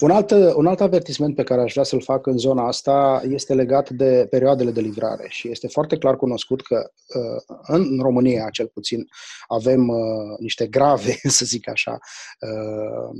Un 0.00 0.10
alt, 0.10 0.30
un 0.30 0.66
alt 0.66 0.80
avertisment 0.80 1.34
pe 1.34 1.42
care 1.42 1.60
aș 1.60 1.72
vrea 1.72 1.84
să-l 1.84 2.02
fac 2.02 2.26
în 2.26 2.38
zona 2.38 2.66
asta 2.66 3.22
este 3.28 3.54
legat 3.54 3.90
de 3.90 4.26
perioadele 4.30 4.70
de 4.70 4.80
livrare 4.80 5.26
și 5.28 5.50
este 5.50 5.68
foarte 5.68 5.96
clar 5.96 6.16
cunoscut 6.16 6.62
că 6.62 6.90
uh, 7.14 7.56
în 7.66 7.98
România, 8.00 8.48
cel 8.50 8.66
puțin, 8.66 9.08
avem 9.46 9.88
uh, 9.88 9.98
niște 10.38 10.66
grave, 10.66 11.18
să 11.38 11.44
zic 11.44 11.68
așa, 11.68 11.98
uh, 12.40 13.18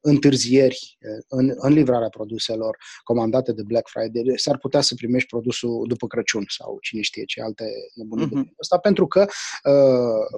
întârzieri 0.00 0.98
în, 1.28 1.52
în 1.56 1.72
livrarea 1.72 2.08
produselor 2.08 2.76
comandate 3.02 3.52
de 3.52 3.62
Black 3.62 3.88
Friday. 3.88 4.22
S-ar 4.36 4.58
putea 4.58 4.80
să 4.80 4.94
primești 4.94 5.28
produsul 5.28 5.84
după 5.88 6.06
Crăciun 6.06 6.44
sau 6.48 6.78
cine 6.80 7.00
știe 7.00 7.24
ce 7.24 7.42
alte 7.42 7.64
nebunii 7.94 8.26
uh-huh. 8.26 8.30
de 8.30 8.52
asta, 8.60 8.78
pentru 8.78 9.06
că, 9.06 9.26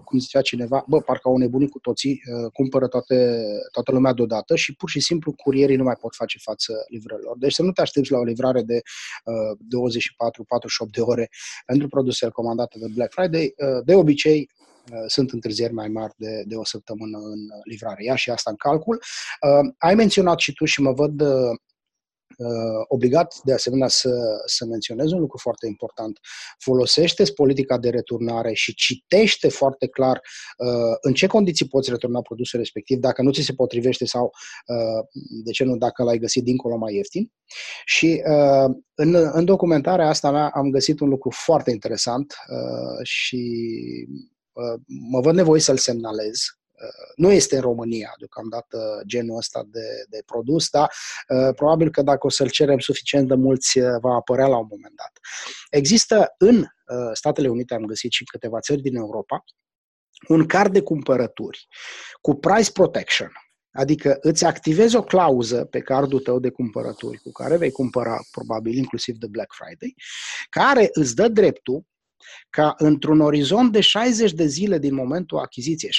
cum 0.05 0.19
zicea 0.19 0.41
cineva, 0.41 0.85
bă, 0.89 1.01
parcă 1.01 1.29
au 1.29 1.37
nebunit 1.37 1.71
cu 1.71 1.79
toții, 1.79 2.23
cumpără 2.53 2.87
toate, 2.87 3.43
toată 3.73 3.93
lumea 3.93 4.13
deodată 4.13 4.57
și 4.57 4.75
pur 4.75 4.89
și 4.89 5.01
simplu 5.01 5.34
curierii 5.37 5.77
nu 5.77 5.83
mai 5.85 5.95
pot 6.01 6.15
face 6.15 6.39
față 6.39 6.73
livrărilor. 6.89 7.39
Deci 7.39 7.53
să 7.53 7.63
nu 7.63 7.73
te 7.73 7.81
aștepți 7.81 8.11
la 8.11 8.19
o 8.19 8.25
livrare 8.25 8.63
de 8.63 8.81
uh, 9.25 9.59
24-48 10.89 10.91
de 10.91 11.01
ore 11.01 11.29
pentru 11.67 11.89
produsele 11.89 12.31
comandate 12.31 12.79
de 12.79 12.87
Black 12.95 13.13
Friday. 13.13 13.55
Uh, 13.57 13.85
de 13.85 13.95
obicei, 13.95 14.51
uh, 14.93 15.05
sunt 15.07 15.33
întârzieri 15.33 15.73
mai 15.73 15.89
mari 15.89 16.13
de, 16.17 16.43
de 16.47 16.55
o 16.55 16.65
săptămână 16.65 17.19
în 17.19 17.41
livrare. 17.65 18.05
Ia 18.05 18.15
și 18.15 18.31
asta 18.31 18.51
în 18.51 18.57
calcul. 18.57 19.03
Uh, 19.41 19.73
ai 19.79 19.95
menționat 19.95 20.39
și 20.39 20.53
tu 20.53 20.65
și 20.65 20.81
mă 20.81 20.93
văd 20.93 21.21
uh, 21.21 21.29
Uh, 21.29 21.74
obligat 22.89 23.35
de 23.45 23.53
asemenea 23.53 23.89
să, 23.89 24.43
să 24.47 24.65
menționez 24.65 25.13
un 25.13 25.21
lucru 25.21 25.39
foarte 25.39 25.67
important. 25.67 26.19
Folosește 26.59 27.25
politica 27.35 27.79
de 27.79 27.91
returnare 27.91 28.53
și 28.53 28.75
citește 28.75 29.49
foarte 29.49 29.87
clar 29.87 30.21
uh, 30.59 30.97
în 31.01 31.13
ce 31.13 31.27
condiții 31.27 31.69
poți 31.69 31.91
returna 31.91 32.23
produsul 32.23 32.59
respectiv, 32.59 32.99
dacă 32.99 33.23
nu 33.23 33.31
ți 33.31 33.43
se 33.43 33.53
potrivește 33.53 34.05
sau, 34.05 34.31
uh, 34.67 35.21
de 35.45 35.51
ce 35.51 35.65
nu, 35.65 35.77
dacă 35.77 36.03
l-ai 36.03 36.19
găsit 36.19 36.45
dincolo 36.45 36.77
mai 36.77 36.95
ieftin. 36.95 37.33
Și 37.85 38.23
în, 38.95 39.15
în 39.33 39.45
documentarea 39.45 40.09
asta 40.09 40.31
mea 40.31 40.51
am 40.55 40.71
găsit 40.71 41.01
un 41.01 41.09
lucru 41.09 41.31
foarte 41.31 41.71
interesant 41.71 42.35
și 43.03 43.43
mă 45.11 45.21
văd 45.21 45.35
nevoie 45.35 45.61
să-l 45.61 45.77
semnalez 45.77 46.41
nu 47.17 47.33
este 47.33 47.55
în 47.55 47.61
România 47.61 48.15
deocamdată 48.19 49.03
genul 49.07 49.37
ăsta 49.37 49.63
de, 49.67 50.05
de 50.09 50.23
produs, 50.27 50.69
dar 50.69 50.93
uh, 51.29 51.55
probabil 51.55 51.91
că 51.91 52.03
dacă 52.03 52.27
o 52.27 52.31
să-l 52.31 52.51
cerem 52.51 52.79
suficient 52.79 53.29
de 53.29 53.35
mulți, 53.35 53.79
uh, 53.79 54.01
va 54.01 54.15
apărea 54.15 54.47
la 54.47 54.57
un 54.57 54.67
moment 54.71 54.95
dat. 54.97 55.13
Există 55.71 56.35
în 56.39 56.57
uh, 56.57 57.11
Statele 57.13 57.49
Unite, 57.49 57.75
am 57.75 57.85
găsit 57.85 58.13
și 58.13 58.25
câteva 58.25 58.61
țări 58.61 58.83
din 58.83 58.97
Europa, 58.97 59.45
un 60.29 60.47
card 60.47 60.73
de 60.73 60.83
cumpărături 60.83 61.67
cu 62.21 62.35
price 62.35 62.73
protection, 62.73 63.33
Adică 63.77 64.17
îți 64.21 64.45
activezi 64.45 64.97
o 64.97 65.03
clauză 65.03 65.65
pe 65.65 65.81
cardul 65.81 66.21
tău 66.21 66.39
de 66.39 66.51
cumpărături 66.51 67.19
cu 67.19 67.31
care 67.31 67.57
vei 67.57 67.71
cumpăra 67.71 68.19
probabil 68.31 68.77
inclusiv 68.77 69.17
de 69.17 69.27
Black 69.27 69.55
Friday, 69.55 69.95
care 70.51 70.89
îți 70.93 71.15
dă 71.15 71.29
dreptul 71.29 71.85
ca 72.51 72.75
într-un 72.79 73.21
orizont 73.21 73.73
de 73.73 73.81
60 73.81 74.33
de 74.33 74.47
zile 74.47 74.79
din 74.79 74.95
momentul 74.95 75.39
achiziției, 75.39 75.93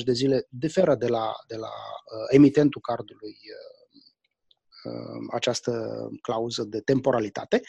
60-90 0.00 0.04
de 0.04 0.12
zile 0.12 0.46
diferă 0.48 0.94
de 0.94 1.06
la, 1.06 1.32
de 1.46 1.56
la 1.56 1.66
uh, 1.68 2.26
emitentul 2.28 2.80
cardului 2.80 3.36
uh, 3.36 4.92
uh, 4.92 5.26
această 5.32 5.98
clauză 6.22 6.62
de 6.62 6.80
temporalitate, 6.80 7.60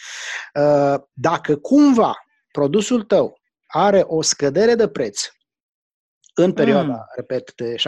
uh, 0.54 0.95
dacă 1.14 1.56
cumva 1.56 2.14
produsul 2.52 3.04
tău 3.04 3.39
are 3.68 4.04
o 4.08 4.22
scădere 4.22 4.76
de 4.76 4.88
preț 4.88 5.22
în 6.34 6.54
perioada, 6.54 6.93
mm. 6.93 7.06
repet, 7.16 7.54
de 7.56 7.76
60-90 7.76 7.80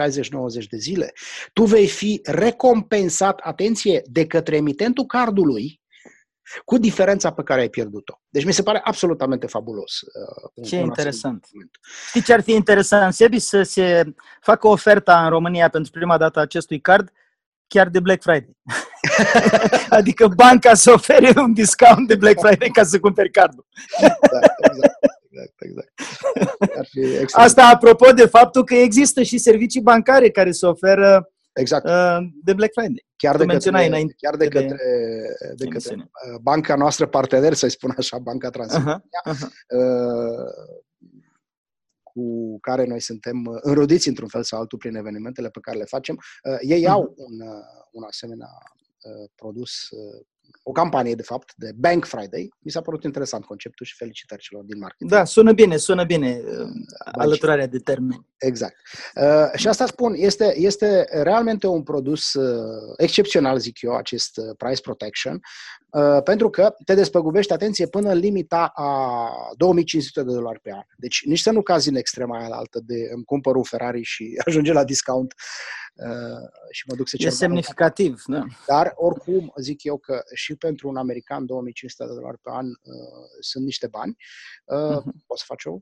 de 0.70 0.76
zile, 0.76 1.12
tu 1.52 1.64
vei 1.64 1.86
fi 1.86 2.20
recompensat, 2.24 3.40
atenție, 3.42 4.02
de 4.04 4.26
către 4.26 4.56
emitentul 4.56 5.04
cardului 5.04 5.81
cu 6.64 6.78
diferența 6.78 7.32
pe 7.32 7.42
care 7.42 7.60
ai 7.60 7.68
pierdut-o. 7.68 8.20
Deci 8.28 8.44
mi 8.44 8.52
se 8.52 8.62
pare 8.62 8.80
absolutamente 8.84 9.46
fabulos. 9.46 10.00
Uh, 10.00 10.64
ce 10.66 10.76
interesant. 10.76 11.46
Știi 12.08 12.22
ce 12.22 12.32
ar 12.32 12.40
fi 12.40 12.52
interesant, 12.52 13.12
Sebi, 13.12 13.38
să 13.38 13.62
se 13.62 14.14
facă 14.40 14.68
oferta 14.68 15.24
în 15.24 15.30
România 15.30 15.68
pentru 15.68 15.90
prima 15.90 16.18
dată 16.18 16.40
acestui 16.40 16.80
card 16.80 17.12
chiar 17.66 17.88
de 17.88 18.00
Black 18.00 18.22
Friday. 18.22 18.56
adică 19.98 20.28
banca 20.28 20.74
să 20.74 20.92
ofere 20.92 21.40
un 21.40 21.52
discount 21.52 22.08
de 22.08 22.14
Black 22.14 22.40
Friday 22.40 22.68
ca 22.68 22.84
să 22.84 22.98
cumperi 22.98 23.30
cardul. 23.30 23.66
exact, 23.98 24.62
exact. 24.70 25.02
Exact, 25.32 25.54
exact. 25.58 25.92
Ar 26.78 26.86
fi 26.90 27.00
Asta 27.32 27.66
apropo 27.66 28.12
de 28.12 28.26
faptul 28.26 28.64
că 28.64 28.74
există 28.74 29.22
și 29.22 29.38
servicii 29.38 29.80
bancare 29.80 30.30
care 30.30 30.50
se 30.50 30.66
oferă 30.66 31.31
Exact. 31.52 31.84
Uh, 31.84 32.28
de 32.44 32.52
Black 32.54 32.72
Friday. 32.72 33.06
Chiar 33.16 33.36
de 33.36 33.46
către, 33.46 33.86
înainte 33.86 34.14
chiar 34.16 34.36
de 34.36 34.48
către, 34.48 34.76
de, 35.40 35.54
de 35.56 35.66
către 35.66 35.94
uh, 35.94 36.38
banca 36.40 36.74
noastră 36.76 37.06
partener, 37.06 37.52
să-i 37.52 37.70
spun 37.70 37.94
așa, 37.96 38.18
Banca 38.18 38.50
Transilvania, 38.50 39.00
uh-huh, 39.26 39.32
uh-huh. 39.32 39.48
cu 42.02 42.58
care 42.60 42.86
noi 42.86 43.00
suntem 43.00 43.58
înrodiți 43.60 44.08
într-un 44.08 44.28
fel 44.28 44.42
sau 44.42 44.60
altul 44.60 44.78
prin 44.78 44.94
evenimentele 44.94 45.48
pe 45.50 45.60
care 45.60 45.78
le 45.78 45.84
facem. 45.84 46.18
Ei 46.60 46.82
uh-huh. 46.82 46.90
au 46.90 47.14
un, 47.16 47.40
un 47.90 48.02
asemenea 48.02 48.48
produs 49.34 49.88
o 50.62 50.72
campanie, 50.72 51.14
de 51.14 51.22
fapt, 51.22 51.52
de 51.56 51.72
Bank 51.76 52.04
Friday. 52.04 52.52
Mi 52.58 52.70
s-a 52.70 52.80
părut 52.80 53.04
interesant 53.04 53.44
conceptul 53.44 53.86
și 53.86 53.94
felicitări 53.96 54.42
celor 54.42 54.64
din 54.64 54.78
marketing. 54.78 55.10
Da, 55.10 55.24
sună 55.24 55.52
bine, 55.52 55.76
sună 55.76 56.04
bine 56.04 56.40
uh, 56.44 56.68
alăturarea 57.12 57.66
de 57.66 57.78
termeni. 57.78 58.26
Exact. 58.38 58.76
Uh, 59.14 59.58
și 59.58 59.68
asta 59.68 59.86
spun, 59.86 60.14
este, 60.16 60.54
este 60.56 61.06
realmente 61.10 61.66
un 61.66 61.82
produs 61.82 62.32
uh, 62.32 62.94
excepțional, 62.96 63.58
zic 63.58 63.82
eu, 63.82 63.96
acest 63.96 64.36
uh, 64.36 64.44
price 64.56 64.80
protection, 64.80 65.40
uh, 65.90 66.22
pentru 66.24 66.50
că 66.50 66.74
te 66.84 66.94
despăgubești, 66.94 67.52
atenție, 67.52 67.86
până 67.86 68.10
în 68.10 68.18
limita 68.18 68.72
a 68.74 69.28
2500 69.56 70.22
de 70.22 70.32
dolari 70.32 70.60
pe 70.60 70.70
an. 70.72 70.82
Deci 70.96 71.22
nici 71.24 71.40
să 71.40 71.50
nu 71.50 71.62
cazi 71.62 71.88
în 71.88 71.96
extrema 71.96 72.38
aia 72.38 72.48
altă 72.50 72.80
de 72.82 73.08
îmi 73.14 73.24
cumpăr 73.24 73.56
un 73.56 73.62
Ferrari 73.62 74.02
și 74.02 74.32
ajunge 74.46 74.72
la 74.72 74.84
discount 74.84 75.34
uh, 75.36 75.91
și 76.70 76.84
mă 76.88 76.94
duc 76.94 77.08
să 77.08 77.16
cer 77.16 77.26
E 77.26 77.30
semnificativ, 77.30 78.22
da. 78.26 78.44
Dar, 78.66 78.92
oricum, 78.94 79.52
zic 79.60 79.84
eu 79.84 79.98
că 79.98 80.22
și 80.34 80.54
pentru 80.54 80.88
un 80.88 80.96
american 80.96 81.46
2500 81.46 82.04
de 82.04 82.14
dolari 82.14 82.38
pe 82.38 82.50
an 82.52 82.66
uh, 82.66 82.74
sunt 83.40 83.64
niște 83.64 83.86
bani, 83.86 84.16
uh, 84.64 84.76
uh-huh. 84.76 85.26
poți 85.26 85.40
să 85.40 85.46
faci 85.46 85.64
o 85.64 85.78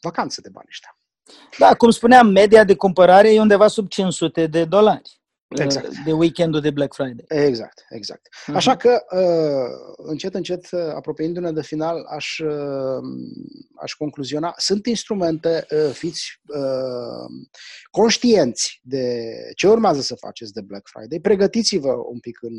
vacanță 0.00 0.40
de 0.40 0.48
bani 0.52 0.66
ăștia. 0.68 0.96
Da, 1.58 1.74
cum 1.74 1.90
spuneam, 1.90 2.26
media 2.26 2.64
de 2.64 2.76
cumpărare 2.76 3.32
e 3.32 3.40
undeva 3.40 3.66
sub 3.66 3.88
500 3.88 4.46
de 4.46 4.64
dolari. 4.64 5.21
Exact. 5.54 5.88
De 6.04 6.12
weekendul 6.12 6.60
de 6.60 6.70
Black 6.70 6.94
Friday. 6.94 7.24
Exact, 7.28 7.84
exact. 7.88 8.28
Uh-huh. 8.28 8.54
Așa 8.54 8.76
că, 8.76 9.04
uh, 9.16 9.94
încet, 9.96 10.34
încet, 10.34 10.68
uh, 10.70 10.80
apropiindu-ne 10.80 11.52
de 11.52 11.62
final, 11.62 12.04
aș, 12.04 12.38
uh, 12.38 13.02
aș 13.82 13.92
concluziona. 13.92 14.54
Sunt 14.56 14.86
instrumente, 14.86 15.66
fiți 15.92 16.40
conștienți 17.90 18.80
de 18.82 19.24
ce 19.56 19.68
urmează 19.68 20.00
să 20.00 20.14
faceți 20.14 20.52
de 20.52 20.60
Black 20.60 20.88
Friday. 20.88 21.20
Pregătiți-vă 21.20 21.92
un 21.92 22.18
pic 22.20 22.42
în, 22.42 22.54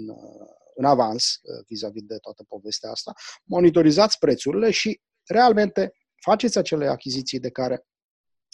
în 0.76 0.86
avans 0.86 1.40
vis-a-vis 1.68 2.04
de 2.04 2.18
toată 2.18 2.44
povestea 2.48 2.90
asta. 2.90 3.14
Monitorizați 3.44 4.18
prețurile 4.18 4.72
și, 4.72 5.02
realmente, 5.26 5.94
faceți 6.22 6.58
acele 6.58 6.88
achiziții 6.88 7.40
de 7.40 7.50
care 7.50 7.86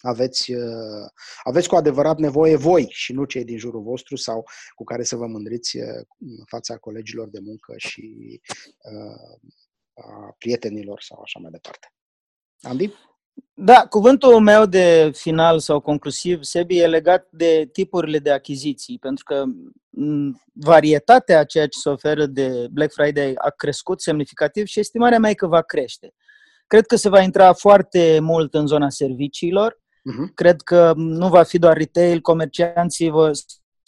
aveți, 0.01 0.53
uh, 0.53 1.09
aveți 1.43 1.67
cu 1.67 1.75
adevărat 1.75 2.17
nevoie 2.17 2.55
voi 2.55 2.87
și 2.89 3.13
nu 3.13 3.25
cei 3.25 3.43
din 3.43 3.57
jurul 3.57 3.81
vostru 3.81 4.15
sau 4.15 4.43
cu 4.75 4.83
care 4.83 5.03
să 5.03 5.15
vă 5.15 5.25
mândriți 5.27 5.77
uh, 5.77 6.05
în 6.19 6.45
fața 6.45 6.77
colegilor 6.77 7.29
de 7.29 7.39
muncă 7.41 7.73
și 7.77 8.39
uh, 8.91 9.39
a 9.93 10.35
prietenilor 10.37 11.01
sau 11.01 11.21
așa 11.21 11.39
mai 11.39 11.51
departe. 11.51 11.93
Andy? 12.61 12.93
Da, 13.53 13.85
cuvântul 13.89 14.39
meu 14.39 14.65
de 14.65 15.11
final 15.13 15.59
sau 15.59 15.79
conclusiv, 15.79 16.43
Sebi, 16.43 16.79
e 16.79 16.87
legat 16.87 17.27
de 17.31 17.69
tipurile 17.71 18.19
de 18.19 18.31
achiziții, 18.31 18.99
pentru 18.99 19.23
că 19.23 19.43
varietatea 20.53 21.39
a 21.39 21.43
ceea 21.43 21.67
ce 21.67 21.79
se 21.79 21.89
oferă 21.89 22.25
de 22.25 22.67
Black 22.71 22.93
Friday 22.93 23.33
a 23.35 23.49
crescut 23.49 24.01
semnificativ 24.01 24.65
și 24.65 24.79
estimarea 24.79 25.19
mea 25.19 25.29
e 25.29 25.33
că 25.33 25.47
va 25.47 25.61
crește. 25.61 26.13
Cred 26.67 26.85
că 26.85 26.95
se 26.95 27.09
va 27.09 27.21
intra 27.21 27.53
foarte 27.53 28.19
mult 28.19 28.53
în 28.53 28.67
zona 28.67 28.89
serviciilor, 28.89 29.79
Uh-huh. 29.99 30.33
Cred 30.33 30.61
că 30.61 30.93
nu 30.95 31.27
va 31.27 31.43
fi 31.43 31.57
doar 31.57 31.77
retail, 31.77 32.21
comercianții 32.21 33.09
vă, 33.09 33.31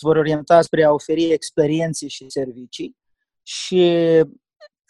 vor 0.01 0.16
orienta 0.16 0.62
spre 0.62 0.84
a 0.84 0.91
oferi 0.91 1.32
experiențe 1.32 2.07
și 2.07 2.30
servicii. 2.30 2.95
Și 3.43 3.93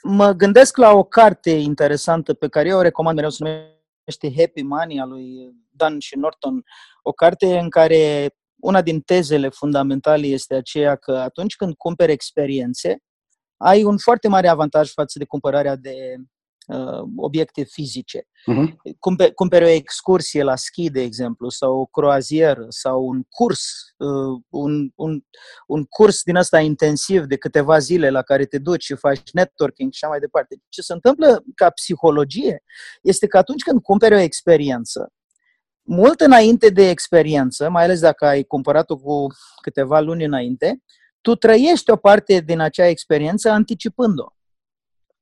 mă 0.03 0.31
gândesc 0.31 0.77
la 0.77 0.91
o 0.91 1.03
carte 1.03 1.49
interesantă 1.49 2.33
pe 2.33 2.47
care 2.47 2.69
eu 2.69 2.77
o 2.77 2.81
recomand 2.81 3.15
mereu, 3.15 3.29
se 3.29 3.43
numește 3.43 4.41
Happy 4.41 4.61
Money, 4.61 4.99
a 4.99 5.05
lui 5.05 5.55
Dan 5.69 5.99
și 5.99 6.17
Norton, 6.17 6.63
o 7.01 7.11
carte 7.11 7.57
în 7.57 7.69
care 7.69 8.29
una 8.61 8.81
din 8.81 9.01
tezele 9.01 9.49
fundamentale 9.49 10.27
este 10.27 10.55
aceea 10.55 10.95
că 10.95 11.11
atunci 11.11 11.55
când 11.55 11.75
cumperi 11.75 12.11
experiențe, 12.11 12.97
ai 13.57 13.83
un 13.83 13.97
foarte 13.97 14.27
mare 14.27 14.47
avantaj 14.47 14.91
față 14.91 15.19
de 15.19 15.25
cumpărarea 15.25 15.75
de 15.75 16.15
uh, 16.67 17.03
obiecte 17.15 17.63
fizice. 17.63 18.27
Uh-huh. 18.51 18.93
Cumpe, 18.99 19.31
cumperi 19.31 19.63
o 19.63 19.67
excursie 19.67 20.43
la 20.43 20.55
schi, 20.55 20.89
de 20.89 21.01
exemplu, 21.01 21.49
sau 21.49 21.79
o 21.79 21.85
croazieră, 21.85 22.65
sau 22.69 23.05
un 23.05 23.23
curs, 23.29 23.63
uh, 23.97 24.41
un, 24.49 24.89
un, 24.95 25.21
un 25.67 25.83
curs 25.83 26.23
din 26.23 26.35
ăsta 26.35 26.59
intensiv 26.59 27.23
de 27.23 27.37
câteva 27.37 27.77
zile 27.77 28.09
la 28.09 28.21
care 28.21 28.45
te 28.45 28.57
duci 28.57 28.83
și 28.83 28.95
faci 28.95 29.31
networking 29.31 29.91
și 29.91 29.99
așa 30.01 30.11
mai 30.11 30.19
departe. 30.19 30.55
Ce 30.69 30.81
se 30.81 30.93
întâmplă 30.93 31.43
ca 31.55 31.69
psihologie 31.69 32.63
este 33.01 33.27
că 33.27 33.37
atunci 33.37 33.63
când 33.63 33.81
cumperi 33.81 34.13
o 34.13 34.19
experiență, 34.19 35.11
mult 35.83 36.19
înainte 36.19 36.69
de 36.69 36.89
experiență, 36.89 37.69
mai 37.69 37.83
ales 37.83 37.99
dacă 37.99 38.25
ai 38.25 38.43
cumpărat-o 38.43 38.97
cu 38.97 39.27
câteva 39.61 39.99
luni 39.99 40.23
înainte, 40.23 40.81
tu 41.21 41.35
trăiești 41.35 41.91
o 41.91 41.95
parte 41.95 42.39
din 42.39 42.59
acea 42.59 42.85
experiență 42.85 43.49
anticipând-o. 43.49 44.25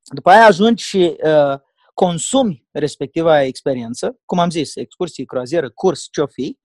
După 0.10 0.30
aia 0.30 0.46
ajungi 0.46 0.84
și 0.84 1.16
uh, 1.24 1.60
consumi 1.94 2.68
respectiva 2.72 3.42
experiență, 3.44 4.20
cum 4.26 4.40
am 4.40 4.50
zis, 4.50 4.76
excursii, 4.76 5.26
croazieră, 5.26 5.70
curs, 5.70 6.08
ce-o 6.12 6.28
fi, 6.28 6.58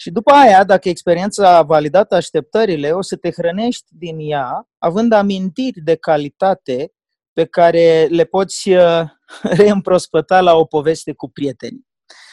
și 0.00 0.10
după 0.10 0.30
aia, 0.30 0.64
dacă 0.64 0.88
experiența 0.88 1.56
a 1.56 1.62
validat 1.62 2.12
așteptările, 2.12 2.90
o 2.90 3.02
să 3.02 3.16
te 3.16 3.30
hrănești 3.30 3.86
din 3.88 4.16
ea, 4.18 4.68
având 4.78 5.12
amintiri 5.12 5.80
de 5.80 5.94
calitate 5.94 6.92
pe 7.32 7.44
care 7.44 8.06
le 8.10 8.24
poți 8.24 8.70
uh, 8.70 9.02
reîmprospăta 9.58 10.40
la 10.40 10.54
o 10.54 10.64
poveste 10.64 11.12
cu 11.12 11.30
prietenii. 11.30 11.86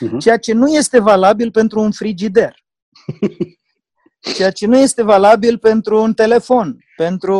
Uh-huh. 0.05 0.19
Ceea 0.19 0.37
ce 0.37 0.53
nu 0.53 0.67
este 0.67 0.99
valabil 0.99 1.51
pentru 1.51 1.79
un 1.79 1.91
frigider. 1.91 2.55
Ceea 4.35 4.51
ce 4.51 4.65
nu 4.65 4.77
este 4.77 5.03
valabil 5.03 5.57
pentru 5.57 6.01
un 6.01 6.13
telefon, 6.13 6.77
pentru 6.95 7.37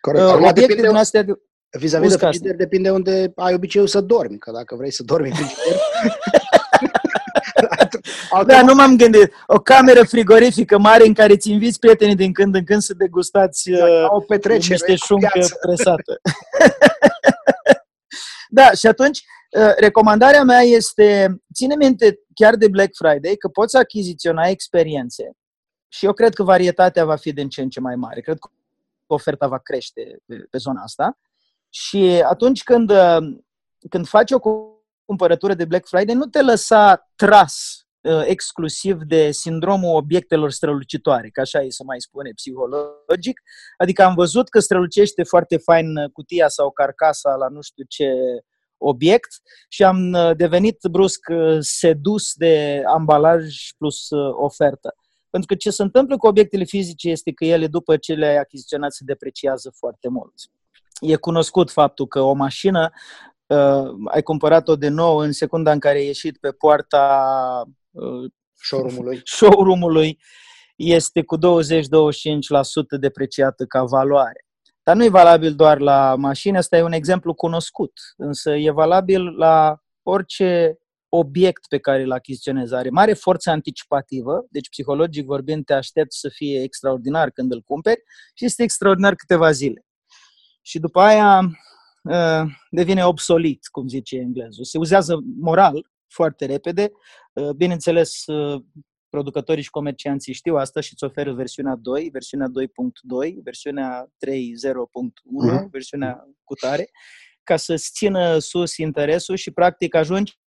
Corect. 0.00 0.24
Uh, 0.24 0.48
obiecte 0.48 0.82
din 0.82 0.94
astea. 0.94 1.22
De... 1.22 1.32
Vis-a-vis 1.78 2.10
de 2.10 2.16
frigider 2.16 2.54
depinde 2.54 2.90
unde 2.90 3.32
ai 3.36 3.54
obiceiul 3.54 3.86
să 3.86 4.00
dormi, 4.00 4.38
că 4.38 4.50
dacă 4.50 4.76
vrei 4.76 4.90
să 4.90 5.02
dormi 5.02 5.28
în 5.28 5.34
frigider... 5.34 5.80
da, 8.46 8.62
nu 8.62 8.74
m-am 8.74 8.96
gândit. 8.96 9.32
O 9.46 9.58
cameră 9.58 10.04
frigorifică 10.04 10.78
mare 10.78 11.06
în 11.06 11.14
care 11.14 11.36
ți 11.36 11.50
inviți 11.50 11.78
prietenii 11.78 12.14
din 12.14 12.32
când 12.32 12.54
în 12.54 12.64
când 12.64 12.82
să 12.82 12.94
degustați 12.94 13.70
da, 13.70 13.84
uh, 13.84 14.06
o 14.08 14.20
petrecere 14.20 14.72
niște 14.72 14.94
șuncă 14.94 15.40
presată. 15.60 16.20
da, 18.58 18.70
și 18.70 18.86
atunci 18.86 19.22
uh, 19.50 19.72
recomandarea 19.76 20.42
mea 20.42 20.60
este, 20.60 21.36
ține 21.54 21.74
minte 21.74 22.18
chiar 22.34 22.56
de 22.56 22.68
Black 22.68 22.90
Friday, 22.94 23.34
că 23.36 23.48
poți 23.48 23.76
achiziționa 23.76 24.46
experiențe 24.46 25.30
și 25.88 26.04
eu 26.04 26.12
cred 26.12 26.34
că 26.34 26.42
varietatea 26.42 27.04
va 27.04 27.16
fi 27.16 27.32
din 27.32 27.48
ce 27.48 27.62
în 27.62 27.68
ce 27.68 27.80
mai 27.80 27.96
mare. 27.96 28.20
Cred 28.20 28.38
că 28.38 28.48
oferta 29.06 29.46
va 29.46 29.58
crește 29.58 30.18
pe, 30.26 30.46
pe 30.50 30.58
zona 30.58 30.82
asta. 30.82 31.18
Și 31.74 32.22
atunci 32.28 32.62
când, 32.62 32.90
uh, 32.90 33.36
când 33.88 34.06
faci 34.06 34.30
o 34.30 34.38
cumpărătură 35.04 35.54
de 35.54 35.64
Black 35.64 35.88
Friday, 35.88 36.14
nu 36.14 36.26
te 36.26 36.42
lăsa 36.42 37.10
tras 37.16 37.86
uh, 38.00 38.22
exclusiv 38.24 39.02
de 39.02 39.30
sindromul 39.30 39.96
obiectelor 39.96 40.50
strălucitoare, 40.50 41.28
că 41.28 41.40
așa 41.40 41.60
e 41.60 41.70
să 41.70 41.82
mai 41.86 42.00
spune 42.00 42.30
psihologic. 42.34 43.40
Adică 43.76 44.02
am 44.02 44.14
văzut 44.14 44.48
că 44.48 44.58
strălucește 44.58 45.22
foarte 45.22 45.56
fain 45.56 45.86
cutia 46.12 46.48
sau 46.48 46.70
carcasa 46.70 47.34
la 47.34 47.48
nu 47.48 47.60
știu 47.60 47.84
ce 47.88 48.12
obiect 48.76 49.30
și 49.68 49.84
am 49.84 50.12
uh, 50.12 50.30
devenit 50.36 50.78
brusc 50.90 51.20
sedus 51.60 52.32
de 52.34 52.82
ambalaj 52.86 53.54
plus 53.78 54.08
ofertă. 54.32 54.94
Pentru 55.30 55.48
că 55.48 55.54
ce 55.54 55.70
se 55.70 55.82
întâmplă 55.82 56.16
cu 56.16 56.26
obiectele 56.26 56.64
fizice 56.64 57.10
este 57.10 57.32
că 57.32 57.44
ele, 57.44 57.66
după 57.66 57.96
ce 57.96 58.14
le-ai 58.14 58.36
achiziționat, 58.36 58.92
se 58.92 59.04
depreciază 59.04 59.72
foarte 59.76 60.08
mult. 60.08 60.32
E 61.02 61.16
cunoscut 61.16 61.70
faptul 61.70 62.06
că 62.06 62.20
o 62.20 62.32
mașină 62.32 62.90
uh, 63.46 63.90
ai 64.04 64.22
cumpărat-o 64.22 64.76
de 64.76 64.88
nou 64.88 65.16
în 65.16 65.32
secunda 65.32 65.72
în 65.72 65.78
care 65.78 65.98
ai 65.98 66.06
ieșit 66.06 66.38
pe 66.38 66.50
poarta 66.50 67.64
uh, 67.90 68.30
showroom-ului. 68.62 69.20
showroom-ului 69.36 70.18
este 70.76 71.22
cu 71.22 71.36
20-25% 71.38 71.40
depreciată 73.00 73.64
ca 73.64 73.84
valoare. 73.84 74.46
Dar 74.82 74.96
nu 74.96 75.04
e 75.04 75.08
valabil 75.08 75.54
doar 75.54 75.78
la 75.78 76.14
mașini, 76.16 76.56
asta 76.56 76.76
e 76.76 76.82
un 76.82 76.92
exemplu 76.92 77.34
cunoscut, 77.34 77.92
însă 78.16 78.56
e 78.56 78.70
valabil 78.70 79.36
la 79.36 79.76
orice 80.02 80.78
obiect 81.08 81.66
pe 81.68 81.78
care 81.78 82.02
îl 82.02 82.12
achiziționezi. 82.12 82.74
Are 82.74 82.90
mare 82.90 83.12
forță 83.12 83.50
anticipativă, 83.50 84.46
deci 84.50 84.68
psihologic 84.68 85.26
vorbind 85.26 85.64
te 85.64 85.72
aștept 85.72 86.12
să 86.12 86.28
fie 86.28 86.62
extraordinar 86.62 87.30
când 87.30 87.52
îl 87.52 87.60
cumperi 87.60 88.02
și 88.34 88.44
este 88.44 88.62
extraordinar 88.62 89.14
câteva 89.14 89.50
zile. 89.50 89.84
Și 90.62 90.78
după 90.78 91.00
aia 91.00 91.40
uh, 92.02 92.50
devine 92.70 93.04
obsolit, 93.04 93.66
cum 93.66 93.88
zice 93.88 94.16
englezul. 94.16 94.64
Se 94.64 94.78
uzează 94.78 95.20
moral 95.40 95.90
foarte 96.08 96.46
repede. 96.46 96.92
Uh, 97.32 97.50
bineînțeles, 97.50 98.26
uh, 98.26 98.62
producătorii 99.08 99.62
și 99.62 99.70
comercianții 99.70 100.32
știu 100.32 100.56
asta 100.56 100.80
și 100.80 100.92
îți 100.92 101.04
oferă 101.04 101.32
versiunea 101.32 101.74
2, 101.80 102.08
versiunea 102.12 102.46
2.2, 102.46 103.34
versiunea 103.42 104.06
3.0.1, 104.18 104.32
uh-huh. 104.32 105.60
Mhm. 105.60 105.70
versiunea 105.70 106.24
cu 106.44 106.54
tare, 106.54 106.90
ca 107.42 107.56
să-ți 107.56 107.90
țină 107.92 108.38
sus 108.38 108.76
interesul 108.76 109.36
și 109.36 109.50
practic 109.50 109.94
ajungi 109.94 110.40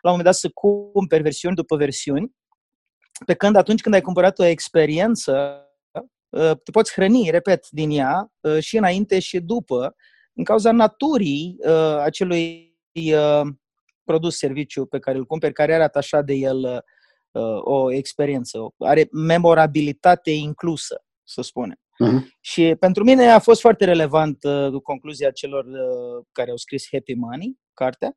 la 0.00 0.10
un 0.10 0.16
moment 0.16 0.24
dat 0.24 0.34
să 0.34 0.48
cumperi 0.48 1.22
versiuni 1.22 1.54
după 1.54 1.76
versiuni, 1.76 2.36
pe 3.26 3.34
când 3.34 3.56
atunci 3.56 3.80
când 3.80 3.94
ai 3.94 4.00
cumpărat 4.00 4.38
o 4.38 4.44
experiență, 4.44 5.60
uh, 5.60 5.67
te 6.30 6.70
poți 6.72 6.92
hrăni, 6.92 7.30
repet, 7.30 7.68
din 7.70 7.90
ea 7.90 8.32
uh, 8.40 8.58
și 8.58 8.76
înainte 8.76 9.18
și 9.18 9.40
după, 9.40 9.94
în 10.34 10.44
cauza 10.44 10.72
naturii 10.72 11.56
uh, 11.58 11.96
acelui 11.98 12.66
produs, 14.04 14.36
serviciu 14.36 14.86
pe 14.86 14.98
care 14.98 15.18
îl 15.18 15.24
cumperi, 15.24 15.52
care 15.52 15.74
are 15.74 15.82
atașat 15.82 16.24
de 16.24 16.34
el 16.34 16.84
o 17.60 17.92
experiență, 17.92 18.58
are 18.78 19.08
memorabilitate 19.12 20.30
inclusă, 20.30 21.04
să 21.24 21.42
spunem. 21.42 21.78
Uh-huh. 22.04 22.36
Și 22.40 22.74
pentru 22.78 23.04
mine 23.04 23.30
a 23.30 23.38
fost 23.38 23.60
foarte 23.60 23.84
relevant 23.84 24.44
uh, 24.44 24.82
concluzia 24.82 25.30
celor 25.30 25.64
uh, 25.64 26.24
care 26.32 26.50
au 26.50 26.56
scris 26.56 26.86
Happy 26.90 27.14
Money, 27.14 27.58
cartea, 27.74 28.16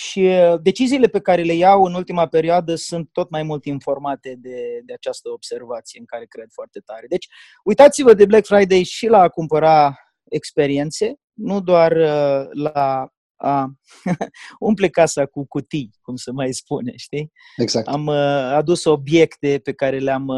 și 0.00 0.20
uh, 0.20 0.60
deciziile 0.62 1.06
pe 1.06 1.20
care 1.20 1.42
le 1.42 1.52
iau 1.52 1.84
în 1.84 1.94
ultima 1.94 2.26
perioadă 2.26 2.74
sunt 2.74 3.08
tot 3.12 3.30
mai 3.30 3.42
mult 3.42 3.64
informate 3.64 4.34
de, 4.38 4.80
de 4.84 4.92
această 4.92 5.30
observație 5.30 6.00
în 6.00 6.06
care 6.06 6.24
cred 6.24 6.48
foarte 6.52 6.80
tare. 6.84 7.06
Deci, 7.08 7.26
uitați-vă 7.64 8.14
de 8.14 8.26
Black 8.26 8.46
Friday 8.46 8.82
și 8.82 9.06
la 9.06 9.20
a 9.20 9.28
cumpăra 9.28 9.98
experiențe, 10.28 11.14
nu 11.32 11.60
doar 11.60 11.92
uh, 11.92 12.48
la 12.52 13.08
a 13.36 13.72
umple 14.68 14.88
casa 14.88 15.26
cu 15.26 15.46
cutii, 15.46 15.90
cum 16.00 16.16
se 16.16 16.30
mai 16.30 16.52
spune, 16.52 16.92
știi? 16.96 17.32
Exact. 17.56 17.86
Am 17.86 18.06
uh, 18.06 18.14
adus 18.52 18.84
obiecte 18.84 19.60
pe 19.62 19.72
care 19.72 19.98
le-am 19.98 20.28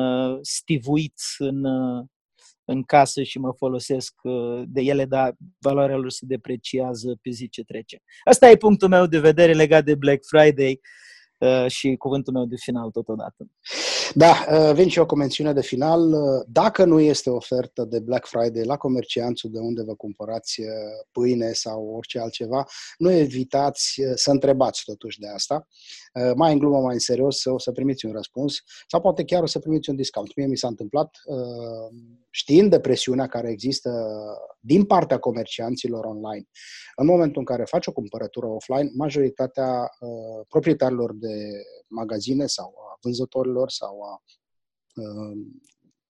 stivuit 0.42 1.14
în, 1.38 1.64
în 2.70 2.82
casă 2.82 3.22
și 3.22 3.38
mă 3.38 3.52
folosesc 3.56 4.14
uh, 4.22 4.62
de 4.66 4.80
ele, 4.80 5.04
dar 5.04 5.34
valoarea 5.58 5.96
lor 5.96 6.10
se 6.10 6.24
depreciază 6.26 7.18
pe 7.22 7.30
zi 7.30 7.48
ce 7.48 7.62
trece. 7.62 8.02
Asta 8.24 8.50
e 8.50 8.56
punctul 8.56 8.88
meu 8.88 9.06
de 9.06 9.18
vedere 9.18 9.52
legat 9.52 9.84
de 9.84 9.94
Black 9.94 10.20
Friday 10.26 10.80
uh, 11.38 11.66
și 11.66 11.94
cuvântul 11.96 12.32
meu 12.32 12.44
de 12.44 12.56
final 12.58 12.90
totodată. 12.90 13.50
Da, 14.14 14.46
uh, 14.50 14.74
vin 14.74 14.88
și 14.88 14.98
eu 14.98 15.06
cu 15.06 15.16
mențiune 15.16 15.52
de 15.52 15.62
final. 15.62 16.14
Dacă 16.46 16.84
nu 16.84 17.00
este 17.00 17.30
ofertă 17.30 17.84
de 17.84 18.00
Black 18.00 18.26
Friday 18.26 18.64
la 18.64 18.76
comercianțul 18.76 19.50
de 19.50 19.58
unde 19.58 19.82
vă 19.82 19.94
cumpărați 19.94 20.61
pâine 21.12 21.52
sau 21.52 21.94
orice 21.96 22.18
altceva, 22.18 22.64
nu 22.98 23.11
evitați 23.11 24.02
să 24.14 24.30
întrebați 24.30 24.82
totuși 24.84 25.18
de 25.18 25.28
asta. 25.28 25.66
Uh, 26.14 26.32
mai 26.34 26.52
în 26.52 26.58
glumă, 26.58 26.78
mai 26.80 26.92
în 26.92 26.98
serios, 26.98 27.44
o 27.44 27.58
să 27.58 27.72
primiți 27.72 28.06
un 28.06 28.12
răspuns 28.12 28.62
sau 28.86 29.00
poate 29.00 29.24
chiar 29.24 29.42
o 29.42 29.46
să 29.46 29.58
primiți 29.58 29.90
un 29.90 29.96
discount. 29.96 30.36
Mie 30.36 30.46
mi 30.46 30.56
s-a 30.56 30.68
întâmplat, 30.68 31.16
uh, 31.24 31.96
știind 32.30 32.70
de 32.70 32.80
presiunea 32.80 33.26
care 33.26 33.50
există 33.50 33.90
din 34.61 34.84
partea 34.84 35.18
comercianților 35.18 36.04
online, 36.04 36.48
în 36.96 37.06
momentul 37.06 37.38
în 37.38 37.44
care 37.44 37.64
faci 37.64 37.86
o 37.86 37.92
cumpărătură 37.92 38.46
offline, 38.46 38.90
majoritatea 38.94 39.90
uh, 40.00 40.46
proprietarilor 40.48 41.14
de 41.14 41.34
magazine 41.91 42.47
sau 42.47 42.74
a 42.78 42.99
vânzătorilor 43.01 43.70
sau 43.70 44.03
a 44.03 44.22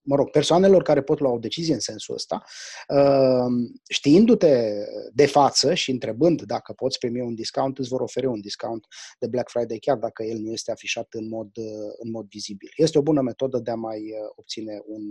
mă 0.02 0.16
rog, 0.16 0.30
persoanelor 0.30 0.82
care 0.82 1.02
pot 1.02 1.20
lua 1.20 1.30
o 1.30 1.38
decizie 1.38 1.74
în 1.74 1.80
sensul 1.80 2.14
ăsta, 2.14 2.44
uh, 2.88 3.70
știindu-te 3.88 4.72
de 5.12 5.26
față 5.26 5.74
și 5.74 5.90
întrebând 5.90 6.42
dacă 6.42 6.72
poți 6.72 6.98
primi 6.98 7.20
un 7.20 7.34
discount, 7.34 7.78
îți 7.78 7.88
vor 7.88 8.00
oferi 8.00 8.26
un 8.26 8.40
discount 8.40 8.86
de 9.18 9.26
Black 9.26 9.50
Friday, 9.50 9.78
chiar 9.78 9.96
dacă 9.96 10.22
el 10.22 10.38
nu 10.38 10.50
este 10.50 10.70
afișat 10.70 11.06
în 11.10 11.28
mod, 11.28 11.56
uh, 11.56 11.92
în 11.98 12.10
mod 12.10 12.26
vizibil. 12.28 12.68
Este 12.76 12.98
o 12.98 13.02
bună 13.02 13.20
metodă 13.20 13.58
de 13.58 13.70
a 13.70 13.74
mai 13.74 13.98
uh, 13.98 14.30
obține 14.34 14.82
un, 14.86 15.02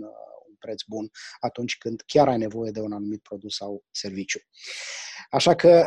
un 0.46 0.49
preț 0.60 0.82
bun 0.86 1.10
atunci 1.40 1.76
când 1.78 2.02
chiar 2.06 2.28
ai 2.28 2.38
nevoie 2.38 2.70
de 2.70 2.80
un 2.80 2.92
anumit 2.92 3.22
produs 3.22 3.54
sau 3.54 3.84
serviciu. 3.90 4.40
Așa 5.30 5.54
că 5.54 5.86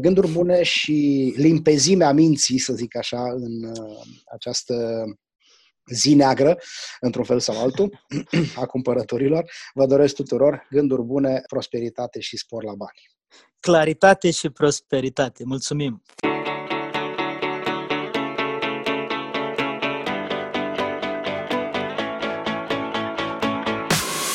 gânduri 0.00 0.30
bune 0.30 0.62
și 0.62 1.32
limpezimea 1.36 2.12
minții, 2.12 2.58
să 2.58 2.72
zic 2.72 2.96
așa, 2.96 3.22
în 3.22 3.72
această 4.32 5.04
zi 5.92 6.14
neagră, 6.14 6.58
într-un 7.00 7.24
fel 7.24 7.40
sau 7.40 7.62
altul, 7.62 8.06
a 8.62 8.66
cumpărătorilor. 8.66 9.50
Vă 9.74 9.86
doresc 9.86 10.14
tuturor 10.14 10.66
gânduri 10.70 11.02
bune, 11.02 11.40
prosperitate 11.46 12.20
și 12.20 12.36
spor 12.36 12.64
la 12.64 12.74
bani. 12.74 13.00
claritate 13.60 14.30
și 14.30 14.50
prosperitate. 14.50 15.44
Mulțumim! 15.44 16.02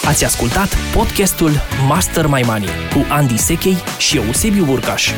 Ați 0.07 0.25
ascultat 0.25 0.75
podcastul 0.95 1.51
Master 1.87 2.27
My 2.27 2.41
Money 2.45 2.69
cu 2.93 3.05
Andy 3.09 3.37
Sechei 3.37 3.77
și 3.97 4.17
Eusebiu 4.17 4.65
Burcaș. 4.65 5.11